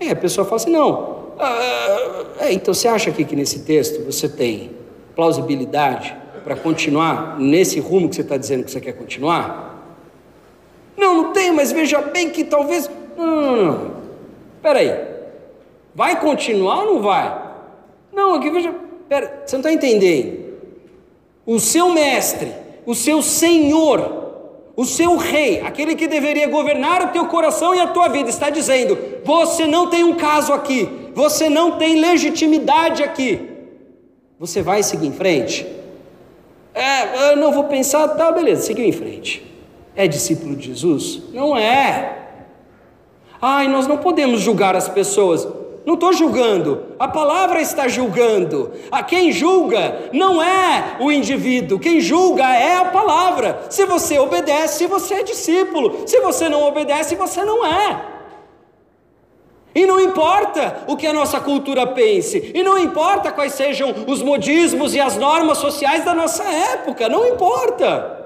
É, 0.00 0.10
a 0.10 0.16
pessoa 0.16 0.44
fala 0.44 0.56
assim: 0.56 0.70
não. 0.70 1.24
Ah, 1.38 2.24
é, 2.40 2.52
então 2.52 2.72
você 2.72 2.88
acha 2.88 3.10
aqui 3.10 3.24
que 3.24 3.34
nesse 3.36 3.60
texto 3.60 4.04
você 4.04 4.28
tem 4.28 4.70
plausibilidade 5.14 6.16
para 6.42 6.56
continuar 6.56 7.38
nesse 7.38 7.80
rumo 7.80 8.08
que 8.08 8.14
você 8.14 8.20
está 8.20 8.36
dizendo 8.36 8.64
que 8.64 8.70
você 8.70 8.80
quer 8.80 8.92
continuar? 8.92 9.72
Não, 10.96 11.14
não 11.14 11.32
tem, 11.32 11.50
mas 11.52 11.72
veja 11.72 12.00
bem 12.00 12.30
que 12.30 12.44
talvez. 12.44 12.90
Não, 13.16 13.26
não, 13.26 13.56
não. 13.56 13.64
não. 13.64 13.90
Espera 14.56 14.78
aí. 14.78 15.14
Vai 15.94 16.20
continuar 16.20 16.80
ou 16.84 16.94
não 16.94 17.02
vai? 17.02 17.43
Não, 18.14 18.34
aqui 18.34 18.50
veja. 18.50 18.74
Pera, 19.08 19.42
você 19.44 19.56
não 19.56 19.60
está 19.60 19.72
entendendo. 19.72 20.44
O 21.44 21.60
seu 21.60 21.90
mestre, 21.90 22.52
o 22.86 22.94
seu 22.94 23.20
senhor, 23.20 24.24
o 24.76 24.84
seu 24.84 25.16
rei, 25.16 25.60
aquele 25.60 25.94
que 25.94 26.06
deveria 26.06 26.48
governar 26.48 27.02
o 27.02 27.08
teu 27.08 27.26
coração 27.26 27.74
e 27.74 27.80
a 27.80 27.88
tua 27.88 28.08
vida, 28.08 28.30
está 28.30 28.48
dizendo: 28.50 28.96
você 29.24 29.66
não 29.66 29.88
tem 29.88 30.04
um 30.04 30.14
caso 30.14 30.52
aqui, 30.52 30.88
você 31.14 31.48
não 31.48 31.72
tem 31.72 32.00
legitimidade 32.00 33.02
aqui. 33.02 33.50
Você 34.38 34.62
vai 34.62 34.82
seguir 34.82 35.06
em 35.06 35.12
frente? 35.12 35.66
É, 36.74 37.30
eu 37.30 37.36
não 37.36 37.52
vou 37.52 37.64
pensar, 37.64 38.08
tá, 38.08 38.32
beleza, 38.32 38.62
seguiu 38.62 38.84
em 38.84 38.92
frente. 38.92 39.44
É 39.94 40.08
discípulo 40.08 40.56
de 40.56 40.66
Jesus? 40.66 41.22
Não 41.32 41.56
é. 41.56 42.18
Ai, 43.40 43.68
nós 43.68 43.86
não 43.86 43.98
podemos 43.98 44.40
julgar 44.40 44.74
as 44.74 44.88
pessoas. 44.88 45.46
Não 45.84 45.94
estou 45.94 46.14
julgando, 46.14 46.94
a 46.98 47.06
palavra 47.06 47.60
está 47.60 47.86
julgando. 47.88 48.72
A 48.90 49.02
quem 49.02 49.30
julga 49.30 50.08
não 50.12 50.42
é 50.42 50.96
o 50.98 51.12
indivíduo, 51.12 51.78
quem 51.78 52.00
julga 52.00 52.44
é 52.44 52.76
a 52.76 52.86
palavra. 52.86 53.66
Se 53.68 53.84
você 53.84 54.18
obedece, 54.18 54.86
você 54.86 55.14
é 55.14 55.22
discípulo. 55.22 56.04
Se 56.06 56.20
você 56.20 56.48
não 56.48 56.66
obedece, 56.66 57.16
você 57.16 57.44
não 57.44 57.66
é. 57.66 58.14
E 59.74 59.84
não 59.84 60.00
importa 60.00 60.84
o 60.86 60.96
que 60.96 61.06
a 61.06 61.12
nossa 61.12 61.40
cultura 61.40 61.84
pense, 61.86 62.52
e 62.54 62.62
não 62.62 62.78
importa 62.78 63.32
quais 63.32 63.54
sejam 63.54 63.92
os 64.06 64.22
modismos 64.22 64.94
e 64.94 65.00
as 65.00 65.16
normas 65.16 65.58
sociais 65.58 66.04
da 66.04 66.14
nossa 66.14 66.44
época, 66.44 67.08
não 67.08 67.26
importa. 67.26 68.22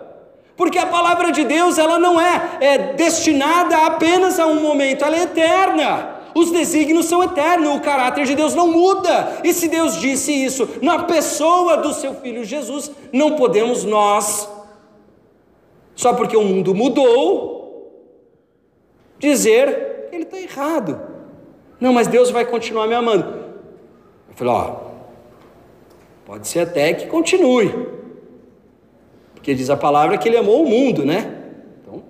Porque 0.59 0.79
a 0.79 0.87
palavra 0.87 1.33
de 1.33 1.45
Deus, 1.45 1.79
ela 1.79 1.99
não 1.99 2.21
é, 2.21 2.59
é 2.61 2.79
destinada 2.93 3.87
apenas 3.87 4.39
a 4.39 4.47
um 4.47 4.61
momento, 4.61 5.05
ela 5.05 5.17
é 5.17 5.23
eterna. 5.23 6.18
Os 6.39 6.53
desígnios 6.53 7.07
são 7.07 7.21
eternos, 7.21 7.75
o 7.75 7.81
caráter 7.81 8.25
de 8.25 8.37
Deus 8.37 8.55
não 8.55 8.71
muda. 8.71 9.41
E 9.43 9.53
se 9.53 9.67
Deus 9.67 10.01
disse 10.01 10.33
isso 10.33 10.69
na 10.81 11.03
pessoa 11.03 11.79
do 11.79 11.93
seu 11.93 12.15
filho 12.15 12.45
Jesus, 12.45 12.93
não 13.13 13.35
podemos 13.35 13.83
nós, 13.83 14.49
só 15.97 16.15
porque 16.15 16.37
o 16.37 16.45
mundo 16.45 16.77
mudou, 16.77 17.93
dizer 19.19 20.07
que 20.09 20.15
ele 20.15 20.23
está 20.23 20.39
errado. 20.39 21.01
Não, 21.81 21.93
mas 21.93 22.07
Deus 22.07 22.31
vai 22.31 22.47
continuar 22.47 22.87
me 22.87 22.95
amando. 22.95 23.27
Eu 24.29 24.35
falei, 24.37 24.53
ó, 24.53 24.77
pode 26.25 26.47
ser 26.47 26.61
até 26.61 26.95
que 26.95 27.09
continue. 27.09 27.89
Porque 29.35 29.57
diz 29.57 29.71
a 29.71 29.77
palavra 29.77 30.17
que 30.17 30.29
ele 30.29 30.37
amou 30.37 30.63
o 30.63 30.69
mundo, 30.69 31.05
né? 31.05 31.51
Então, 31.83 32.05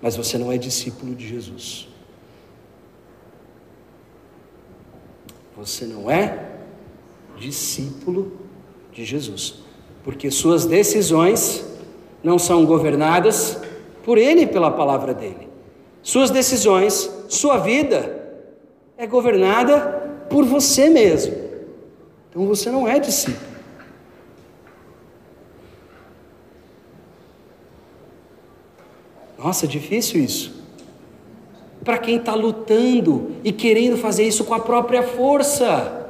mas 0.00 0.16
você 0.16 0.38
não 0.38 0.50
é 0.50 0.56
discípulo 0.56 1.14
de 1.14 1.28
Jesus. 1.28 1.89
Você 5.60 5.84
não 5.84 6.10
é 6.10 6.48
discípulo 7.36 8.32
de 8.90 9.04
Jesus. 9.04 9.56
Porque 10.02 10.30
suas 10.30 10.64
decisões 10.64 11.62
não 12.24 12.38
são 12.38 12.64
governadas 12.64 13.60
por 14.02 14.16
ele 14.16 14.42
e 14.42 14.46
pela 14.46 14.70
palavra 14.70 15.12
dele. 15.12 15.48
Suas 16.02 16.30
decisões, 16.30 17.10
sua 17.28 17.58
vida 17.58 18.42
é 18.96 19.06
governada 19.06 20.26
por 20.30 20.46
você 20.46 20.88
mesmo. 20.88 21.36
Então 22.30 22.46
você 22.46 22.70
não 22.70 22.88
é 22.88 22.98
discípulo. 22.98 23.50
Nossa, 29.38 29.66
é 29.66 29.68
difícil 29.68 30.22
isso. 30.22 30.59
Para 31.90 31.98
quem 31.98 32.18
está 32.18 32.36
lutando 32.36 33.32
e 33.42 33.50
querendo 33.50 33.96
fazer 33.96 34.22
isso 34.22 34.44
com 34.44 34.54
a 34.54 34.60
própria 34.60 35.02
força. 35.02 36.06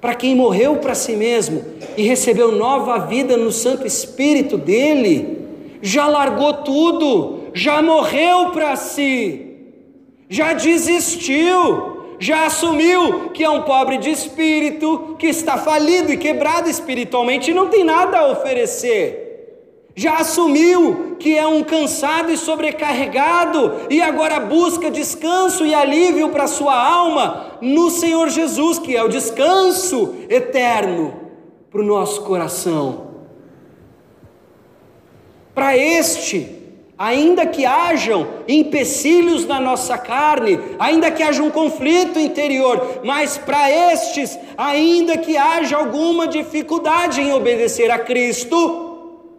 Para 0.00 0.14
quem 0.14 0.36
morreu 0.36 0.76
para 0.76 0.94
si 0.94 1.16
mesmo 1.16 1.64
e 1.96 2.04
recebeu 2.04 2.52
nova 2.52 2.98
vida 2.98 3.36
no 3.36 3.50
Santo 3.50 3.84
Espírito 3.84 4.56
dele, 4.56 5.48
já 5.82 6.06
largou 6.06 6.52
tudo, 6.58 7.48
já 7.52 7.82
morreu 7.82 8.52
para 8.52 8.76
si, 8.76 9.56
já 10.28 10.52
desistiu, 10.52 12.14
já 12.20 12.46
assumiu 12.46 13.30
que 13.30 13.42
é 13.42 13.50
um 13.50 13.62
pobre 13.62 13.98
de 13.98 14.10
espírito, 14.10 15.16
que 15.18 15.26
está 15.26 15.58
falido 15.58 16.12
e 16.12 16.16
quebrado 16.16 16.70
espiritualmente 16.70 17.50
e 17.50 17.54
não 17.54 17.66
tem 17.66 17.82
nada 17.82 18.20
a 18.20 18.30
oferecer. 18.30 19.23
Já 19.96 20.16
assumiu 20.16 21.16
que 21.20 21.38
é 21.38 21.46
um 21.46 21.62
cansado 21.62 22.32
e 22.32 22.36
sobrecarregado 22.36 23.86
e 23.88 24.02
agora 24.02 24.40
busca 24.40 24.90
descanso 24.90 25.64
e 25.64 25.72
alívio 25.72 26.30
para 26.30 26.48
sua 26.48 26.74
alma 26.74 27.58
no 27.60 27.90
Senhor 27.90 28.28
Jesus, 28.28 28.80
que 28.80 28.96
é 28.96 29.02
o 29.04 29.08
descanso 29.08 30.16
eterno 30.28 31.14
para 31.70 31.80
o 31.80 31.84
nosso 31.84 32.22
coração. 32.22 33.14
Para 35.54 35.76
este, 35.76 36.48
ainda 36.98 37.46
que 37.46 37.64
hajam 37.64 38.26
empecilhos 38.48 39.46
na 39.46 39.60
nossa 39.60 39.96
carne, 39.96 40.58
ainda 40.76 41.08
que 41.12 41.22
haja 41.22 41.40
um 41.40 41.50
conflito 41.50 42.18
interior, 42.18 43.00
mas 43.04 43.38
para 43.38 43.70
estes, 43.92 44.36
ainda 44.58 45.16
que 45.16 45.36
haja 45.36 45.76
alguma 45.76 46.26
dificuldade 46.26 47.20
em 47.20 47.32
obedecer 47.32 47.92
a 47.92 47.98
Cristo, 48.00 48.93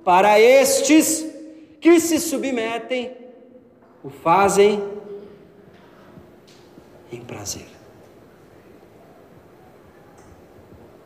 para 0.05 0.39
estes 0.39 1.25
que 1.81 1.99
se 1.99 2.19
submetem, 2.19 3.11
o 4.03 4.09
fazem 4.11 4.81
em 7.11 7.19
prazer. 7.19 7.65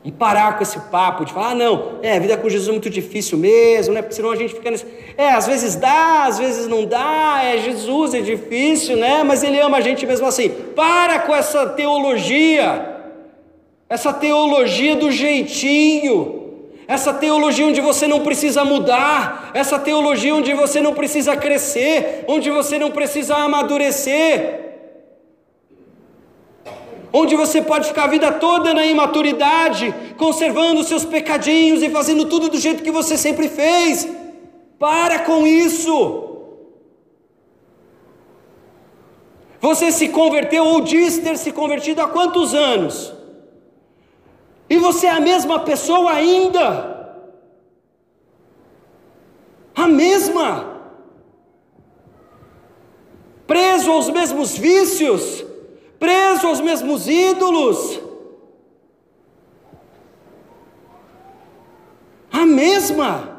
E 0.03 0.11
parar 0.11 0.57
com 0.57 0.63
esse 0.63 0.79
papo 0.79 1.23
de 1.23 1.33
falar, 1.33 1.51
ah, 1.51 1.55
não, 1.55 1.99
é, 2.01 2.17
a 2.17 2.19
vida 2.19 2.37
com 2.37 2.49
Jesus 2.49 2.67
é 2.67 2.71
muito 2.71 2.89
difícil 2.89 3.37
mesmo, 3.37 3.93
né? 3.93 4.01
Porque 4.01 4.15
senão 4.15 4.31
a 4.31 4.35
gente 4.35 4.53
fica 4.53 4.71
nesse. 4.71 4.85
É, 5.17 5.29
às 5.29 5.45
vezes 5.47 5.75
dá, 5.75 6.25
às 6.25 6.37
vezes 6.37 6.67
não 6.67 6.85
dá, 6.85 7.41
é 7.43 7.57
Jesus, 7.57 8.13
é 8.13 8.21
difícil, 8.21 8.97
né? 8.97 9.23
Mas 9.23 9.43
Ele 9.43 9.59
ama 9.59 9.77
a 9.77 9.81
gente 9.81 10.05
mesmo 10.05 10.25
assim. 10.25 10.49
Para 10.49 11.19
com 11.19 11.35
essa 11.35 11.67
teologia, 11.67 12.97
essa 13.89 14.13
teologia 14.13 14.95
do 14.95 15.11
jeitinho, 15.11 16.38
essa 16.89 17.13
teologia 17.13 17.67
onde 17.67 17.79
você 17.79 18.07
não 18.07 18.21
precisa 18.21 18.65
mudar, 18.65 19.51
essa 19.53 19.77
teologia 19.77 20.33
onde 20.33 20.53
você 20.53 20.81
não 20.81 20.93
precisa 20.93 21.37
crescer, 21.37 22.25
onde 22.27 22.49
você 22.49 22.79
não 22.79 22.89
precisa 22.89 23.35
amadurecer 23.35 24.67
onde 27.11 27.35
você 27.35 27.61
pode 27.61 27.87
ficar 27.87 28.03
a 28.03 28.07
vida 28.07 28.31
toda 28.31 28.73
na 28.73 28.85
imaturidade, 28.85 29.93
conservando 30.17 30.83
seus 30.83 31.05
pecadinhos 31.05 31.81
e 31.81 31.89
fazendo 31.89 32.25
tudo 32.25 32.49
do 32.49 32.59
jeito 32.59 32.83
que 32.83 32.91
você 32.91 33.17
sempre 33.17 33.49
fez. 33.49 34.07
Para 34.77 35.19
com 35.19 35.45
isso. 35.45 36.27
Você 39.59 39.91
se 39.91 40.09
converteu 40.09 40.63
ou 40.63 40.81
diz 40.81 41.17
ter 41.17 41.37
se 41.37 41.51
convertido 41.51 42.01
há 42.01 42.07
quantos 42.07 42.53
anos? 42.53 43.18
E 44.69 44.77
você 44.77 45.07
é 45.07 45.11
a 45.11 45.19
mesma 45.19 45.59
pessoa 45.59 46.11
ainda? 46.11 47.17
A 49.75 49.87
mesma? 49.87 50.77
Preso 53.47 53.91
aos 53.91 54.09
mesmos 54.09 54.57
vícios? 54.57 55.49
preso 55.99 56.47
aos 56.47 56.61
mesmos 56.61 57.07
ídolos. 57.07 57.99
A 62.31 62.45
mesma. 62.45 63.37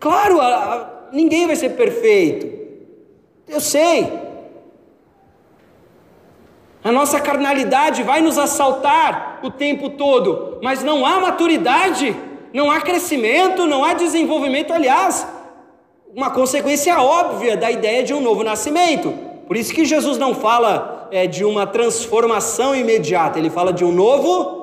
Claro, 0.00 0.40
a, 0.40 0.46
a, 0.46 0.90
ninguém 1.12 1.46
vai 1.46 1.54
ser 1.54 1.70
perfeito. 1.70 2.58
Eu 3.46 3.60
sei. 3.60 4.28
A 6.82 6.90
nossa 6.90 7.20
carnalidade 7.20 8.02
vai 8.02 8.20
nos 8.20 8.38
assaltar 8.38 9.29
o 9.42 9.50
tempo 9.50 9.90
todo, 9.90 10.58
mas 10.62 10.82
não 10.82 11.04
há 11.04 11.20
maturidade, 11.20 12.16
não 12.52 12.70
há 12.70 12.80
crescimento, 12.80 13.66
não 13.66 13.84
há 13.84 13.94
desenvolvimento. 13.94 14.72
Aliás, 14.72 15.26
uma 16.14 16.30
consequência 16.30 17.00
óbvia 17.00 17.56
da 17.56 17.70
ideia 17.70 18.02
de 18.02 18.12
um 18.12 18.20
novo 18.20 18.42
nascimento. 18.42 19.12
Por 19.46 19.56
isso 19.56 19.72
que 19.72 19.84
Jesus 19.84 20.18
não 20.18 20.34
fala 20.34 21.08
é, 21.10 21.26
de 21.26 21.44
uma 21.44 21.66
transformação 21.66 22.74
imediata, 22.74 23.38
ele 23.38 23.50
fala 23.50 23.72
de 23.72 23.84
um 23.84 23.92
novo 23.92 24.60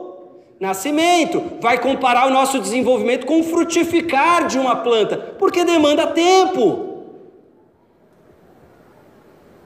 nascimento. 0.60 1.44
Vai 1.62 1.80
comparar 1.80 2.28
o 2.28 2.32
nosso 2.32 2.60
desenvolvimento 2.60 3.26
com 3.26 3.40
o 3.40 3.44
frutificar 3.44 4.48
de 4.48 4.58
uma 4.58 4.78
planta, 4.78 5.18
porque 5.38 5.64
demanda 5.64 6.08
tempo. 6.08 7.04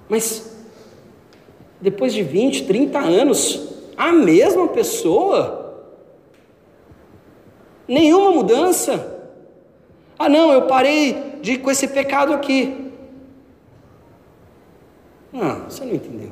Mas 0.09 0.51
depois 1.79 2.13
de 2.13 2.21
20, 2.21 2.65
30 2.65 2.99
anos, 2.99 3.70
a 4.01 4.11
mesma 4.11 4.67
pessoa, 4.69 5.75
nenhuma 7.87 8.31
mudança. 8.31 9.19
Ah, 10.17 10.27
não, 10.27 10.51
eu 10.51 10.63
parei 10.63 11.37
de 11.39 11.59
com 11.59 11.69
esse 11.69 11.87
pecado 11.87 12.33
aqui. 12.33 12.91
Não, 15.31 15.65
você 15.69 15.85
não 15.85 15.93
entendeu. 15.93 16.31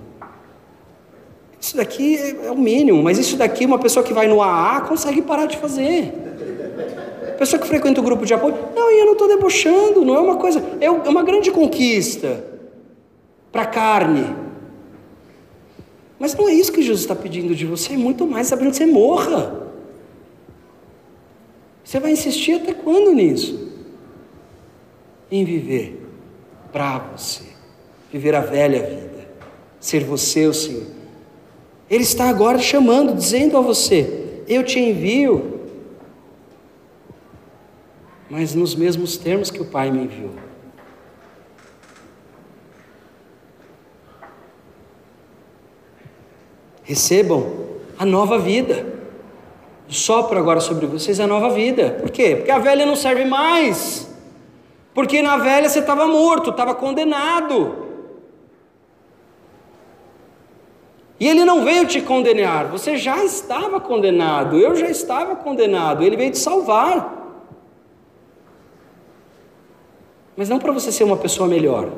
Isso 1.61 1.77
daqui 1.77 2.17
é, 2.17 2.47
é 2.47 2.51
o 2.51 2.57
mínimo, 2.57 3.03
mas 3.03 3.19
isso 3.19 3.37
daqui 3.37 3.67
uma 3.67 3.77
pessoa 3.77 4.03
que 4.03 4.15
vai 4.15 4.27
no 4.27 4.41
AA 4.41 4.81
consegue 4.81 5.21
parar 5.21 5.45
de 5.45 5.57
fazer. 5.57 6.11
Pessoa 7.37 7.61
que 7.61 7.67
frequenta 7.67 8.01
o 8.01 8.03
grupo 8.03 8.25
de 8.25 8.33
apoio, 8.33 8.57
não, 8.75 8.91
e 8.91 8.99
eu 8.99 9.05
não 9.05 9.13
estou 9.13 9.27
debochando, 9.27 10.03
não 10.03 10.15
é 10.15 10.19
uma 10.19 10.37
coisa, 10.37 10.59
é 10.81 10.89
uma 10.89 11.21
grande 11.21 11.51
conquista 11.51 12.43
para 13.51 13.61
a 13.61 13.67
carne. 13.67 14.48
Mas 16.19 16.35
não 16.35 16.49
é 16.49 16.53
isso 16.53 16.73
que 16.73 16.81
Jesus 16.81 17.01
está 17.01 17.15
pedindo 17.15 17.55
de 17.55 17.65
você, 17.65 17.95
muito 17.95 18.27
mais, 18.27 18.47
está 18.47 18.57
pedindo 18.57 18.71
que 18.71 18.77
você 18.77 18.85
morra. 18.85 19.71
Você 21.83 21.99
vai 21.99 22.11
insistir 22.11 22.53
até 22.53 22.73
quando 22.73 23.13
nisso? 23.13 23.69
Em 25.31 25.45
viver 25.45 26.05
para 26.73 26.99
você, 26.99 27.43
viver 28.11 28.35
a 28.35 28.41
velha 28.41 28.83
vida, 28.83 29.29
ser 29.79 30.03
você 30.03 30.45
o 30.45 30.53
Senhor. 30.53 30.85
Ele 31.89 32.03
está 32.03 32.29
agora 32.29 32.59
chamando, 32.59 33.15
dizendo 33.15 33.57
a 33.57 33.61
você: 33.61 34.43
Eu 34.47 34.63
te 34.63 34.77
envio, 34.77 35.61
mas 38.29 38.53
nos 38.53 38.75
mesmos 38.75 39.17
termos 39.17 39.49
que 39.49 39.61
o 39.61 39.65
Pai 39.65 39.89
me 39.89 40.03
enviou. 40.03 40.48
Recebam 46.89 47.45
a 47.99 48.03
nova 48.03 48.39
vida. 48.39 48.83
Sopro 49.87 50.39
agora 50.39 50.59
sobre 50.59 50.87
vocês 50.87 51.19
a 51.19 51.27
nova 51.27 51.51
vida. 51.51 51.99
Por 52.01 52.09
quê? 52.09 52.35
Porque 52.35 52.49
a 52.49 52.57
velha 52.57 52.83
não 52.83 52.95
serve 52.95 53.25
mais. 53.25 54.09
Porque 54.91 55.21
na 55.21 55.37
velha 55.37 55.69
você 55.69 55.81
estava 55.81 56.07
morto, 56.07 56.49
estava 56.49 56.73
condenado. 56.73 57.85
E 61.19 61.27
ele 61.27 61.45
não 61.45 61.63
veio 61.63 61.85
te 61.85 62.01
condenar, 62.01 62.65
você 62.67 62.97
já 62.97 63.23
estava 63.23 63.79
condenado, 63.79 64.57
eu 64.57 64.75
já 64.75 64.87
estava 64.87 65.35
condenado, 65.35 66.01
ele 66.01 66.15
veio 66.17 66.31
te 66.31 66.39
salvar. 66.39 67.43
Mas 70.35 70.49
não 70.49 70.57
para 70.57 70.71
você 70.71 70.91
ser 70.91 71.03
uma 71.03 71.17
pessoa 71.17 71.47
melhor, 71.47 71.89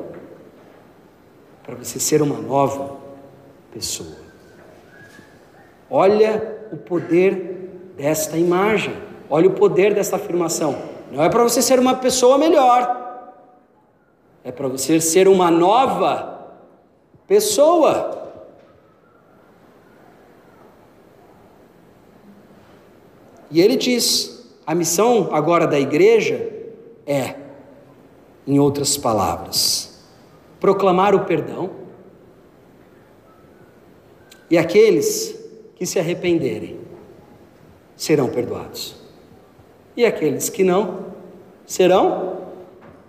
para 1.62 1.76
você 1.76 1.98
ser 1.98 2.20
uma 2.20 2.36
nova 2.36 2.96
pessoa. 3.72 4.21
Olha 5.94 6.68
o 6.72 6.76
poder 6.78 7.68
desta 7.98 8.38
imagem, 8.38 8.96
olha 9.28 9.46
o 9.46 9.52
poder 9.52 9.92
desta 9.92 10.16
afirmação. 10.16 10.74
Não 11.10 11.22
é 11.22 11.28
para 11.28 11.42
você 11.42 11.60
ser 11.60 11.78
uma 11.78 11.96
pessoa 11.96 12.38
melhor, 12.38 13.34
é 14.42 14.50
para 14.50 14.68
você 14.68 14.98
ser 15.02 15.28
uma 15.28 15.50
nova 15.50 16.48
pessoa. 17.28 18.32
E 23.50 23.60
ele 23.60 23.76
diz: 23.76 24.50
a 24.66 24.74
missão 24.74 25.28
agora 25.30 25.66
da 25.66 25.78
igreja 25.78 26.50
é, 27.06 27.34
em 28.46 28.58
outras 28.58 28.96
palavras, 28.96 30.02
proclamar 30.58 31.14
o 31.14 31.26
perdão, 31.26 31.68
e 34.48 34.56
aqueles 34.56 35.41
que 35.82 35.86
se 35.86 35.98
arrependerem 35.98 36.78
serão 37.96 38.28
perdoados, 38.28 38.94
e 39.96 40.04
aqueles 40.04 40.48
que 40.48 40.62
não 40.62 41.06
serão, 41.66 42.52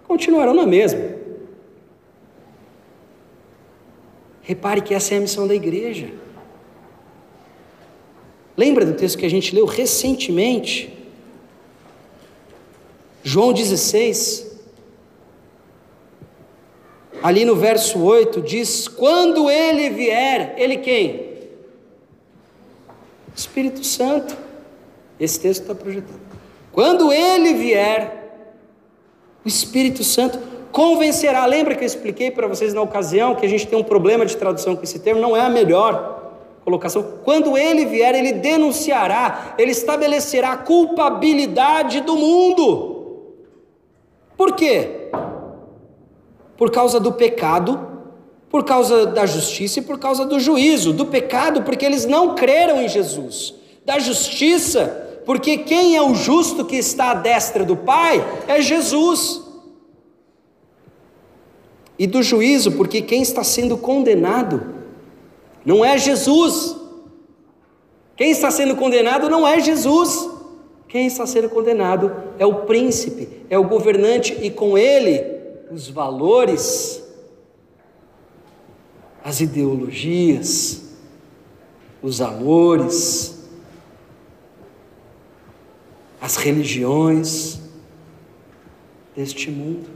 continuarão 0.07 0.55
na 0.55 0.65
mesma. 0.65 1.07
Repare 4.41 4.81
que 4.81 4.95
essa 4.95 5.13
é 5.13 5.17
a 5.17 5.21
missão 5.21 5.47
da 5.47 5.53
igreja. 5.53 6.09
Lembra 8.57 8.87
do 8.87 8.95
texto 8.95 9.19
que 9.19 9.25
a 9.27 9.29
gente 9.29 9.53
leu 9.53 9.67
recentemente? 9.67 10.91
João 13.21 13.53
16, 13.53 14.51
ali 17.21 17.45
no 17.45 17.55
verso 17.55 18.01
8, 18.01 18.41
diz: 18.41 18.87
Quando 18.87 19.47
ele 19.47 19.91
vier, 19.91 20.55
ele 20.57 20.77
quem? 20.77 21.32
Espírito 23.35 23.83
Santo. 23.83 24.35
Esse 25.19 25.39
texto 25.39 25.61
está 25.61 25.75
projetado. 25.75 26.19
Quando 26.71 27.13
ele 27.13 27.53
vier, 27.53 28.23
o 29.45 29.47
Espírito 29.47 30.03
Santo 30.03 30.39
convencerá. 30.71 31.45
Lembra 31.45 31.75
que 31.75 31.83
eu 31.83 31.87
expliquei 31.87 32.31
para 32.31 32.47
vocês 32.47 32.73
na 32.73 32.81
ocasião 32.81 33.35
que 33.35 33.45
a 33.45 33.49
gente 33.49 33.67
tem 33.67 33.77
um 33.77 33.83
problema 33.83 34.25
de 34.25 34.35
tradução 34.35 34.75
com 34.75 34.83
esse 34.83 34.99
termo? 34.99 35.21
Não 35.21 35.37
é 35.37 35.41
a 35.41 35.49
melhor 35.49 36.31
colocação. 36.63 37.19
Quando 37.23 37.57
ele 37.57 37.85
vier, 37.85 38.15
ele 38.15 38.33
denunciará, 38.33 39.53
ele 39.57 39.71
estabelecerá 39.71 40.53
a 40.53 40.57
culpabilidade 40.57 42.01
do 42.01 42.15
mundo. 42.15 42.93
Por 44.35 44.55
quê? 44.55 45.09
Por 46.57 46.71
causa 46.71 46.99
do 46.99 47.13
pecado, 47.13 47.92
por 48.53 48.63
causa 48.63 49.07
da 49.07 49.25
justiça 49.25 49.79
e 49.79 49.81
por 49.81 49.97
causa 49.97 50.27
do 50.27 50.39
juízo. 50.39 50.93
Do 50.93 51.07
pecado, 51.07 51.63
porque 51.63 51.83
eles 51.83 52.05
não 52.05 52.35
creram 52.35 52.79
em 52.79 52.87
Jesus. 52.87 53.55
Da 53.83 53.97
justiça, 53.97 55.21
porque 55.25 55.57
quem 55.57 55.95
é 55.95 56.01
o 56.03 56.13
justo 56.13 56.63
que 56.63 56.75
está 56.75 57.09
à 57.09 57.13
destra 57.15 57.65
do 57.65 57.75
Pai 57.75 58.23
é 58.47 58.61
Jesus. 58.61 59.41
E 61.97 62.05
do 62.05 62.21
juízo, 62.21 62.73
porque 62.73 63.01
quem 63.01 63.23
está 63.23 63.43
sendo 63.43 63.75
condenado 63.75 64.75
não 65.65 65.83
é 65.83 65.97
Jesus. 65.97 66.75
Quem 68.15 68.29
está 68.29 68.51
sendo 68.51 68.75
condenado 68.75 69.31
não 69.31 69.47
é 69.47 69.59
Jesus. 69.59 70.29
Quem 70.87 71.07
está 71.07 71.25
sendo 71.25 71.49
condenado 71.49 72.15
é 72.37 72.45
o 72.45 72.65
príncipe, 72.65 73.27
é 73.49 73.57
o 73.57 73.67
governante 73.67 74.37
e 74.43 74.51
com 74.51 74.77
ele 74.77 75.23
os 75.71 75.89
valores, 75.89 77.02
as 79.23 79.39
ideologias, 79.39 80.95
os 82.01 82.19
amores, 82.19 83.47
as 86.19 86.35
religiões 86.35 87.59
deste 89.15 89.49
mundo. 89.49 89.89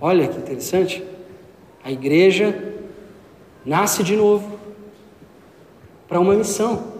Olha 0.00 0.28
que 0.28 0.36
interessante. 0.36 1.02
A 1.82 1.90
igreja 1.90 2.74
nasce 3.64 4.02
de 4.04 4.14
novo 4.14 4.58
para 6.06 6.20
uma 6.20 6.34
missão. 6.34 6.92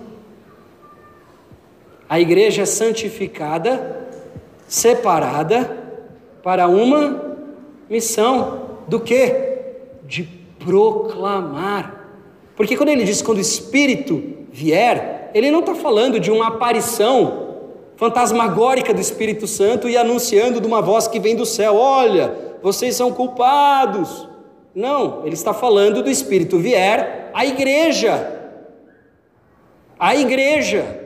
A 2.08 2.18
igreja 2.18 2.62
é 2.62 2.66
santificada, 2.66 3.93
separada 4.74 5.70
para 6.42 6.66
uma 6.66 7.36
missão 7.88 8.78
do 8.88 8.98
que? 8.98 9.32
De 10.02 10.24
proclamar. 10.58 12.08
Porque 12.56 12.76
quando 12.76 12.88
ele 12.88 13.04
diz 13.04 13.22
quando 13.22 13.38
o 13.38 13.40
Espírito 13.40 14.20
vier, 14.50 15.30
ele 15.32 15.50
não 15.50 15.60
está 15.60 15.76
falando 15.76 16.18
de 16.18 16.30
uma 16.30 16.48
aparição 16.48 17.54
fantasmagórica 17.96 18.92
do 18.92 19.00
Espírito 19.00 19.46
Santo 19.46 19.88
e 19.88 19.96
anunciando 19.96 20.60
de 20.60 20.66
uma 20.66 20.82
voz 20.82 21.06
que 21.06 21.20
vem 21.20 21.36
do 21.36 21.46
céu: 21.46 21.76
olha, 21.76 22.34
vocês 22.60 22.96
são 22.96 23.12
culpados. 23.12 24.28
Não, 24.74 25.24
ele 25.24 25.34
está 25.34 25.54
falando 25.54 26.02
do 26.02 26.10
Espírito 26.10 26.58
vier 26.58 27.30
à 27.32 27.46
igreja. 27.46 28.42
A 29.96 30.16
igreja. 30.16 31.03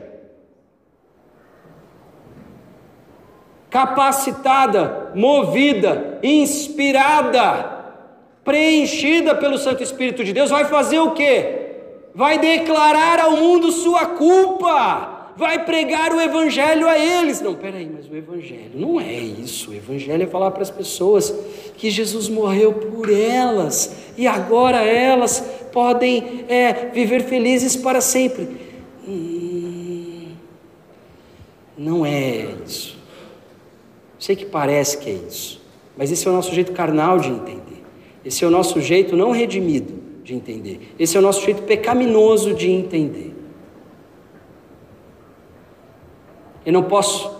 Capacitada, 3.69 5.11
movida, 5.13 6.19
inspirada, 6.23 7.77
preenchida 8.43 9.35
pelo 9.35 9.57
Santo 9.57 9.83
Espírito 9.83 10.23
de 10.23 10.33
Deus, 10.33 10.49
vai 10.49 10.65
fazer 10.65 10.99
o 10.99 11.11
quê? 11.11 11.67
Vai 12.15 12.39
declarar 12.39 13.19
ao 13.19 13.37
mundo 13.37 13.71
sua 13.71 14.05
culpa 14.07 15.19
vai 15.39 15.63
pregar 15.63 16.13
o 16.13 16.19
evangelho 16.19 16.85
a 16.85 16.99
eles. 16.99 17.39
Não, 17.39 17.55
peraí, 17.55 17.89
mas 17.91 18.09
o 18.09 18.15
evangelho 18.15 18.71
não 18.75 18.99
é 18.99 19.13
isso. 19.13 19.71
O 19.71 19.73
evangelho 19.73 20.23
é 20.23 20.27
falar 20.27 20.51
para 20.51 20.63
as 20.63 20.69
pessoas 20.69 21.33
que 21.77 21.89
Jesus 21.89 22.27
morreu 22.27 22.73
por 22.73 23.09
elas 23.09 23.95
e 24.17 24.27
agora 24.27 24.83
elas 24.83 25.39
podem 25.71 26.43
é, 26.49 26.89
viver 26.93 27.23
felizes 27.23 27.77
para 27.77 28.01
sempre. 28.01 28.49
Hum, 29.07 30.33
não 31.77 32.05
é 32.05 32.45
isso. 32.65 32.98
Sei 34.19 34.35
que 34.35 34.45
parece 34.45 34.97
que 34.97 35.09
é 35.09 35.13
isso, 35.13 35.65
mas 35.97 36.11
esse 36.11 36.27
é 36.27 36.29
o 36.29 36.33
nosso 36.33 36.53
jeito 36.53 36.73
carnal 36.73 37.17
de 37.17 37.29
entender. 37.29 37.83
Esse 38.23 38.43
é 38.43 38.47
o 38.47 38.51
nosso 38.51 38.81
jeito 38.81 39.15
não 39.15 39.31
redimido 39.31 39.93
de 40.23 40.35
entender. 40.35 40.93
Esse 40.99 41.15
é 41.15 41.19
o 41.19 41.23
nosso 41.23 41.43
jeito 41.43 41.63
pecaminoso 41.63 42.53
de 42.53 42.69
entender. 42.69 43.33
Eu 46.65 46.73
não 46.73 46.83
posso 46.83 47.33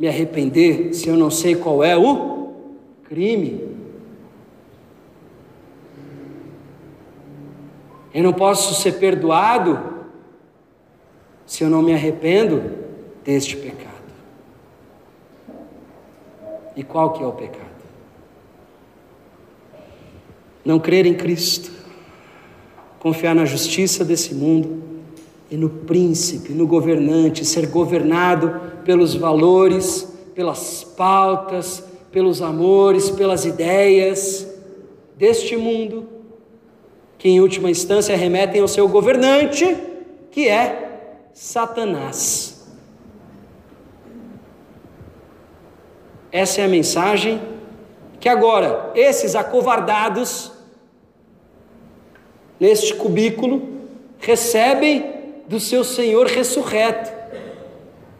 me 0.00 0.08
arrepender 0.08 0.94
se 0.94 1.08
eu 1.08 1.16
não 1.16 1.30
sei 1.30 1.54
qual 1.54 1.84
é 1.84 1.96
o 1.96 2.52
crime. 3.04 3.68
Eu 8.12 8.22
não 8.22 8.32
posso 8.32 8.80
ser 8.80 8.92
perdoado 8.92 9.78
se 11.44 11.62
eu 11.62 11.68
não 11.68 11.82
me 11.82 11.92
arrependo 11.92 12.62
deste 13.22 13.56
pecado. 13.56 13.93
E 16.76 16.82
qual 16.82 17.12
que 17.12 17.22
é 17.22 17.26
o 17.26 17.32
pecado? 17.32 17.74
Não 20.64 20.78
crer 20.78 21.06
em 21.06 21.14
Cristo. 21.14 21.72
confiar 22.98 23.34
na 23.34 23.44
justiça 23.44 24.02
desse 24.02 24.34
mundo 24.34 24.82
e 25.50 25.58
no 25.58 25.68
príncipe, 25.68 26.54
no 26.54 26.66
governante, 26.66 27.44
ser 27.44 27.66
governado 27.66 28.60
pelos 28.82 29.14
valores, 29.14 30.08
pelas 30.34 30.82
pautas, 30.82 31.84
pelos 32.10 32.40
amores, 32.40 33.10
pelas 33.10 33.44
ideias 33.44 34.46
deste 35.16 35.56
mundo, 35.56 36.06
que 37.18 37.28
em 37.28 37.40
última 37.40 37.70
instância 37.70 38.16
remetem 38.16 38.60
ao 38.60 38.68
seu 38.68 38.88
governante, 38.88 39.76
que 40.30 40.48
é 40.48 41.28
Satanás. 41.32 42.53
Essa 46.34 46.62
é 46.62 46.64
a 46.64 46.68
mensagem 46.68 47.40
que 48.18 48.28
agora 48.28 48.90
esses 48.96 49.36
acovardados 49.36 50.50
neste 52.58 52.92
cubículo 52.92 53.62
recebem 54.18 55.14
do 55.46 55.60
seu 55.60 55.84
Senhor 55.84 56.26
ressurreto, 56.26 57.12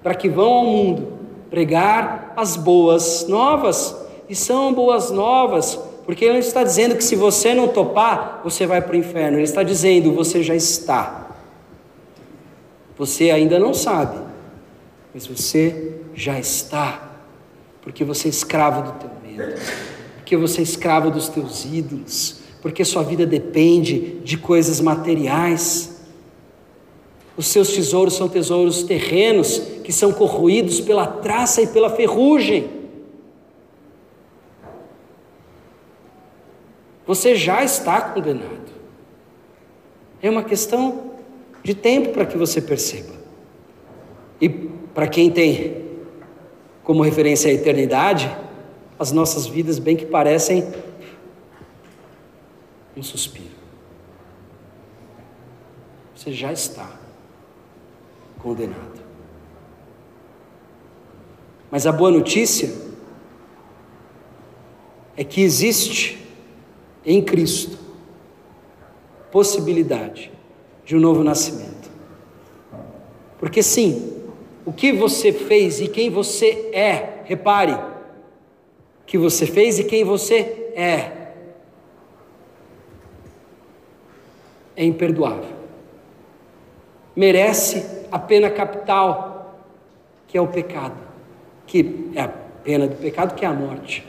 para 0.01 0.15
que 0.15 0.29
vão 0.29 0.53
ao 0.53 0.65
mundo 0.65 1.19
pregar 1.51 2.33
as 2.37 2.57
boas 2.57 3.27
novas, 3.27 3.97
e 4.29 4.35
são 4.37 4.73
boas 4.73 5.11
novas, 5.11 5.75
porque 6.07 6.25
ele 6.25 6.35
não 6.35 6.41
está 6.41 6.63
dizendo 6.63 6.95
que 6.95 7.03
se 7.03 7.17
você 7.17 7.53
não 7.53 7.67
topar, 7.67 8.43
você 8.45 8.65
vai 8.65 8.81
para 8.81 8.93
o 8.93 8.97
inferno, 8.97 9.39
ele 9.39 9.43
está 9.43 9.65
dizendo, 9.65 10.13
você 10.13 10.41
já 10.41 10.55
está. 10.55 11.31
Você 12.97 13.33
ainda 13.33 13.59
não 13.59 13.75
sabe, 13.75 14.21
mas 15.13 15.27
você 15.27 15.97
já 16.15 16.39
está, 16.39 17.14
porque 17.85 18.03
você 18.03 18.29
é 18.29 18.31
escravo 18.31 18.91
do 18.91 18.99
teu 18.99 19.11
medo, 19.23 19.61
porque 20.17 20.39
você 20.39 20.61
é 20.61 20.63
escravo 20.63 21.11
dos 21.11 21.29
teus 21.29 21.67
ídolos, 21.67 22.41
porque 22.63 22.83
sua 22.83 23.03
vida 23.03 23.27
depende 23.27 24.21
de 24.25 24.39
coisas 24.39 24.81
materiais. 24.81 26.03
Os 27.37 27.47
seus 27.47 27.69
tesouros 27.75 28.15
são 28.15 28.27
tesouros 28.27 28.85
terrenos 28.85 29.59
que 29.85 29.93
são 29.93 30.15
corroídos 30.15 30.81
pela 30.81 31.07
traça 31.07 31.61
e 31.61 31.67
pela 31.67 31.91
ferrugem. 31.91 32.71
Você 37.07 37.35
já 37.35 37.63
está 37.63 38.01
condenado. 38.01 38.73
É 40.23 40.31
uma 40.31 40.43
questão 40.43 41.11
de 41.63 41.75
tempo 41.75 42.15
para 42.15 42.25
que 42.25 42.39
você 42.39 42.63
perceba. 42.63 43.13
E 44.41 44.49
para 44.49 45.07
quem 45.07 45.31
tem 45.31 45.84
como 46.85 47.03
referência 47.03 47.51
a 47.51 47.55
eternidade, 47.55 48.31
as 48.99 49.11
nossas 49.11 49.47
vidas 49.47 49.79
bem 49.79 49.97
que 49.97 50.05
parecem 50.05 50.73
um 52.95 53.03
suspiro. 53.03 53.55
Você 56.15 56.31
já 56.33 56.53
está 56.53 57.01
condenado. 58.39 59.03
Mas 61.71 61.87
a 61.87 61.93
boa 61.93 62.11
notícia 62.11 62.73
é 65.17 65.25
que 65.25 65.41
existe 65.41 66.25
em 67.05 67.23
Cristo 67.23 67.79
possibilidade 69.33 70.31
de 70.85 70.97
um 70.97 71.01
novo 71.01 71.25
nascimento. 71.25 71.91
Porque 73.39 73.63
sim, 73.63 74.23
o 74.65 74.73
que 74.73 74.93
você 74.93 75.33
fez 75.33 75.81
e 75.81 75.89
quem 75.89 76.09
você 76.09 76.71
é, 76.73 77.23
repare, 77.25 77.79
que 79.07 79.19
você 79.19 79.47
fez 79.47 79.79
e 79.79 79.85
quem 79.85 80.05
você 80.05 80.73
é, 80.75 81.33
é 84.77 84.85
imperdoável. 84.85 85.55
Merece 87.15 88.05
a 88.11 88.19
pena 88.19 88.51
capital, 88.51 89.61
que 90.27 90.39
é 90.39 90.41
o 90.41 90.49
pecado, 90.49 90.97
que 91.67 92.11
é 92.15 92.23
a 92.23 92.29
pena 92.29 92.89
do 92.89 92.97
pecado, 92.97 93.35
que 93.35 93.45
é 93.45 93.49
a 93.49 93.53
morte. 93.53 94.05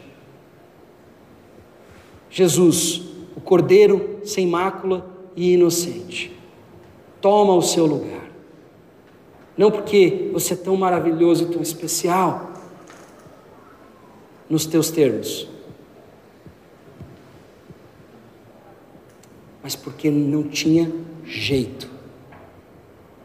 Jesus, 2.29 3.01
o 3.35 3.41
Cordeiro 3.41 4.21
sem 4.23 4.47
mácula 4.47 5.05
e 5.35 5.53
inocente, 5.53 6.35
toma 7.21 7.53
o 7.53 7.61
seu 7.61 7.85
lugar. 7.85 8.24
Não 9.57 9.71
porque 9.71 10.29
você 10.33 10.53
é 10.53 10.57
tão 10.57 10.75
maravilhoso 10.75 11.43
e 11.43 11.45
tão 11.47 11.61
especial 11.61 12.51
nos 14.49 14.65
teus 14.65 14.91
termos, 14.91 15.47
mas 19.63 19.75
porque 19.75 20.11
não 20.11 20.43
tinha 20.43 20.91
jeito. 21.25 21.89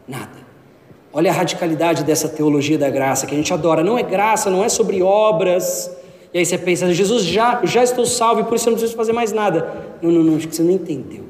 Nada. 0.07 0.41
Olha 1.13 1.29
a 1.29 1.33
radicalidade 1.33 2.03
dessa 2.03 2.29
teologia 2.29 2.77
da 2.77 2.89
graça 2.89 3.27
que 3.27 3.33
a 3.33 3.37
gente 3.37 3.53
adora. 3.53 3.83
Não 3.83 3.97
é 3.97 4.03
graça, 4.03 4.49
não 4.49 4.63
é 4.63 4.69
sobre 4.69 5.01
obras. 5.01 5.91
E 6.33 6.39
aí 6.39 6.45
você 6.45 6.57
pensa, 6.57 6.91
Jesus, 6.93 7.23
já, 7.25 7.61
já 7.65 7.83
estou 7.83 8.05
salvo 8.05 8.41
e 8.41 8.43
por 8.45 8.55
isso 8.55 8.69
eu 8.69 8.71
não 8.71 8.77
preciso 8.77 8.97
fazer 8.97 9.11
mais 9.11 9.31
nada. 9.33 9.97
Não, 10.01 10.11
não, 10.11 10.23
não, 10.23 10.37
acho 10.37 10.47
que 10.47 10.55
você 10.55 10.63
não 10.63 10.71
entendeu. 10.71 11.25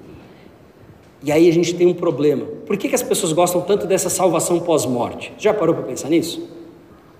E 1.23 1.31
aí 1.31 1.49
a 1.49 1.53
gente 1.53 1.73
tem 1.73 1.87
um 1.87 1.93
problema. 1.93 2.45
Por 2.71 2.77
que, 2.77 2.87
que 2.87 2.95
as 2.95 3.03
pessoas 3.03 3.33
gostam 3.33 3.59
tanto 3.59 3.85
dessa 3.85 4.09
salvação 4.09 4.57
pós-morte? 4.57 5.33
Já 5.37 5.53
parou 5.53 5.75
para 5.75 5.83
pensar 5.83 6.07
nisso? 6.07 6.49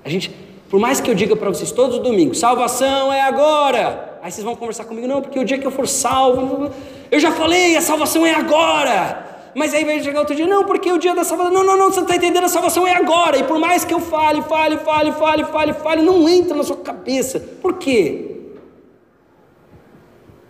A 0.02 0.08
gente, 0.08 0.34
por 0.70 0.80
mais 0.80 1.02
que 1.02 1.12
eu 1.12 1.14
diga 1.14 1.36
para 1.36 1.50
vocês 1.50 1.74
todos 1.74 1.98
os 1.98 2.02
domingos, 2.02 2.40
salvação 2.40 3.12
é 3.12 3.20
agora. 3.20 4.18
Aí 4.24 4.32
vocês 4.32 4.46
vão 4.46 4.56
conversar 4.56 4.86
comigo, 4.86 5.06
não, 5.08 5.22
porque 5.22 5.38
o 5.38 5.44
dia 5.44 5.58
que 5.58 5.68
eu 5.68 5.72
for 5.72 5.86
salvo, 5.86 6.72
eu 7.12 7.20
já 7.20 7.34
falei, 7.34 7.76
a 7.76 7.82
salvação 7.82 8.26
é 8.26 8.34
agora. 8.34 9.52
Mas 9.54 9.74
aí 9.74 9.84
vai 9.84 10.02
chegar 10.02 10.20
outro 10.20 10.34
dia, 10.34 10.48
não, 10.48 10.64
porque 10.64 10.90
o 10.90 10.98
dia 10.98 11.14
da 11.14 11.26
salvação, 11.26 11.54
não, 11.54 11.66
não, 11.66 11.78
não, 11.78 11.92
você 11.92 12.00
não 12.00 12.08
está 12.08 12.16
entendendo, 12.16 12.46
a 12.46 12.48
salvação 12.48 12.88
é 12.88 12.96
agora. 12.96 13.38
E 13.38 13.44
por 13.44 13.60
mais 13.60 13.84
que 13.84 13.94
eu 13.94 14.00
fale, 14.00 14.42
fale, 14.44 14.78
fale, 14.78 15.12
fale, 15.12 15.44
fale, 15.44 15.74
fale, 15.74 16.02
não 16.02 16.30
entra 16.30 16.56
na 16.56 16.64
sua 16.64 16.78
cabeça. 16.78 17.42
Por 17.62 17.74
quê? 17.74 18.38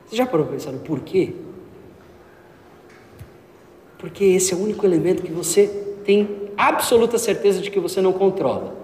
Você 0.06 0.16
já 0.16 0.28
parou 0.28 0.46
para 0.46 0.58
pensar 0.58 0.72
no 0.72 0.80
porquê? 0.82 1.34
Porque 4.02 4.26
esse 4.26 4.52
é 4.52 4.58
o 4.58 4.60
único 4.60 4.84
elemento 4.84 5.22
que 5.22 5.32
você 5.32 5.68
tem 6.04 6.52
absoluta 6.58 7.20
certeza 7.20 7.62
de 7.62 7.70
que 7.70 7.80
você 7.80 8.02
não 8.02 8.12
controla. 8.12 8.76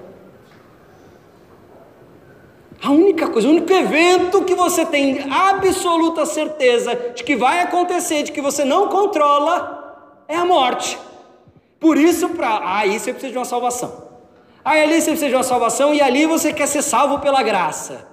A 2.79 2.91
única 2.91 3.27
coisa, 3.27 3.47
o 3.47 3.51
único 3.51 3.73
evento 3.73 4.43
que 4.43 4.53
você 4.53 4.85
tem 4.85 5.25
absoluta 5.33 6.23
certeza 6.23 6.95
de 7.15 7.23
que 7.23 7.35
vai 7.35 7.61
acontecer, 7.61 8.21
de 8.21 8.31
que 8.31 8.39
você 8.39 8.63
não 8.63 8.89
controla, 8.89 10.23
é 10.27 10.35
a 10.35 10.45
morte. 10.45 10.99
Por 11.79 11.97
isso, 11.97 12.29
para 12.29 12.61
aí 12.77 12.99
você 12.99 13.11
precisa 13.11 13.31
de 13.31 13.39
uma 13.39 13.45
salvação. 13.45 14.07
Aí 14.63 14.83
ali 14.83 15.01
você 15.01 15.09
precisa 15.09 15.29
de 15.29 15.35
uma 15.35 15.43
salvação 15.43 15.95
e 15.95 15.99
ali 15.99 16.27
você 16.27 16.53
quer 16.53 16.67
ser 16.67 16.83
salvo 16.83 17.17
pela 17.17 17.41
graça. 17.41 18.07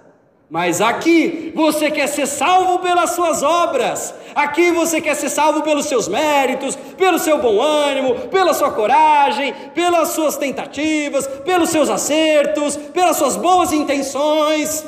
Mas 0.51 0.81
aqui 0.81 1.53
você 1.55 1.91
quer 1.91 2.07
ser 2.07 2.27
salvo 2.27 2.79
pelas 2.81 3.11
suas 3.11 3.43
obras, 3.43 4.15
aqui 4.35 4.71
você 4.71 5.01
quer 5.01 5.15
ser 5.15 5.31
salvo 5.31 5.63
pelos 5.63 5.87
seus 5.87 6.07
méritos, 6.07 6.77
pelo 6.97 7.19
seu 7.19 7.41
bom 7.41 7.61
ânimo, 7.61 8.29
pela 8.29 8.53
sua 8.53 8.71
coragem, 8.71 9.55
pelas 9.75 10.11
suas 10.11 10.37
tentativas, 10.37 11.27
pelos 11.27 11.71
seus 11.71 11.89
acertos, 11.89 12.77
pelas 12.77 13.17
suas 13.17 13.37
boas 13.37 13.73
intenções. 13.73 14.85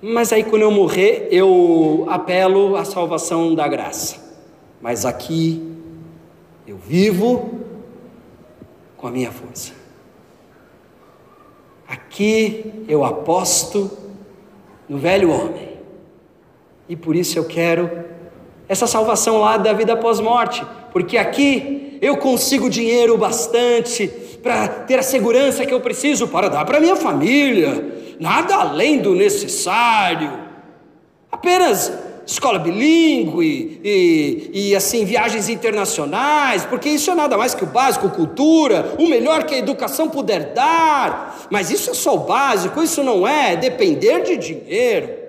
Mas 0.00 0.32
aí 0.32 0.44
quando 0.44 0.62
eu 0.62 0.70
morrer, 0.70 1.28
eu 1.30 2.06
apelo 2.08 2.76
à 2.76 2.84
salvação 2.84 3.54
da 3.54 3.68
graça. 3.68 4.16
Mas 4.80 5.04
aqui 5.04 5.62
eu 6.66 6.76
vivo 6.78 7.60
com 8.96 9.06
a 9.06 9.10
minha 9.10 9.30
força. 9.30 9.83
Aqui 11.86 12.84
eu 12.88 13.04
aposto 13.04 13.90
no 14.88 14.98
velho 14.98 15.30
homem. 15.30 15.74
E 16.88 16.96
por 16.96 17.16
isso 17.16 17.38
eu 17.38 17.44
quero 17.44 18.04
essa 18.68 18.86
salvação 18.86 19.38
lá 19.38 19.56
da 19.56 19.72
vida 19.72 19.96
pós-morte, 19.96 20.64
porque 20.92 21.18
aqui 21.18 21.98
eu 22.00 22.16
consigo 22.16 22.68
dinheiro 22.68 23.16
bastante 23.16 24.08
para 24.42 24.68
ter 24.68 24.98
a 24.98 25.02
segurança 25.02 25.64
que 25.64 25.72
eu 25.72 25.80
preciso 25.80 26.28
para 26.28 26.48
dar 26.48 26.64
para 26.64 26.80
minha 26.80 26.96
família, 26.96 28.16
nada 28.20 28.56
além 28.56 28.98
do 28.98 29.14
necessário. 29.14 30.32
Apenas 31.30 31.92
escola 32.26 32.58
bilíngue 32.58 33.80
e, 33.84 34.50
e, 34.52 34.76
assim 34.76 35.04
viagens 35.04 35.48
internacionais, 35.48 36.64
porque 36.64 36.88
isso 36.88 37.10
é 37.10 37.14
nada 37.14 37.36
mais 37.36 37.54
que 37.54 37.64
o 37.64 37.66
básico, 37.66 38.08
cultura, 38.10 38.94
o 38.98 39.06
melhor 39.06 39.44
que 39.44 39.54
a 39.54 39.58
educação 39.58 40.08
puder 40.08 40.54
dar. 40.54 41.46
Mas 41.50 41.70
isso 41.70 41.90
é 41.90 41.94
só 41.94 42.14
o 42.14 42.20
básico, 42.20 42.82
isso 42.82 43.02
não 43.02 43.26
é 43.26 43.56
depender 43.56 44.22
de 44.22 44.36
dinheiro. 44.36 45.24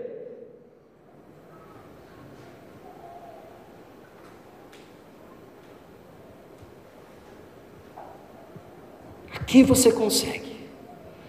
Aqui 9.33 9.61
você 9.61 9.91
consegue, 9.91 10.57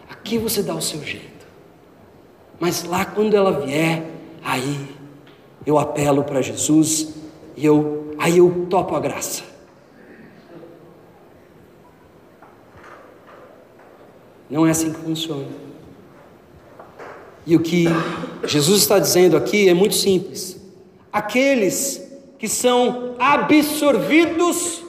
aqui 0.08 0.38
você 0.38 0.62
dá 0.62 0.74
o 0.74 0.80
seu 0.80 1.04
jeito, 1.04 1.46
mas 2.58 2.82
lá 2.82 3.04
quando 3.04 3.36
ela 3.36 3.60
vier, 3.60 4.04
aí 4.42 4.95
eu 5.66 5.78
apelo 5.78 6.22
para 6.22 6.40
Jesus 6.40 7.14
e 7.56 7.66
eu 7.66 8.14
aí 8.18 8.38
eu 8.38 8.66
topo 8.70 8.94
a 8.94 9.00
graça. 9.00 9.42
Não 14.48 14.66
é 14.66 14.70
assim 14.70 14.92
que 14.92 15.00
funciona. 15.00 15.46
E 17.44 17.56
o 17.56 17.60
que 17.60 17.86
Jesus 18.44 18.82
está 18.82 18.98
dizendo 18.98 19.36
aqui 19.36 19.68
é 19.68 19.74
muito 19.74 19.94
simples. 19.94 20.60
Aqueles 21.12 22.02
que 22.38 22.48
são 22.48 23.14
absorvidos 23.18 24.84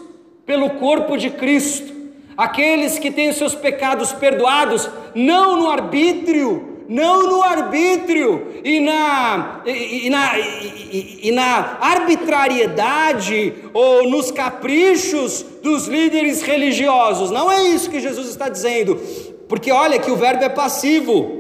pelo 0.46 0.72
corpo 0.72 1.18
de 1.18 1.30
Cristo, 1.30 1.94
aqueles 2.36 3.00
que 3.00 3.12
têm 3.12 3.30
os 3.30 3.38
seus 3.38 3.56
pecados 3.56 4.12
perdoados, 4.12 4.90
não 5.16 5.60
no 5.60 5.70
arbítrio, 5.70 6.77
não 6.88 7.24
no 7.24 7.44
arbítrio 7.44 8.62
e 8.64 8.80
na, 8.80 9.62
e, 9.66 10.08
e 10.08 10.10
na, 10.10 10.40
e, 10.40 11.20
e, 11.24 11.32
na 11.32 11.78
arbitrariedade 11.82 13.54
ou 13.74 14.10
nos 14.10 14.32
caprichos 14.32 15.44
dos 15.62 15.88
líderes 15.88 16.42
religiosos. 16.42 17.30
Não 17.30 17.52
é 17.52 17.64
isso 17.64 17.90
que 17.90 18.00
Jesus 18.00 18.30
está 18.30 18.48
dizendo, 18.48 18.96
porque 19.50 19.72
olha 19.72 20.00
que 20.00 20.12
o 20.12 20.16
verbo 20.16 20.44
é 20.44 20.50
passivo. 20.50 21.38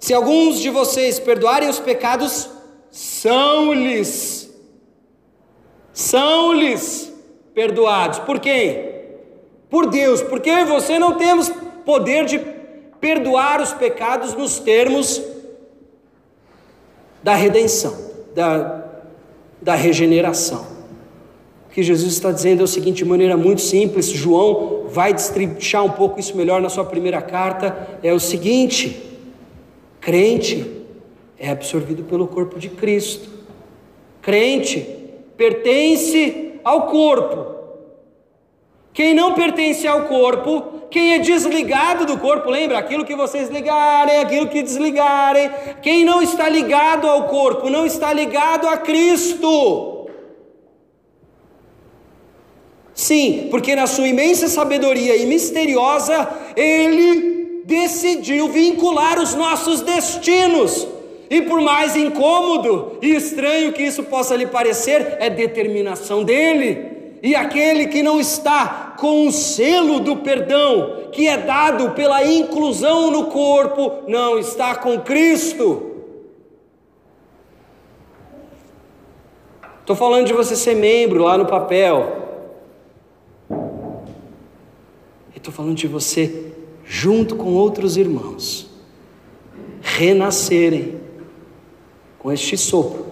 Se 0.00 0.12
alguns 0.12 0.60
de 0.60 0.70
vocês 0.70 1.18
perdoarem 1.18 1.68
os 1.68 1.78
pecados, 1.78 2.48
são-lhes, 2.90 4.52
são-lhes 5.92 7.12
perdoados. 7.54 8.18
Por 8.20 8.40
quem? 8.40 8.88
Por 9.68 9.86
Deus, 9.86 10.22
porque 10.22 10.64
você 10.64 10.98
não 10.98 11.14
temos 11.14 11.50
poder 11.84 12.24
de 12.24 12.57
perdoar 13.00 13.60
os 13.60 13.72
pecados 13.72 14.34
nos 14.34 14.58
termos 14.58 15.22
da 17.22 17.34
redenção, 17.34 17.96
da, 18.34 18.84
da 19.60 19.74
regeneração. 19.74 20.66
O 21.66 21.70
que 21.70 21.82
Jesus 21.82 22.14
está 22.14 22.32
dizendo 22.32 22.60
é 22.60 22.64
o 22.64 22.68
seguinte, 22.68 22.98
de 22.98 23.04
maneira 23.04 23.36
muito 23.36 23.60
simples, 23.60 24.06
João 24.06 24.84
vai 24.88 25.12
destrinchar 25.12 25.84
um 25.84 25.90
pouco 25.90 26.18
isso 26.18 26.36
melhor 26.36 26.60
na 26.60 26.68
sua 26.68 26.84
primeira 26.84 27.20
carta, 27.20 27.98
é 28.02 28.12
o 28.12 28.18
seguinte: 28.18 29.02
crente 30.00 30.78
é 31.38 31.50
absorvido 31.50 32.02
pelo 32.04 32.26
corpo 32.26 32.58
de 32.58 32.68
Cristo. 32.68 33.28
Crente 34.22 34.86
pertence 35.36 36.54
ao 36.64 36.86
corpo. 36.86 37.57
Quem 38.92 39.14
não 39.14 39.34
pertence 39.34 39.86
ao 39.86 40.02
corpo, 40.02 40.78
quem 40.90 41.14
é 41.14 41.18
desligado 41.18 42.06
do 42.06 42.18
corpo, 42.18 42.50
lembra? 42.50 42.78
Aquilo 42.78 43.04
que 43.04 43.14
vocês 43.14 43.48
ligarem, 43.48 44.18
aquilo 44.18 44.48
que 44.48 44.62
desligarem. 44.62 45.50
Quem 45.82 46.04
não 46.04 46.20
está 46.22 46.48
ligado 46.48 47.06
ao 47.06 47.24
corpo, 47.28 47.68
não 47.68 47.86
está 47.86 48.12
ligado 48.12 48.66
a 48.66 48.76
Cristo. 48.76 50.08
Sim, 52.94 53.46
porque 53.50 53.76
na 53.76 53.86
sua 53.86 54.08
imensa 54.08 54.48
sabedoria 54.48 55.16
e 55.16 55.24
misteriosa, 55.26 56.28
Ele 56.56 57.62
decidiu 57.64 58.48
vincular 58.48 59.20
os 59.20 59.34
nossos 59.34 59.82
destinos 59.82 60.88
e 61.30 61.42
por 61.42 61.60
mais 61.60 61.94
incômodo 61.94 62.98
e 63.02 63.14
estranho 63.14 63.72
que 63.72 63.82
isso 63.82 64.02
possa 64.04 64.34
lhe 64.34 64.46
parecer, 64.46 65.18
é 65.20 65.28
determinação 65.28 66.24
dele. 66.24 66.97
E 67.22 67.34
aquele 67.34 67.86
que 67.88 68.02
não 68.02 68.20
está 68.20 68.94
com 68.98 69.26
o 69.26 69.32
selo 69.32 70.00
do 70.00 70.16
perdão, 70.16 71.08
que 71.12 71.26
é 71.26 71.36
dado 71.36 71.90
pela 71.90 72.24
inclusão 72.24 73.10
no 73.10 73.26
corpo, 73.26 74.04
não 74.06 74.38
está 74.38 74.76
com 74.76 75.00
Cristo. 75.00 75.96
Estou 79.80 79.96
falando 79.96 80.26
de 80.26 80.32
você 80.32 80.54
ser 80.54 80.74
membro 80.74 81.24
lá 81.24 81.38
no 81.38 81.46
papel. 81.46 82.28
Estou 85.34 85.52
falando 85.52 85.76
de 85.76 85.86
você, 85.86 86.52
junto 86.84 87.34
com 87.34 87.54
outros 87.54 87.96
irmãos, 87.96 88.68
renascerem 89.80 91.00
com 92.18 92.30
este 92.30 92.56
sopro. 92.56 93.08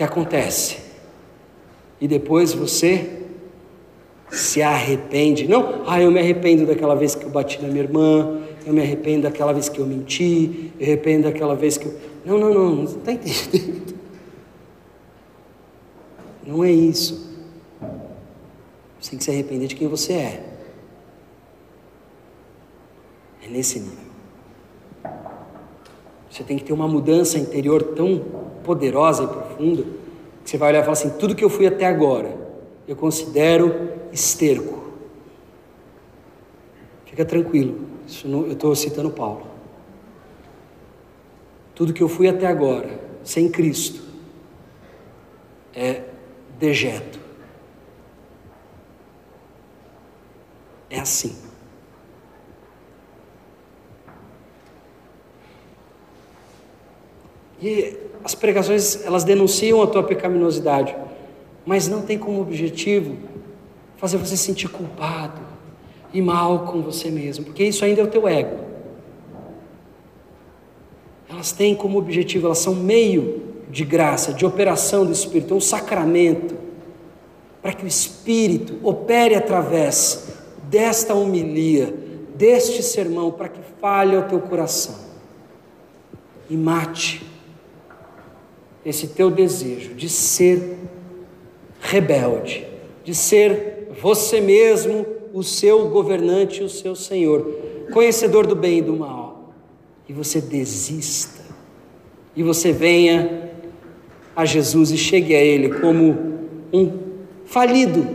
que 0.00 0.04
acontece? 0.04 0.89
E 2.00 2.08
depois 2.08 2.52
você 2.52 3.20
se 4.30 4.62
arrepende. 4.62 5.46
Não, 5.46 5.82
ah, 5.86 6.00
eu 6.00 6.10
me 6.10 6.18
arrependo 6.18 6.64
daquela 6.64 6.94
vez 6.94 7.14
que 7.14 7.24
eu 7.24 7.30
bati 7.30 7.60
na 7.60 7.68
minha 7.68 7.82
irmã, 7.82 8.40
eu 8.64 8.72
me 8.72 8.80
arrependo 8.80 9.22
daquela 9.22 9.52
vez 9.52 9.68
que 9.68 9.78
eu 9.78 9.86
menti, 9.86 10.72
eu 10.78 10.78
me 10.78 10.84
arrependo 10.84 11.24
daquela 11.24 11.54
vez 11.54 11.76
que 11.76 11.86
eu. 11.86 11.94
Não, 12.24 12.38
não, 12.38 12.54
não, 12.54 12.74
não 12.76 12.84
está 12.84 13.12
entendendo. 13.12 14.00
Não 16.46 16.64
é 16.64 16.72
isso. 16.72 17.30
Você 18.98 19.10
tem 19.10 19.18
que 19.18 19.24
se 19.24 19.30
arrepender 19.30 19.68
de 19.68 19.76
quem 19.76 19.86
você 19.86 20.14
é. 20.14 20.44
É 23.44 23.48
nesse 23.48 23.78
nível. 23.78 24.10
Você 26.28 26.42
tem 26.42 26.58
que 26.58 26.64
ter 26.64 26.72
uma 26.72 26.88
mudança 26.88 27.38
interior 27.38 27.82
tão 27.94 28.24
poderosa 28.64 29.24
e 29.24 29.26
profunda 29.28 29.84
você 30.44 30.56
vai 30.56 30.70
olhar 30.70 30.80
e 30.80 30.82
falar 30.82 30.92
assim: 30.92 31.10
tudo 31.10 31.34
que 31.34 31.44
eu 31.44 31.50
fui 31.50 31.66
até 31.66 31.86
agora, 31.86 32.36
eu 32.86 32.96
considero 32.96 33.90
esterco. 34.12 34.80
Fica 37.04 37.24
tranquilo, 37.24 37.86
não, 38.24 38.46
eu 38.46 38.52
estou 38.52 38.74
citando 38.74 39.10
Paulo. 39.10 39.46
Tudo 41.74 41.92
que 41.92 42.02
eu 42.02 42.08
fui 42.08 42.28
até 42.28 42.46
agora, 42.46 43.00
sem 43.24 43.50
Cristo, 43.50 44.02
é 45.74 46.02
dejeto. 46.58 47.18
É 50.88 51.00
assim. 51.00 51.36
E 57.62 58.09
as 58.24 58.34
pregações, 58.34 59.04
elas 59.04 59.24
denunciam 59.24 59.82
a 59.82 59.86
tua 59.86 60.02
pecaminosidade, 60.02 60.94
mas 61.64 61.88
não 61.88 62.02
tem 62.02 62.18
como 62.18 62.40
objetivo 62.40 63.16
fazer 63.96 64.16
você 64.16 64.36
sentir 64.36 64.68
culpado 64.68 65.40
e 66.12 66.20
mal 66.20 66.66
com 66.66 66.82
você 66.82 67.10
mesmo, 67.10 67.44
porque 67.44 67.64
isso 67.64 67.84
ainda 67.84 68.00
é 68.00 68.04
o 68.04 68.08
teu 68.08 68.26
ego. 68.26 68.58
Elas 71.28 71.52
têm 71.52 71.74
como 71.74 71.98
objetivo, 71.98 72.46
elas 72.46 72.58
são 72.58 72.74
meio 72.74 73.42
de 73.70 73.84
graça, 73.84 74.32
de 74.32 74.44
operação 74.44 75.06
do 75.06 75.12
Espírito, 75.12 75.54
é 75.54 75.56
um 75.56 75.60
sacramento, 75.60 76.56
para 77.62 77.72
que 77.72 77.84
o 77.84 77.86
Espírito 77.86 78.78
opere 78.82 79.34
através 79.34 80.28
desta 80.64 81.14
homilia, 81.14 81.94
deste 82.34 82.82
sermão, 82.82 83.30
para 83.30 83.48
que 83.48 83.60
fale 83.80 84.16
ao 84.16 84.24
teu 84.24 84.40
coração 84.40 85.10
e 86.48 86.56
mate 86.56 87.29
esse 88.84 89.08
teu 89.08 89.30
desejo 89.30 89.94
de 89.94 90.08
ser 90.08 90.78
rebelde, 91.80 92.66
de 93.04 93.14
ser 93.14 93.88
você 94.00 94.40
mesmo 94.40 95.06
o 95.32 95.42
seu 95.42 95.88
governante, 95.88 96.62
o 96.62 96.68
seu 96.68 96.94
Senhor, 96.96 97.42
conhecedor 97.92 98.46
do 98.46 98.56
bem 98.56 98.78
e 98.78 98.82
do 98.82 98.96
mal, 98.96 99.52
e 100.08 100.12
você 100.12 100.40
desista, 100.40 101.44
e 102.34 102.42
você 102.42 102.72
venha 102.72 103.50
a 104.34 104.44
Jesus 104.44 104.90
e 104.90 104.96
chegue 104.96 105.34
a 105.34 105.40
Ele 105.40 105.80
como 105.80 106.38
um 106.72 106.98
falido 107.44 108.06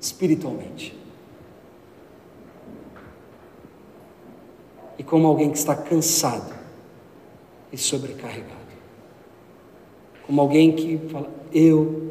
espiritualmente. 0.00 0.98
E 4.98 5.02
como 5.02 5.26
alguém 5.26 5.50
que 5.50 5.58
está 5.58 5.74
cansado 5.74 6.54
e 7.72 7.78
sobrecarregado 7.78 8.59
como 10.30 10.42
alguém 10.42 10.70
que 10.70 10.96
fala: 11.10 11.28
Eu 11.52 12.02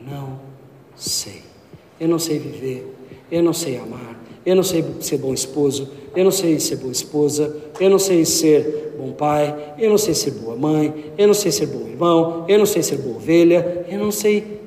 não 0.00 0.40
sei, 0.96 1.42
eu 2.00 2.08
não 2.08 2.18
sei 2.18 2.40
viver, 2.40 2.92
eu 3.30 3.40
não 3.40 3.52
sei 3.52 3.78
amar, 3.78 4.20
eu 4.44 4.56
não 4.56 4.64
sei 4.64 4.84
ser 5.00 5.18
bom 5.18 5.32
esposo, 5.32 5.88
eu 6.16 6.24
não 6.24 6.32
sei 6.32 6.58
ser 6.58 6.74
boa 6.74 6.90
esposa, 6.90 7.56
eu 7.78 7.88
não 7.88 8.00
sei 8.00 8.24
ser 8.24 8.94
bom 8.98 9.12
pai, 9.12 9.74
eu 9.78 9.88
não 9.88 9.96
sei 9.96 10.12
ser 10.12 10.32
boa 10.32 10.56
mãe, 10.56 11.12
eu 11.16 11.28
não 11.28 11.34
sei 11.34 11.52
ser 11.52 11.66
bom 11.66 11.86
irmão, 11.86 12.44
eu 12.48 12.58
não 12.58 12.66
sei 12.66 12.82
ser 12.82 12.98
boa 12.98 13.14
ovelha, 13.14 13.86
eu 13.88 13.98
não 14.00 14.10
sei 14.10 14.60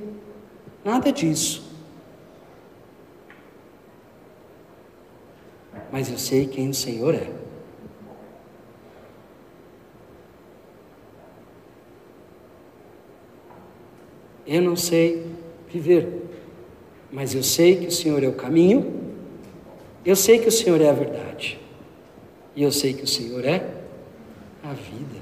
nada 0.85 1.11
disso. 1.11 1.67
Mas 5.91 6.09
eu 6.09 6.17
sei 6.17 6.45
quem 6.45 6.69
o 6.69 6.73
Senhor 6.73 7.13
é. 7.13 7.27
Eu 14.49 14.63
não 14.63 14.75
sei 14.75 15.27
viver, 15.71 16.23
mas 17.11 17.35
eu 17.35 17.43
sei 17.43 17.75
que 17.75 17.85
o 17.85 17.91
Senhor 17.91 18.23
é 18.23 18.27
o 18.27 18.33
caminho, 18.33 19.13
eu 20.03 20.15
sei 20.15 20.39
que 20.39 20.47
o 20.47 20.51
Senhor 20.51 20.81
é 20.81 20.89
a 20.89 20.91
verdade, 20.91 21.59
e 22.55 22.63
eu 22.63 22.71
sei 22.71 22.95
que 22.95 23.03
o 23.03 23.07
Senhor 23.07 23.45
é 23.45 23.63
a 24.63 24.73
vida. 24.73 25.21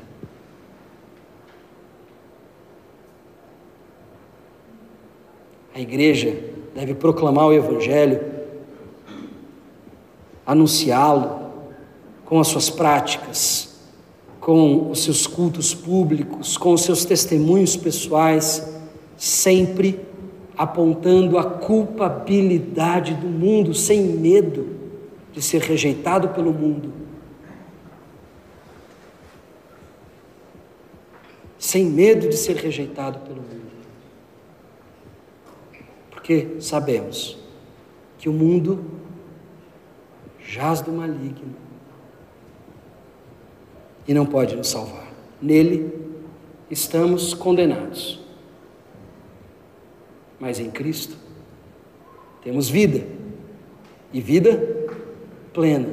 A 5.76 5.82
igreja 5.82 6.34
deve 6.74 6.96
proclamar 6.96 7.48
o 7.48 7.54
Evangelho, 7.54 8.22
anunciá-lo 10.46 11.52
com 12.24 12.40
as 12.40 12.48
suas 12.48 12.70
práticas, 12.70 13.78
com 14.40 14.90
os 14.90 15.04
seus 15.04 15.28
cultos 15.28 15.74
públicos, 15.74 16.56
com 16.56 16.72
os 16.72 16.84
seus 16.84 17.04
testemunhos 17.04 17.76
pessoais 17.76 18.77
sempre 19.18 20.00
apontando 20.56 21.38
a 21.38 21.44
culpabilidade 21.44 23.14
do 23.14 23.28
mundo, 23.28 23.74
sem 23.74 24.02
medo 24.02 24.78
de 25.32 25.42
ser 25.42 25.62
rejeitado 25.62 26.30
pelo 26.30 26.54
mundo. 26.54 26.92
Sem 31.60 31.86
medo 31.86 32.30
de 32.30 32.38
ser 32.38 32.56
rejeitado 32.56 33.20
pelo 33.20 33.42
mundo. 33.42 33.68
Porque 36.10 36.56
sabemos 36.60 37.38
que 38.18 38.30
o 38.30 38.34
mundo 38.34 38.84
jaz 40.40 40.82
do 40.82 40.92
maligno 40.92 41.56
e 44.08 44.14
não 44.14 44.26
pode 44.26 44.56
nos 44.56 44.70
salvar. 44.70 45.08
Nele 45.42 45.94
estamos 46.72 47.34
condenados. 47.34 48.27
Mas 50.40 50.60
em 50.60 50.70
Cristo 50.70 51.16
temos 52.44 52.70
vida 52.70 53.06
e 54.14 54.22
vida 54.22 54.88
plena. 55.54 55.90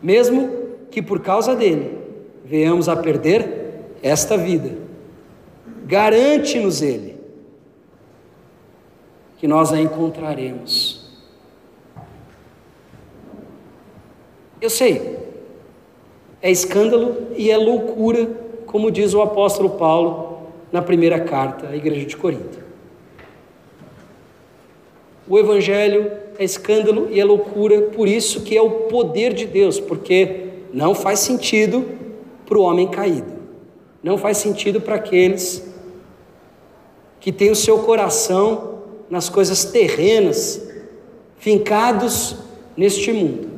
Mesmo 0.00 0.50
que 0.90 1.02
por 1.02 1.20
causa 1.20 1.54
dele 1.54 1.98
venhamos 2.44 2.88
a 2.88 2.96
perder 2.96 3.96
esta 4.02 4.36
vida, 4.36 4.76
garante-nos 5.84 6.82
ele 6.82 7.16
que 9.38 9.48
nós 9.48 9.72
a 9.72 9.80
encontraremos. 9.80 11.02
Eu 14.60 14.70
sei, 14.70 15.18
é 16.40 16.48
escândalo 16.50 17.28
e 17.36 17.50
é 17.50 17.56
loucura, 17.56 18.30
como 18.66 18.90
diz 18.90 19.12
o 19.12 19.20
apóstolo 19.20 19.70
Paulo 19.70 20.48
na 20.70 20.80
primeira 20.80 21.18
carta 21.18 21.68
à 21.68 21.76
igreja 21.76 22.06
de 22.06 22.16
Corinto. 22.16 22.61
O 25.28 25.38
Evangelho 25.38 26.10
é 26.38 26.44
escândalo 26.44 27.08
e 27.10 27.20
é 27.20 27.24
loucura, 27.24 27.82
por 27.82 28.08
isso 28.08 28.42
que 28.42 28.56
é 28.56 28.62
o 28.62 28.70
poder 28.88 29.32
de 29.32 29.46
Deus, 29.46 29.78
porque 29.78 30.48
não 30.72 30.94
faz 30.94 31.20
sentido 31.20 31.86
para 32.46 32.58
o 32.58 32.62
homem 32.62 32.88
caído, 32.88 33.32
não 34.02 34.18
faz 34.18 34.38
sentido 34.38 34.80
para 34.80 34.96
aqueles 34.96 35.70
que 37.20 37.30
têm 37.30 37.50
o 37.50 37.56
seu 37.56 37.78
coração 37.78 38.82
nas 39.08 39.28
coisas 39.28 39.64
terrenas, 39.64 40.68
fincados 41.38 42.36
neste 42.76 43.12
mundo. 43.12 43.48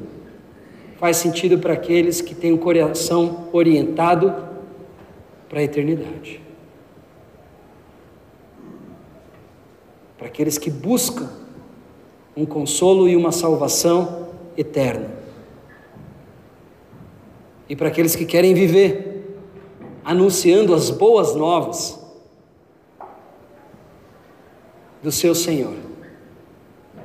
Faz 0.99 1.17
sentido 1.17 1.59
para 1.59 1.73
aqueles 1.73 2.21
que 2.21 2.35
têm 2.35 2.53
o 2.53 2.59
coração 2.59 3.49
orientado 3.53 4.35
para 5.49 5.61
a 5.61 5.63
eternidade. 5.63 6.41
Para 10.19 10.27
aqueles 10.27 10.59
que 10.59 10.71
buscam 10.71 11.44
um 12.37 12.45
consolo 12.45 13.09
e 13.09 13.17
uma 13.17 13.33
salvação 13.33 14.29
eterna. 14.57 15.11
E 17.69 17.75
para 17.77 17.89
aqueles 17.89 18.15
que 18.15 18.25
querem 18.25 18.55
viver 18.55 19.15
anunciando 20.05 20.75
as 20.75 20.91
boas 20.91 21.35
novas 21.35 21.99
do 25.03 25.11
seu 25.11 25.35
Senhor, 25.35 25.77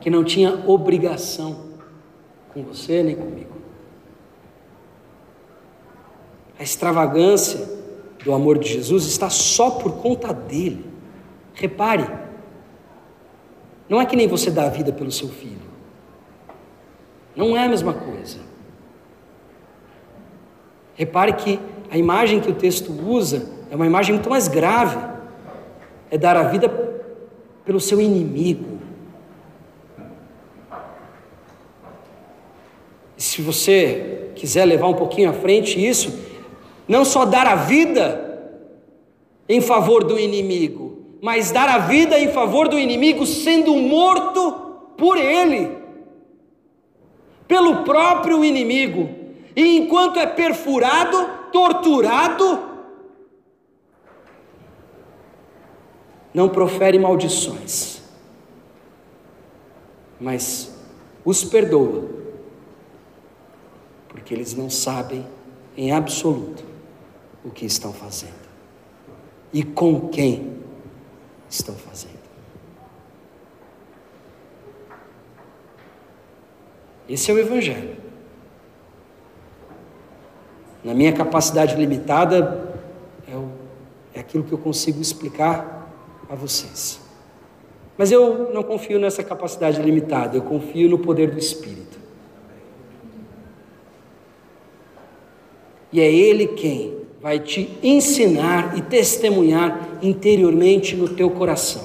que 0.02 0.10
não 0.10 0.24
tinha 0.24 0.64
obrigação 0.68 1.70
com 2.54 2.64
você 2.64 3.04
nem 3.04 3.16
comigo. 3.16 3.54
A 6.58 6.64
extravagância 6.64 7.80
do 8.24 8.34
amor 8.34 8.58
de 8.58 8.74
Jesus 8.74 9.06
está 9.06 9.30
só 9.30 9.72
por 9.72 9.94
conta 9.98 10.34
dele. 10.34 10.86
Repare, 11.54 12.06
não 13.90 14.00
é 14.00 14.06
que 14.06 14.16
nem 14.16 14.28
você 14.28 14.52
dá 14.52 14.68
a 14.68 14.70
vida 14.70 14.94
pelo 14.94 15.12
seu 15.12 15.28
filho. 15.28 15.68
Não 17.36 17.58
é 17.58 17.66
a 17.66 17.68
mesma 17.68 17.94
coisa. 17.94 18.38
Repare 20.94 21.34
que 21.34 21.60
a 21.90 21.98
imagem 21.98 22.40
que 22.40 22.52
o 22.52 22.54
texto 22.54 22.92
usa 22.92 23.50
é 23.72 23.76
uma 23.76 23.88
imagem 23.88 24.14
muito 24.14 24.30
mais 24.30 24.48
grave. 24.48 24.98
É 26.12 26.18
dar 26.18 26.38
a 26.38 26.44
vida 26.44 26.70
pelo 27.66 27.80
seu 27.80 28.00
inimigo. 28.00 28.80
E 33.18 33.22
se 33.22 33.42
você 33.42 34.32
quiser 34.36 34.66
levar 34.66 34.88
um 34.88 34.94
pouquinho 34.94 35.30
à 35.30 35.34
frente 35.34 35.84
isso, 35.84 36.20
não 36.88 37.04
só 37.04 37.26
dar 37.26 37.46
a 37.48 37.56
vida 37.56 38.28
em 39.48 39.62
favor 39.62 40.04
do 40.04 40.18
inimigo, 40.18 40.89
mas 41.22 41.52
dar 41.52 41.68
a 41.68 41.80
vida 41.80 42.18
em 42.18 42.32
favor 42.32 42.68
do 42.68 42.80
inimigo, 42.80 43.26
sendo 43.26 43.76
morto 43.76 44.52
por 44.98 45.18
ele, 45.18 45.78
pelo 47.48 47.84
próprio 47.84 48.44
inimigo, 48.44 49.10
e 49.56 49.78
enquanto 49.78 50.20
é 50.20 50.26
perfurado, 50.26 51.52
torturado, 51.52 52.70
não 56.34 56.48
profere 56.48 56.98
maldições, 56.98 58.02
mas 60.20 60.74
os 61.26 61.44
perdoa, 61.44 62.10
porque 64.08 64.34
eles 64.34 64.54
não 64.54 64.70
sabem 64.70 65.26
em 65.76 65.92
absoluto 65.92 66.64
o 67.44 67.50
que 67.50 67.66
estão 67.66 67.92
fazendo. 67.92 68.50
E 69.52 69.64
com 69.64 70.10
quem 70.10 70.59
estão 71.50 71.76
fazendo. 71.76 72.20
Esse 77.08 77.32
é 77.32 77.34
o 77.34 77.40
Evangelho. 77.40 77.98
Na 80.84 80.94
minha 80.94 81.12
capacidade 81.12 81.76
limitada, 81.76 82.78
é, 83.28 83.36
o, 83.36 83.50
é 84.14 84.20
aquilo 84.20 84.44
que 84.44 84.52
eu 84.52 84.58
consigo 84.58 85.02
explicar 85.02 85.92
a 86.30 86.36
vocês. 86.36 87.02
Mas 87.98 88.12
eu 88.12 88.54
não 88.54 88.64
confio 88.64 89.00
nessa 89.00 89.24
capacidade 89.24 89.82
limitada, 89.82 90.38
eu 90.38 90.44
confio 90.44 90.88
no 90.88 91.00
poder 91.00 91.32
do 91.32 91.40
Espírito. 91.40 92.00
E 95.92 96.00
é 96.00 96.10
Ele 96.10 96.48
quem 96.48 96.99
vai 97.22 97.40
te 97.40 97.78
ensinar 97.84 98.78
e 98.78 98.82
testemunhar 98.82 99.98
interiormente 100.02 100.96
no 100.96 101.10
teu 101.10 101.30
coração. 101.30 101.84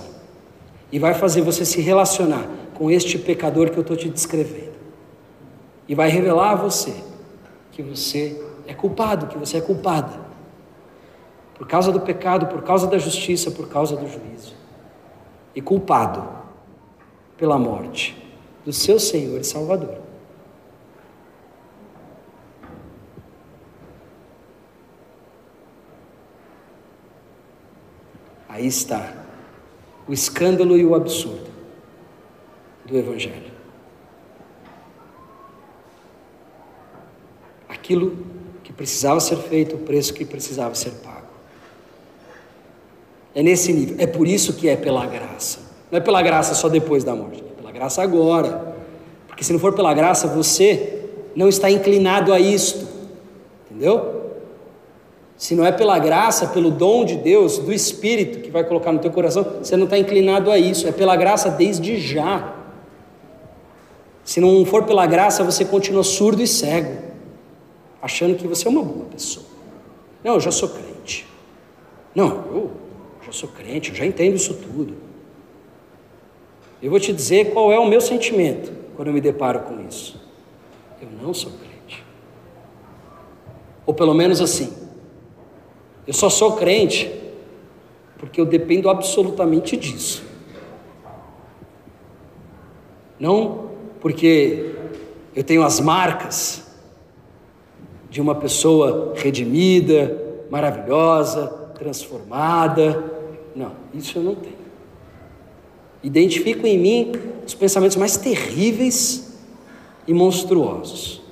E 0.93 0.98
vai 0.98 1.15
fazer 1.15 1.40
você 1.43 1.65
se 1.65 1.81
relacionar 1.81 2.48
com 2.74 2.90
este 2.90 3.19
pecador 3.19 3.70
que 3.70 3.77
eu 3.77 3.82
estou 3.82 3.97
te 3.97 4.09
descrevendo. 4.09 4.74
E 5.89 5.94
vai 5.94 6.09
revelar 6.09 6.52
a 6.52 6.55
você 6.55 6.94
que 7.73 7.82
você 7.82 8.40
é 8.66 8.73
culpado, 8.73 9.27
que 9.27 9.36
você 9.36 9.59
é 9.59 9.61
culpada. 9.61 10.24
Por 11.56 11.66
causa 11.66 11.90
do 11.90 12.01
pecado, 12.01 12.47
por 12.47 12.62
causa 12.62 12.86
da 12.86 12.98
justiça, 12.98 13.51
por 13.51 13.69
causa 13.69 13.97
do 13.97 14.06
juízo. 14.06 14.55
E 15.55 15.61
culpado 15.61 16.27
pela 17.36 17.59
morte 17.59 18.16
do 18.65 18.73
seu 18.73 18.98
Senhor 18.98 19.40
e 19.40 19.44
Salvador. 19.44 20.04
Aí 28.55 28.69
está 28.69 29.13
o 30.07 30.13
escândalo 30.13 30.77
e 30.77 30.87
o 30.87 30.95
absurdo 30.95 31.51
do 32.85 32.97
Evangelho. 32.97 33.51
Aquilo 37.69 38.17
que 38.63 38.73
precisava 38.73 39.19
ser 39.19 39.39
feito, 39.39 39.75
o 39.75 39.81
preço 39.81 40.15
que 40.15 40.25
precisava 40.25 40.73
ser 40.77 40.93
pago. 41.03 41.27
É 43.35 43.43
nesse 43.43 43.73
nível. 43.73 43.97
É 43.99 44.07
por 44.07 44.29
isso 44.29 44.53
que 44.53 44.69
é 44.69 44.77
pela 44.77 45.05
graça. 45.05 45.59
Não 45.91 45.99
é 45.99 46.01
pela 46.01 46.23
graça 46.23 46.55
só 46.55 46.69
depois 46.69 47.03
da 47.03 47.17
morte, 47.17 47.43
é 47.43 47.61
pela 47.61 47.73
graça 47.73 48.05
agora. 48.05 48.77
Porque 49.27 49.43
se 49.43 49.53
não 49.53 49.59
for 49.59 49.73
pela 49.73 49.93
graça, 49.93 50.29
você 50.29 51.09
não 51.35 51.49
está 51.49 51.69
inclinado 51.69 52.33
a 52.33 52.39
isto. 52.39 52.87
Entendeu? 53.69 54.14
Se 55.45 55.55
não 55.55 55.62
é 55.62 55.71
pela 55.71 55.99
graça, 55.99 56.47
pelo 56.47 56.71
dom 56.71 57.05
de 57.05 57.16
Deus, 57.16 57.59
do 57.59 57.71
Espírito 57.71 58.41
que 58.41 58.51
vai 58.51 58.65
colocar 58.65 58.91
no 58.91 58.99
teu 58.99 59.11
coração, 59.11 59.45
você 59.62 59.77
não 59.77 59.85
está 59.85 59.99
inclinado 59.99 60.51
a 60.51 60.59
isso. 60.59 60.89
É 60.89 60.91
pela 60.91 61.15
graça 61.16 61.51
desde 61.51 62.01
já. 62.01 62.57
Se 64.25 64.41
não 64.41 64.65
for 64.65 64.85
pela 64.85 65.07
graça, 65.07 65.45
você 65.45 65.62
continua 65.62 66.03
surdo 66.03 66.41
e 66.41 66.47
cego, 66.47 66.97
achando 68.01 68.37
que 68.37 68.49
você 68.49 68.66
é 68.66 68.71
uma 68.71 68.83
boa 68.83 69.05
pessoa. 69.05 69.45
Não, 70.25 70.33
eu 70.33 70.41
já 70.41 70.51
sou 70.51 70.71
crente. 70.71 71.27
Não, 72.15 72.29
eu 72.47 72.71
já 73.27 73.33
sou 73.33 73.51
crente, 73.51 73.91
eu 73.91 73.97
já 73.97 74.07
entendo 74.07 74.37
isso 74.37 74.55
tudo. 74.55 74.97
Eu 76.83 76.89
vou 76.89 76.99
te 76.99 77.12
dizer 77.12 77.53
qual 77.53 77.71
é 77.71 77.79
o 77.79 77.87
meu 77.87 78.01
sentimento 78.01 78.73
quando 78.97 79.09
eu 79.09 79.15
me 79.15 79.21
deparo 79.21 79.61
com 79.61 79.87
isso. 79.87 80.19
Eu 81.03 81.09
não 81.23 81.35
sou 81.35 81.53
crente. 81.53 82.03
Ou 83.85 83.93
pelo 83.93 84.15
menos 84.15 84.41
assim. 84.41 84.84
Eu 86.07 86.13
só 86.13 86.29
sou 86.29 86.53
crente 86.53 87.11
porque 88.19 88.41
eu 88.41 88.47
dependo 88.47 88.89
absolutamente 88.89 89.77
disso. 89.77 90.23
Não 93.19 93.71
porque 94.01 94.75
eu 95.35 95.43
tenho 95.43 95.63
as 95.63 95.81
marcas 95.81 96.65
de 98.11 98.21
uma 98.21 98.35
pessoa 98.35 99.15
redimida, 99.17 100.45
maravilhosa, 100.51 101.47
transformada. 101.75 103.13
Não, 103.57 103.73
isso 103.93 104.19
eu 104.19 104.23
não 104.23 104.35
tenho. 104.35 104.65
Identifico 106.03 106.67
em 106.67 106.79
mim 106.79 107.13
os 107.47 107.55
pensamentos 107.55 107.97
mais 107.97 108.17
terríveis 108.17 109.37
e 110.07 110.13
monstruosos. 110.13 111.24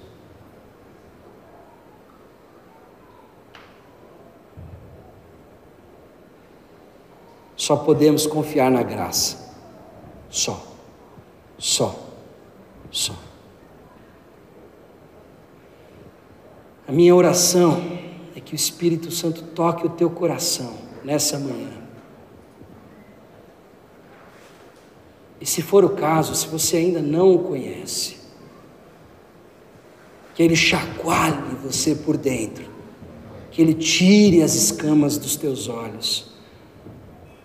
Só 7.62 7.76
podemos 7.76 8.26
confiar 8.26 8.72
na 8.72 8.82
graça. 8.82 9.55
Só. 10.28 10.66
Só. 11.56 11.94
Só. 12.90 13.14
A 16.89 16.90
minha 16.90 17.14
oração 17.14 17.80
é 18.34 18.40
que 18.40 18.52
o 18.52 18.56
Espírito 18.56 19.12
Santo 19.12 19.43
toque 19.43 19.86
o 19.86 19.90
teu 19.90 20.10
coração 20.10 20.74
nessa 21.05 21.39
manhã 21.39 21.70
E 25.40 25.47
se 25.47 25.62
for 25.62 25.84
o 25.84 25.90
caso, 25.90 26.34
se 26.34 26.48
você 26.48 26.78
ainda 26.78 27.01
não 27.01 27.32
o 27.32 27.44
conhece, 27.44 28.16
que 30.34 30.43
ele 30.43 30.56
chacoalhe 30.56 31.56
você 31.62 31.94
por 31.94 32.16
dentro, 32.16 32.64
que 33.52 33.62
ele 33.62 33.74
tire 33.74 34.43
as 34.43 34.56
escamas 34.56 35.16
dos 35.16 35.36
teus 35.36 35.68
olhos, 35.68 36.31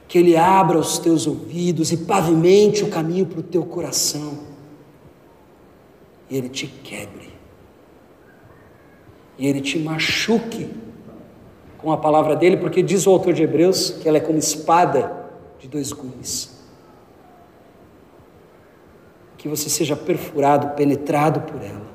que 0.08 0.18
ele 0.18 0.38
abra 0.38 0.78
os 0.78 0.98
teus 0.98 1.28
ouvidos 1.28 1.92
e 1.92 1.98
pavimente 1.98 2.84
o 2.84 2.90
caminho 2.90 3.26
para 3.26 3.40
o 3.40 3.44
teu 3.44 3.66
coração, 3.66 4.40
e 6.30 6.38
ele 6.38 6.50
te 6.50 6.68
quebre, 6.68 7.34
e 9.38 9.48
ele 9.48 9.62
te 9.62 9.78
machuque 9.78 10.70
com 11.78 11.92
a 11.92 11.98
palavra 11.98 12.36
dele, 12.36 12.58
porque 12.58 12.82
diz 12.82 13.06
o 13.06 13.12
autor 13.12 13.34
de 13.34 13.44
Hebreus 13.44 13.92
que 13.92 14.08
ela 14.08 14.18
é 14.18 14.22
como 14.22 14.38
espada 14.40 15.30
de 15.60 15.68
dois 15.68 15.92
gumes. 15.92 16.58
Que 19.38 19.48
você 19.48 19.70
seja 19.70 19.96
perfurado, 19.96 20.76
penetrado 20.76 21.42
por 21.42 21.62
ela. 21.62 21.86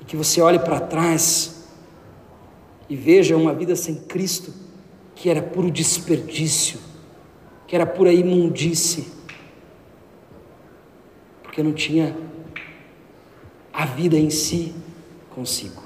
E 0.00 0.04
que 0.04 0.16
você 0.16 0.40
olhe 0.40 0.58
para 0.58 0.80
trás 0.80 1.66
e 2.88 2.96
veja 2.96 3.36
uma 3.36 3.52
vida 3.52 3.76
sem 3.76 3.94
Cristo 3.96 4.69
que 5.20 5.28
era 5.28 5.42
puro 5.42 5.70
desperdício, 5.70 6.80
que 7.66 7.76
era 7.76 7.84
pura 7.84 8.10
imundície, 8.10 9.06
porque 11.42 11.62
não 11.62 11.74
tinha 11.74 12.16
a 13.70 13.84
vida 13.84 14.16
em 14.16 14.30
si 14.30 14.74
consigo, 15.28 15.82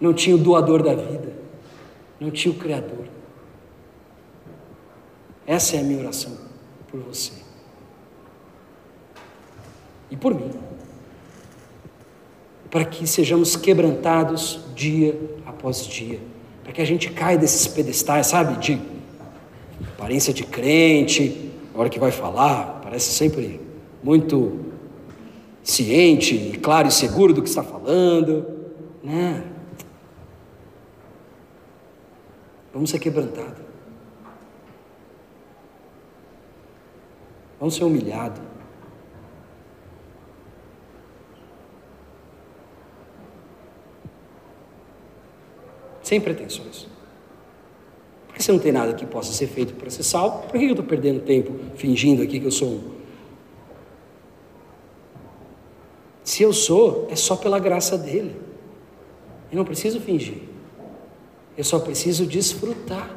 não 0.00 0.14
tinha 0.14 0.36
o 0.36 0.38
doador 0.38 0.80
da 0.80 0.94
vida, 0.94 1.36
não 2.20 2.30
tinha 2.30 2.54
o 2.54 2.56
Criador. 2.56 3.08
Essa 5.44 5.74
é 5.74 5.80
a 5.80 5.82
minha 5.82 5.98
oração 5.98 6.38
por 6.86 7.00
você. 7.00 7.32
E 10.08 10.16
por 10.16 10.32
mim, 10.32 10.52
para 12.70 12.84
que 12.84 13.08
sejamos 13.08 13.56
quebrantados 13.56 14.60
dia 14.76 15.18
após 15.44 15.84
dia, 15.84 16.20
para 16.68 16.74
que 16.74 16.82
a 16.82 16.84
gente 16.84 17.10
caia 17.12 17.38
desses 17.38 17.66
pedestais, 17.66 18.26
sabe, 18.26 18.58
de 18.58 18.78
aparência 19.94 20.34
de 20.34 20.44
crente, 20.44 21.50
na 21.72 21.80
hora 21.80 21.88
que 21.88 21.98
vai 21.98 22.10
falar, 22.10 22.82
parece 22.82 23.10
sempre 23.10 23.58
muito 24.02 24.66
ciente, 25.62 26.34
e 26.34 26.58
claro 26.58 26.86
e 26.86 26.90
seguro 26.90 27.32
do 27.32 27.40
que 27.40 27.48
está 27.48 27.62
falando, 27.62 28.46
né? 29.02 29.44
Vamos 32.74 32.90
ser 32.90 32.98
quebrantados. 32.98 33.64
Vamos 37.58 37.76
ser 37.76 37.84
humilhados. 37.84 38.42
Sem 46.08 46.18
pretensões. 46.18 46.86
Porque 48.26 48.42
se 48.42 48.50
não 48.50 48.58
tem 48.58 48.72
nada 48.72 48.94
que 48.94 49.04
possa 49.04 49.30
ser 49.30 49.46
feito 49.46 49.74
para 49.74 49.90
ser 49.90 50.02
salvo, 50.02 50.48
por 50.48 50.58
que 50.58 50.64
eu 50.64 50.70
estou 50.70 50.84
perdendo 50.84 51.20
tempo 51.20 51.52
fingindo 51.76 52.22
aqui 52.22 52.40
que 52.40 52.46
eu 52.46 52.50
sou 52.50 52.68
um? 52.68 52.80
Se 56.24 56.42
eu 56.42 56.50
sou, 56.54 57.06
é 57.10 57.16
só 57.16 57.36
pela 57.36 57.58
graça 57.58 57.98
dele. 57.98 58.34
Eu 59.52 59.58
não 59.58 59.66
preciso 59.66 60.00
fingir. 60.00 60.38
Eu 61.58 61.64
só 61.64 61.78
preciso 61.78 62.24
desfrutar. 62.24 63.14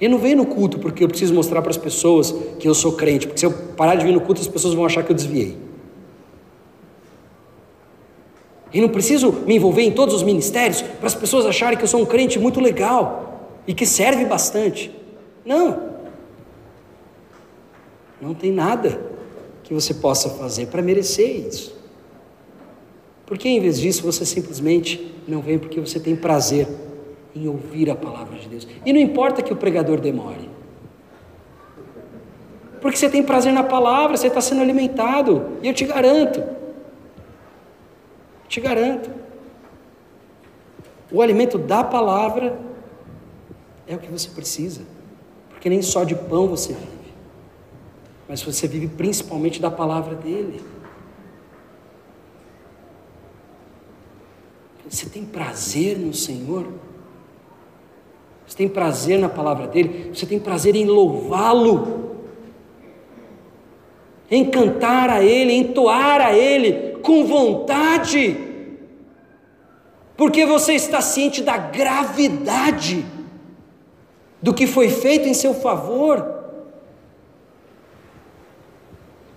Eu 0.00 0.08
não 0.08 0.18
venho 0.18 0.36
no 0.36 0.46
culto 0.46 0.78
porque 0.78 1.02
eu 1.02 1.08
preciso 1.08 1.34
mostrar 1.34 1.60
para 1.60 1.70
as 1.70 1.76
pessoas 1.76 2.30
que 2.60 2.68
eu 2.68 2.74
sou 2.74 2.92
crente, 2.92 3.26
porque 3.26 3.40
se 3.40 3.46
eu 3.46 3.52
parar 3.76 3.96
de 3.96 4.04
vir 4.04 4.12
no 4.12 4.20
culto, 4.20 4.40
as 4.40 4.46
pessoas 4.46 4.74
vão 4.74 4.86
achar 4.86 5.02
que 5.02 5.10
eu 5.10 5.16
desviei. 5.16 5.56
E 8.72 8.80
não 8.80 8.88
preciso 8.88 9.32
me 9.46 9.56
envolver 9.56 9.82
em 9.82 9.92
todos 9.92 10.14
os 10.14 10.22
ministérios 10.22 10.82
para 10.82 11.06
as 11.06 11.14
pessoas 11.14 11.46
acharem 11.46 11.76
que 11.76 11.84
eu 11.84 11.88
sou 11.88 12.02
um 12.02 12.06
crente 12.06 12.38
muito 12.38 12.60
legal 12.60 13.50
e 13.66 13.72
que 13.72 13.86
serve 13.86 14.24
bastante. 14.24 14.90
Não. 15.44 15.88
Não 18.20 18.34
tem 18.34 18.52
nada 18.52 19.00
que 19.62 19.72
você 19.72 19.94
possa 19.94 20.28
fazer 20.30 20.66
para 20.66 20.82
merecer 20.82 21.46
isso. 21.46 21.76
Porque 23.24 23.48
em 23.48 23.60
vez 23.60 23.78
disso 23.78 24.02
você 24.02 24.24
simplesmente 24.24 25.14
não 25.26 25.40
vem 25.40 25.58
porque 25.58 25.78
você 25.78 26.00
tem 26.00 26.16
prazer 26.16 26.66
em 27.36 27.46
ouvir 27.46 27.90
a 27.90 27.94
palavra 27.94 28.38
de 28.38 28.48
Deus. 28.48 28.66
E 28.84 28.92
não 28.92 29.00
importa 29.00 29.42
que 29.42 29.52
o 29.52 29.56
pregador 29.56 30.00
demore. 30.00 30.48
Porque 32.80 32.96
você 32.96 33.08
tem 33.08 33.22
prazer 33.22 33.52
na 33.52 33.62
palavra, 33.62 34.16
você 34.16 34.28
está 34.28 34.40
sendo 34.40 34.62
alimentado. 34.62 35.58
E 35.62 35.68
eu 35.68 35.74
te 35.74 35.84
garanto, 35.84 36.42
te 38.48 38.60
garanto. 38.60 39.10
O 41.12 41.22
alimento 41.22 41.58
da 41.58 41.84
palavra 41.84 42.58
é 43.86 43.94
o 43.94 43.98
que 43.98 44.10
você 44.10 44.28
precisa, 44.30 44.82
porque 45.50 45.68
nem 45.68 45.80
só 45.82 46.04
de 46.04 46.14
pão 46.14 46.48
você 46.48 46.72
vive, 46.72 47.12
mas 48.28 48.42
você 48.42 48.66
vive 48.66 48.88
principalmente 48.88 49.60
da 49.60 49.70
palavra 49.70 50.14
dele. 50.14 50.62
Você 54.88 55.06
tem 55.08 55.24
prazer 55.24 55.98
no 55.98 56.14
Senhor? 56.14 56.66
Você 58.46 58.56
tem 58.56 58.68
prazer 58.68 59.18
na 59.18 59.28
palavra 59.28 59.66
dele? 59.66 60.10
Você 60.14 60.24
tem 60.24 60.40
prazer 60.40 60.74
em 60.74 60.86
louvá-lo? 60.86 62.16
Em 64.30 64.50
cantar 64.50 65.10
a 65.10 65.22
ele, 65.22 65.52
em 65.52 65.60
entoar 65.60 66.20
a 66.22 66.34
ele, 66.34 66.87
com 67.08 67.24
vontade, 67.24 68.36
porque 70.14 70.44
você 70.44 70.74
está 70.74 71.00
ciente 71.00 71.42
da 71.42 71.56
gravidade 71.56 73.02
do 74.42 74.52
que 74.52 74.66
foi 74.66 74.90
feito 74.90 75.26
em 75.26 75.32
seu 75.32 75.54
favor. 75.54 76.34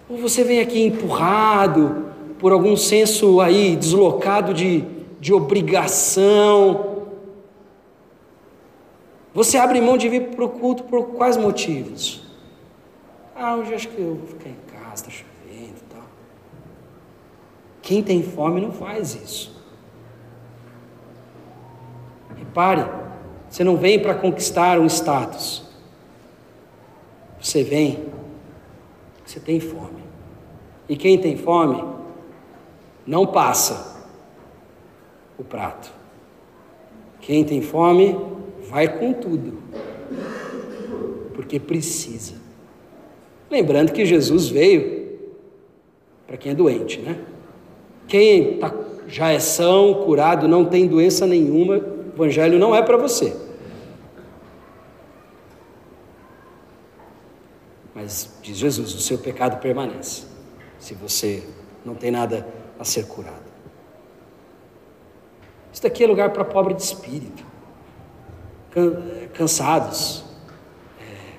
Ou 0.09 0.17
você 0.17 0.43
vem 0.43 0.59
aqui 0.59 0.83
empurrado 0.83 2.07
por 2.39 2.51
algum 2.51 2.75
senso 2.75 3.39
aí 3.39 3.77
deslocado 3.77 4.53
de, 4.53 4.83
de 5.17 5.33
obrigação. 5.33 7.05
Você 9.33 9.57
abre 9.57 9.79
mão 9.79 9.95
de 9.95 10.09
vir 10.09 10.23
para 10.31 10.43
o 10.43 10.49
culto 10.49 10.83
por 10.83 11.11
quais 11.11 11.37
motivos? 11.37 12.21
Ah, 13.33 13.55
hoje 13.55 13.73
acho 13.73 13.87
que 13.87 13.97
eu 13.97 14.15
vou 14.15 14.27
ficar 14.27 14.49
em 14.49 14.57
casa, 14.73 15.07
está 15.07 15.30
quem 17.91 18.01
tem 18.01 18.23
fome 18.23 18.61
não 18.61 18.71
faz 18.71 19.15
isso. 19.15 19.51
Repare, 22.37 22.89
você 23.49 23.65
não 23.65 23.75
vem 23.75 23.99
para 23.99 24.15
conquistar 24.15 24.79
um 24.79 24.85
status. 24.85 25.61
Você 27.37 27.65
vem, 27.65 28.05
você 29.25 29.41
tem 29.41 29.59
fome. 29.59 30.01
E 30.87 30.95
quem 30.95 31.17
tem 31.17 31.35
fome 31.35 31.83
não 33.05 33.27
passa 33.27 34.07
o 35.37 35.43
prato. 35.43 35.91
Quem 37.19 37.43
tem 37.43 37.61
fome 37.61 38.17
vai 38.69 38.99
com 38.99 39.11
tudo, 39.11 39.61
porque 41.33 41.59
precisa. 41.59 42.35
Lembrando 43.49 43.91
que 43.91 44.05
Jesus 44.05 44.47
veio 44.47 45.19
para 46.25 46.37
quem 46.37 46.53
é 46.53 46.55
doente, 46.55 47.01
né? 47.01 47.30
Quem 48.11 48.57
tá, 48.57 48.73
já 49.07 49.31
é 49.31 49.39
são, 49.39 50.03
curado, 50.03 50.45
não 50.45 50.65
tem 50.65 50.85
doença 50.85 51.25
nenhuma, 51.25 51.77
o 51.77 52.13
Evangelho 52.13 52.59
não 52.59 52.75
é 52.75 52.81
para 52.81 52.97
você. 52.97 53.33
Mas 57.95 58.29
diz 58.41 58.57
Jesus: 58.57 58.93
o 58.93 58.99
seu 58.99 59.17
pecado 59.17 59.61
permanece, 59.61 60.23
se 60.77 60.93
você 60.93 61.41
não 61.85 61.95
tem 61.95 62.11
nada 62.11 62.45
a 62.77 62.83
ser 62.83 63.07
curado. 63.07 63.49
Isso 65.71 65.81
daqui 65.81 66.03
é 66.03 66.07
lugar 66.07 66.31
para 66.31 66.43
pobre 66.43 66.73
de 66.73 66.81
espírito, 66.81 67.45
cansados, 69.33 70.25
é, 70.99 71.37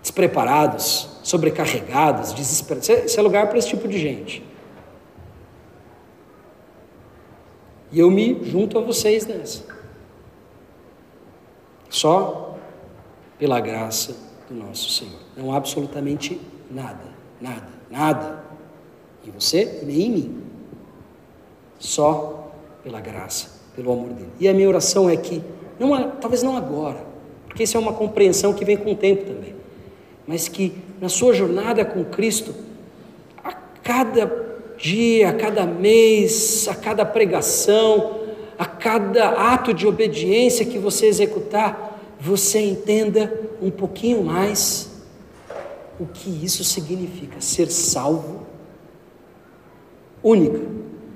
despreparados, 0.00 1.18
sobrecarregados, 1.24 2.32
desesperados. 2.32 2.88
Isso 2.88 3.18
é 3.18 3.22
lugar 3.24 3.48
para 3.48 3.58
esse 3.58 3.70
tipo 3.70 3.88
de 3.88 3.98
gente. 3.98 4.49
E 7.92 7.98
eu 7.98 8.10
me 8.10 8.44
junto 8.44 8.78
a 8.78 8.80
vocês 8.80 9.26
nessa. 9.26 9.64
Só 11.88 12.56
pela 13.38 13.58
graça 13.60 14.16
do 14.48 14.54
nosso 14.54 14.90
Senhor. 14.90 15.18
Não 15.36 15.52
absolutamente 15.52 16.40
nada, 16.70 17.04
nada, 17.40 17.68
nada 17.90 18.44
em 19.26 19.30
você 19.30 19.80
nem 19.82 20.02
em 20.02 20.10
mim. 20.10 20.42
Só 21.78 22.52
pela 22.82 23.00
graça, 23.00 23.60
pelo 23.74 23.92
amor 23.92 24.10
dele. 24.10 24.30
E 24.38 24.48
a 24.48 24.54
minha 24.54 24.68
oração 24.68 25.08
é 25.08 25.16
que, 25.16 25.42
não, 25.78 26.10
talvez 26.12 26.42
não 26.42 26.56
agora, 26.56 27.04
porque 27.46 27.64
isso 27.64 27.76
é 27.76 27.80
uma 27.80 27.92
compreensão 27.92 28.52
que 28.52 28.64
vem 28.64 28.76
com 28.76 28.92
o 28.92 28.96
tempo 28.96 29.24
também, 29.24 29.54
mas 30.26 30.46
que 30.46 30.74
na 31.00 31.08
sua 31.08 31.32
jornada 31.32 31.84
com 31.84 32.04
Cristo, 32.04 32.54
a 33.42 33.52
cada 33.52 34.49
dia, 34.80 35.28
a 35.28 35.32
cada 35.32 35.66
mês, 35.66 36.66
a 36.68 36.74
cada 36.74 37.04
pregação, 37.04 38.20
a 38.58 38.64
cada 38.64 39.52
ato 39.52 39.74
de 39.74 39.86
obediência 39.86 40.64
que 40.64 40.78
você 40.78 41.06
executar, 41.06 41.98
você 42.18 42.60
entenda 42.60 43.32
um 43.60 43.70
pouquinho 43.70 44.24
mais 44.24 44.90
o 45.98 46.06
que 46.06 46.44
isso 46.44 46.64
significa 46.64 47.40
ser 47.40 47.70
salvo 47.70 48.46
única, 50.22 50.60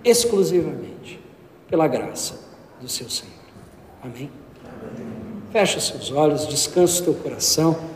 exclusivamente 0.04 1.20
pela 1.68 1.88
graça 1.88 2.40
do 2.80 2.88
seu 2.88 3.08
Senhor. 3.08 3.32
Amém? 4.02 4.30
Fecha 5.50 5.80
seus 5.80 6.10
olhos, 6.10 6.46
descansa 6.46 7.00
o 7.00 7.04
teu 7.04 7.14
coração. 7.14 7.93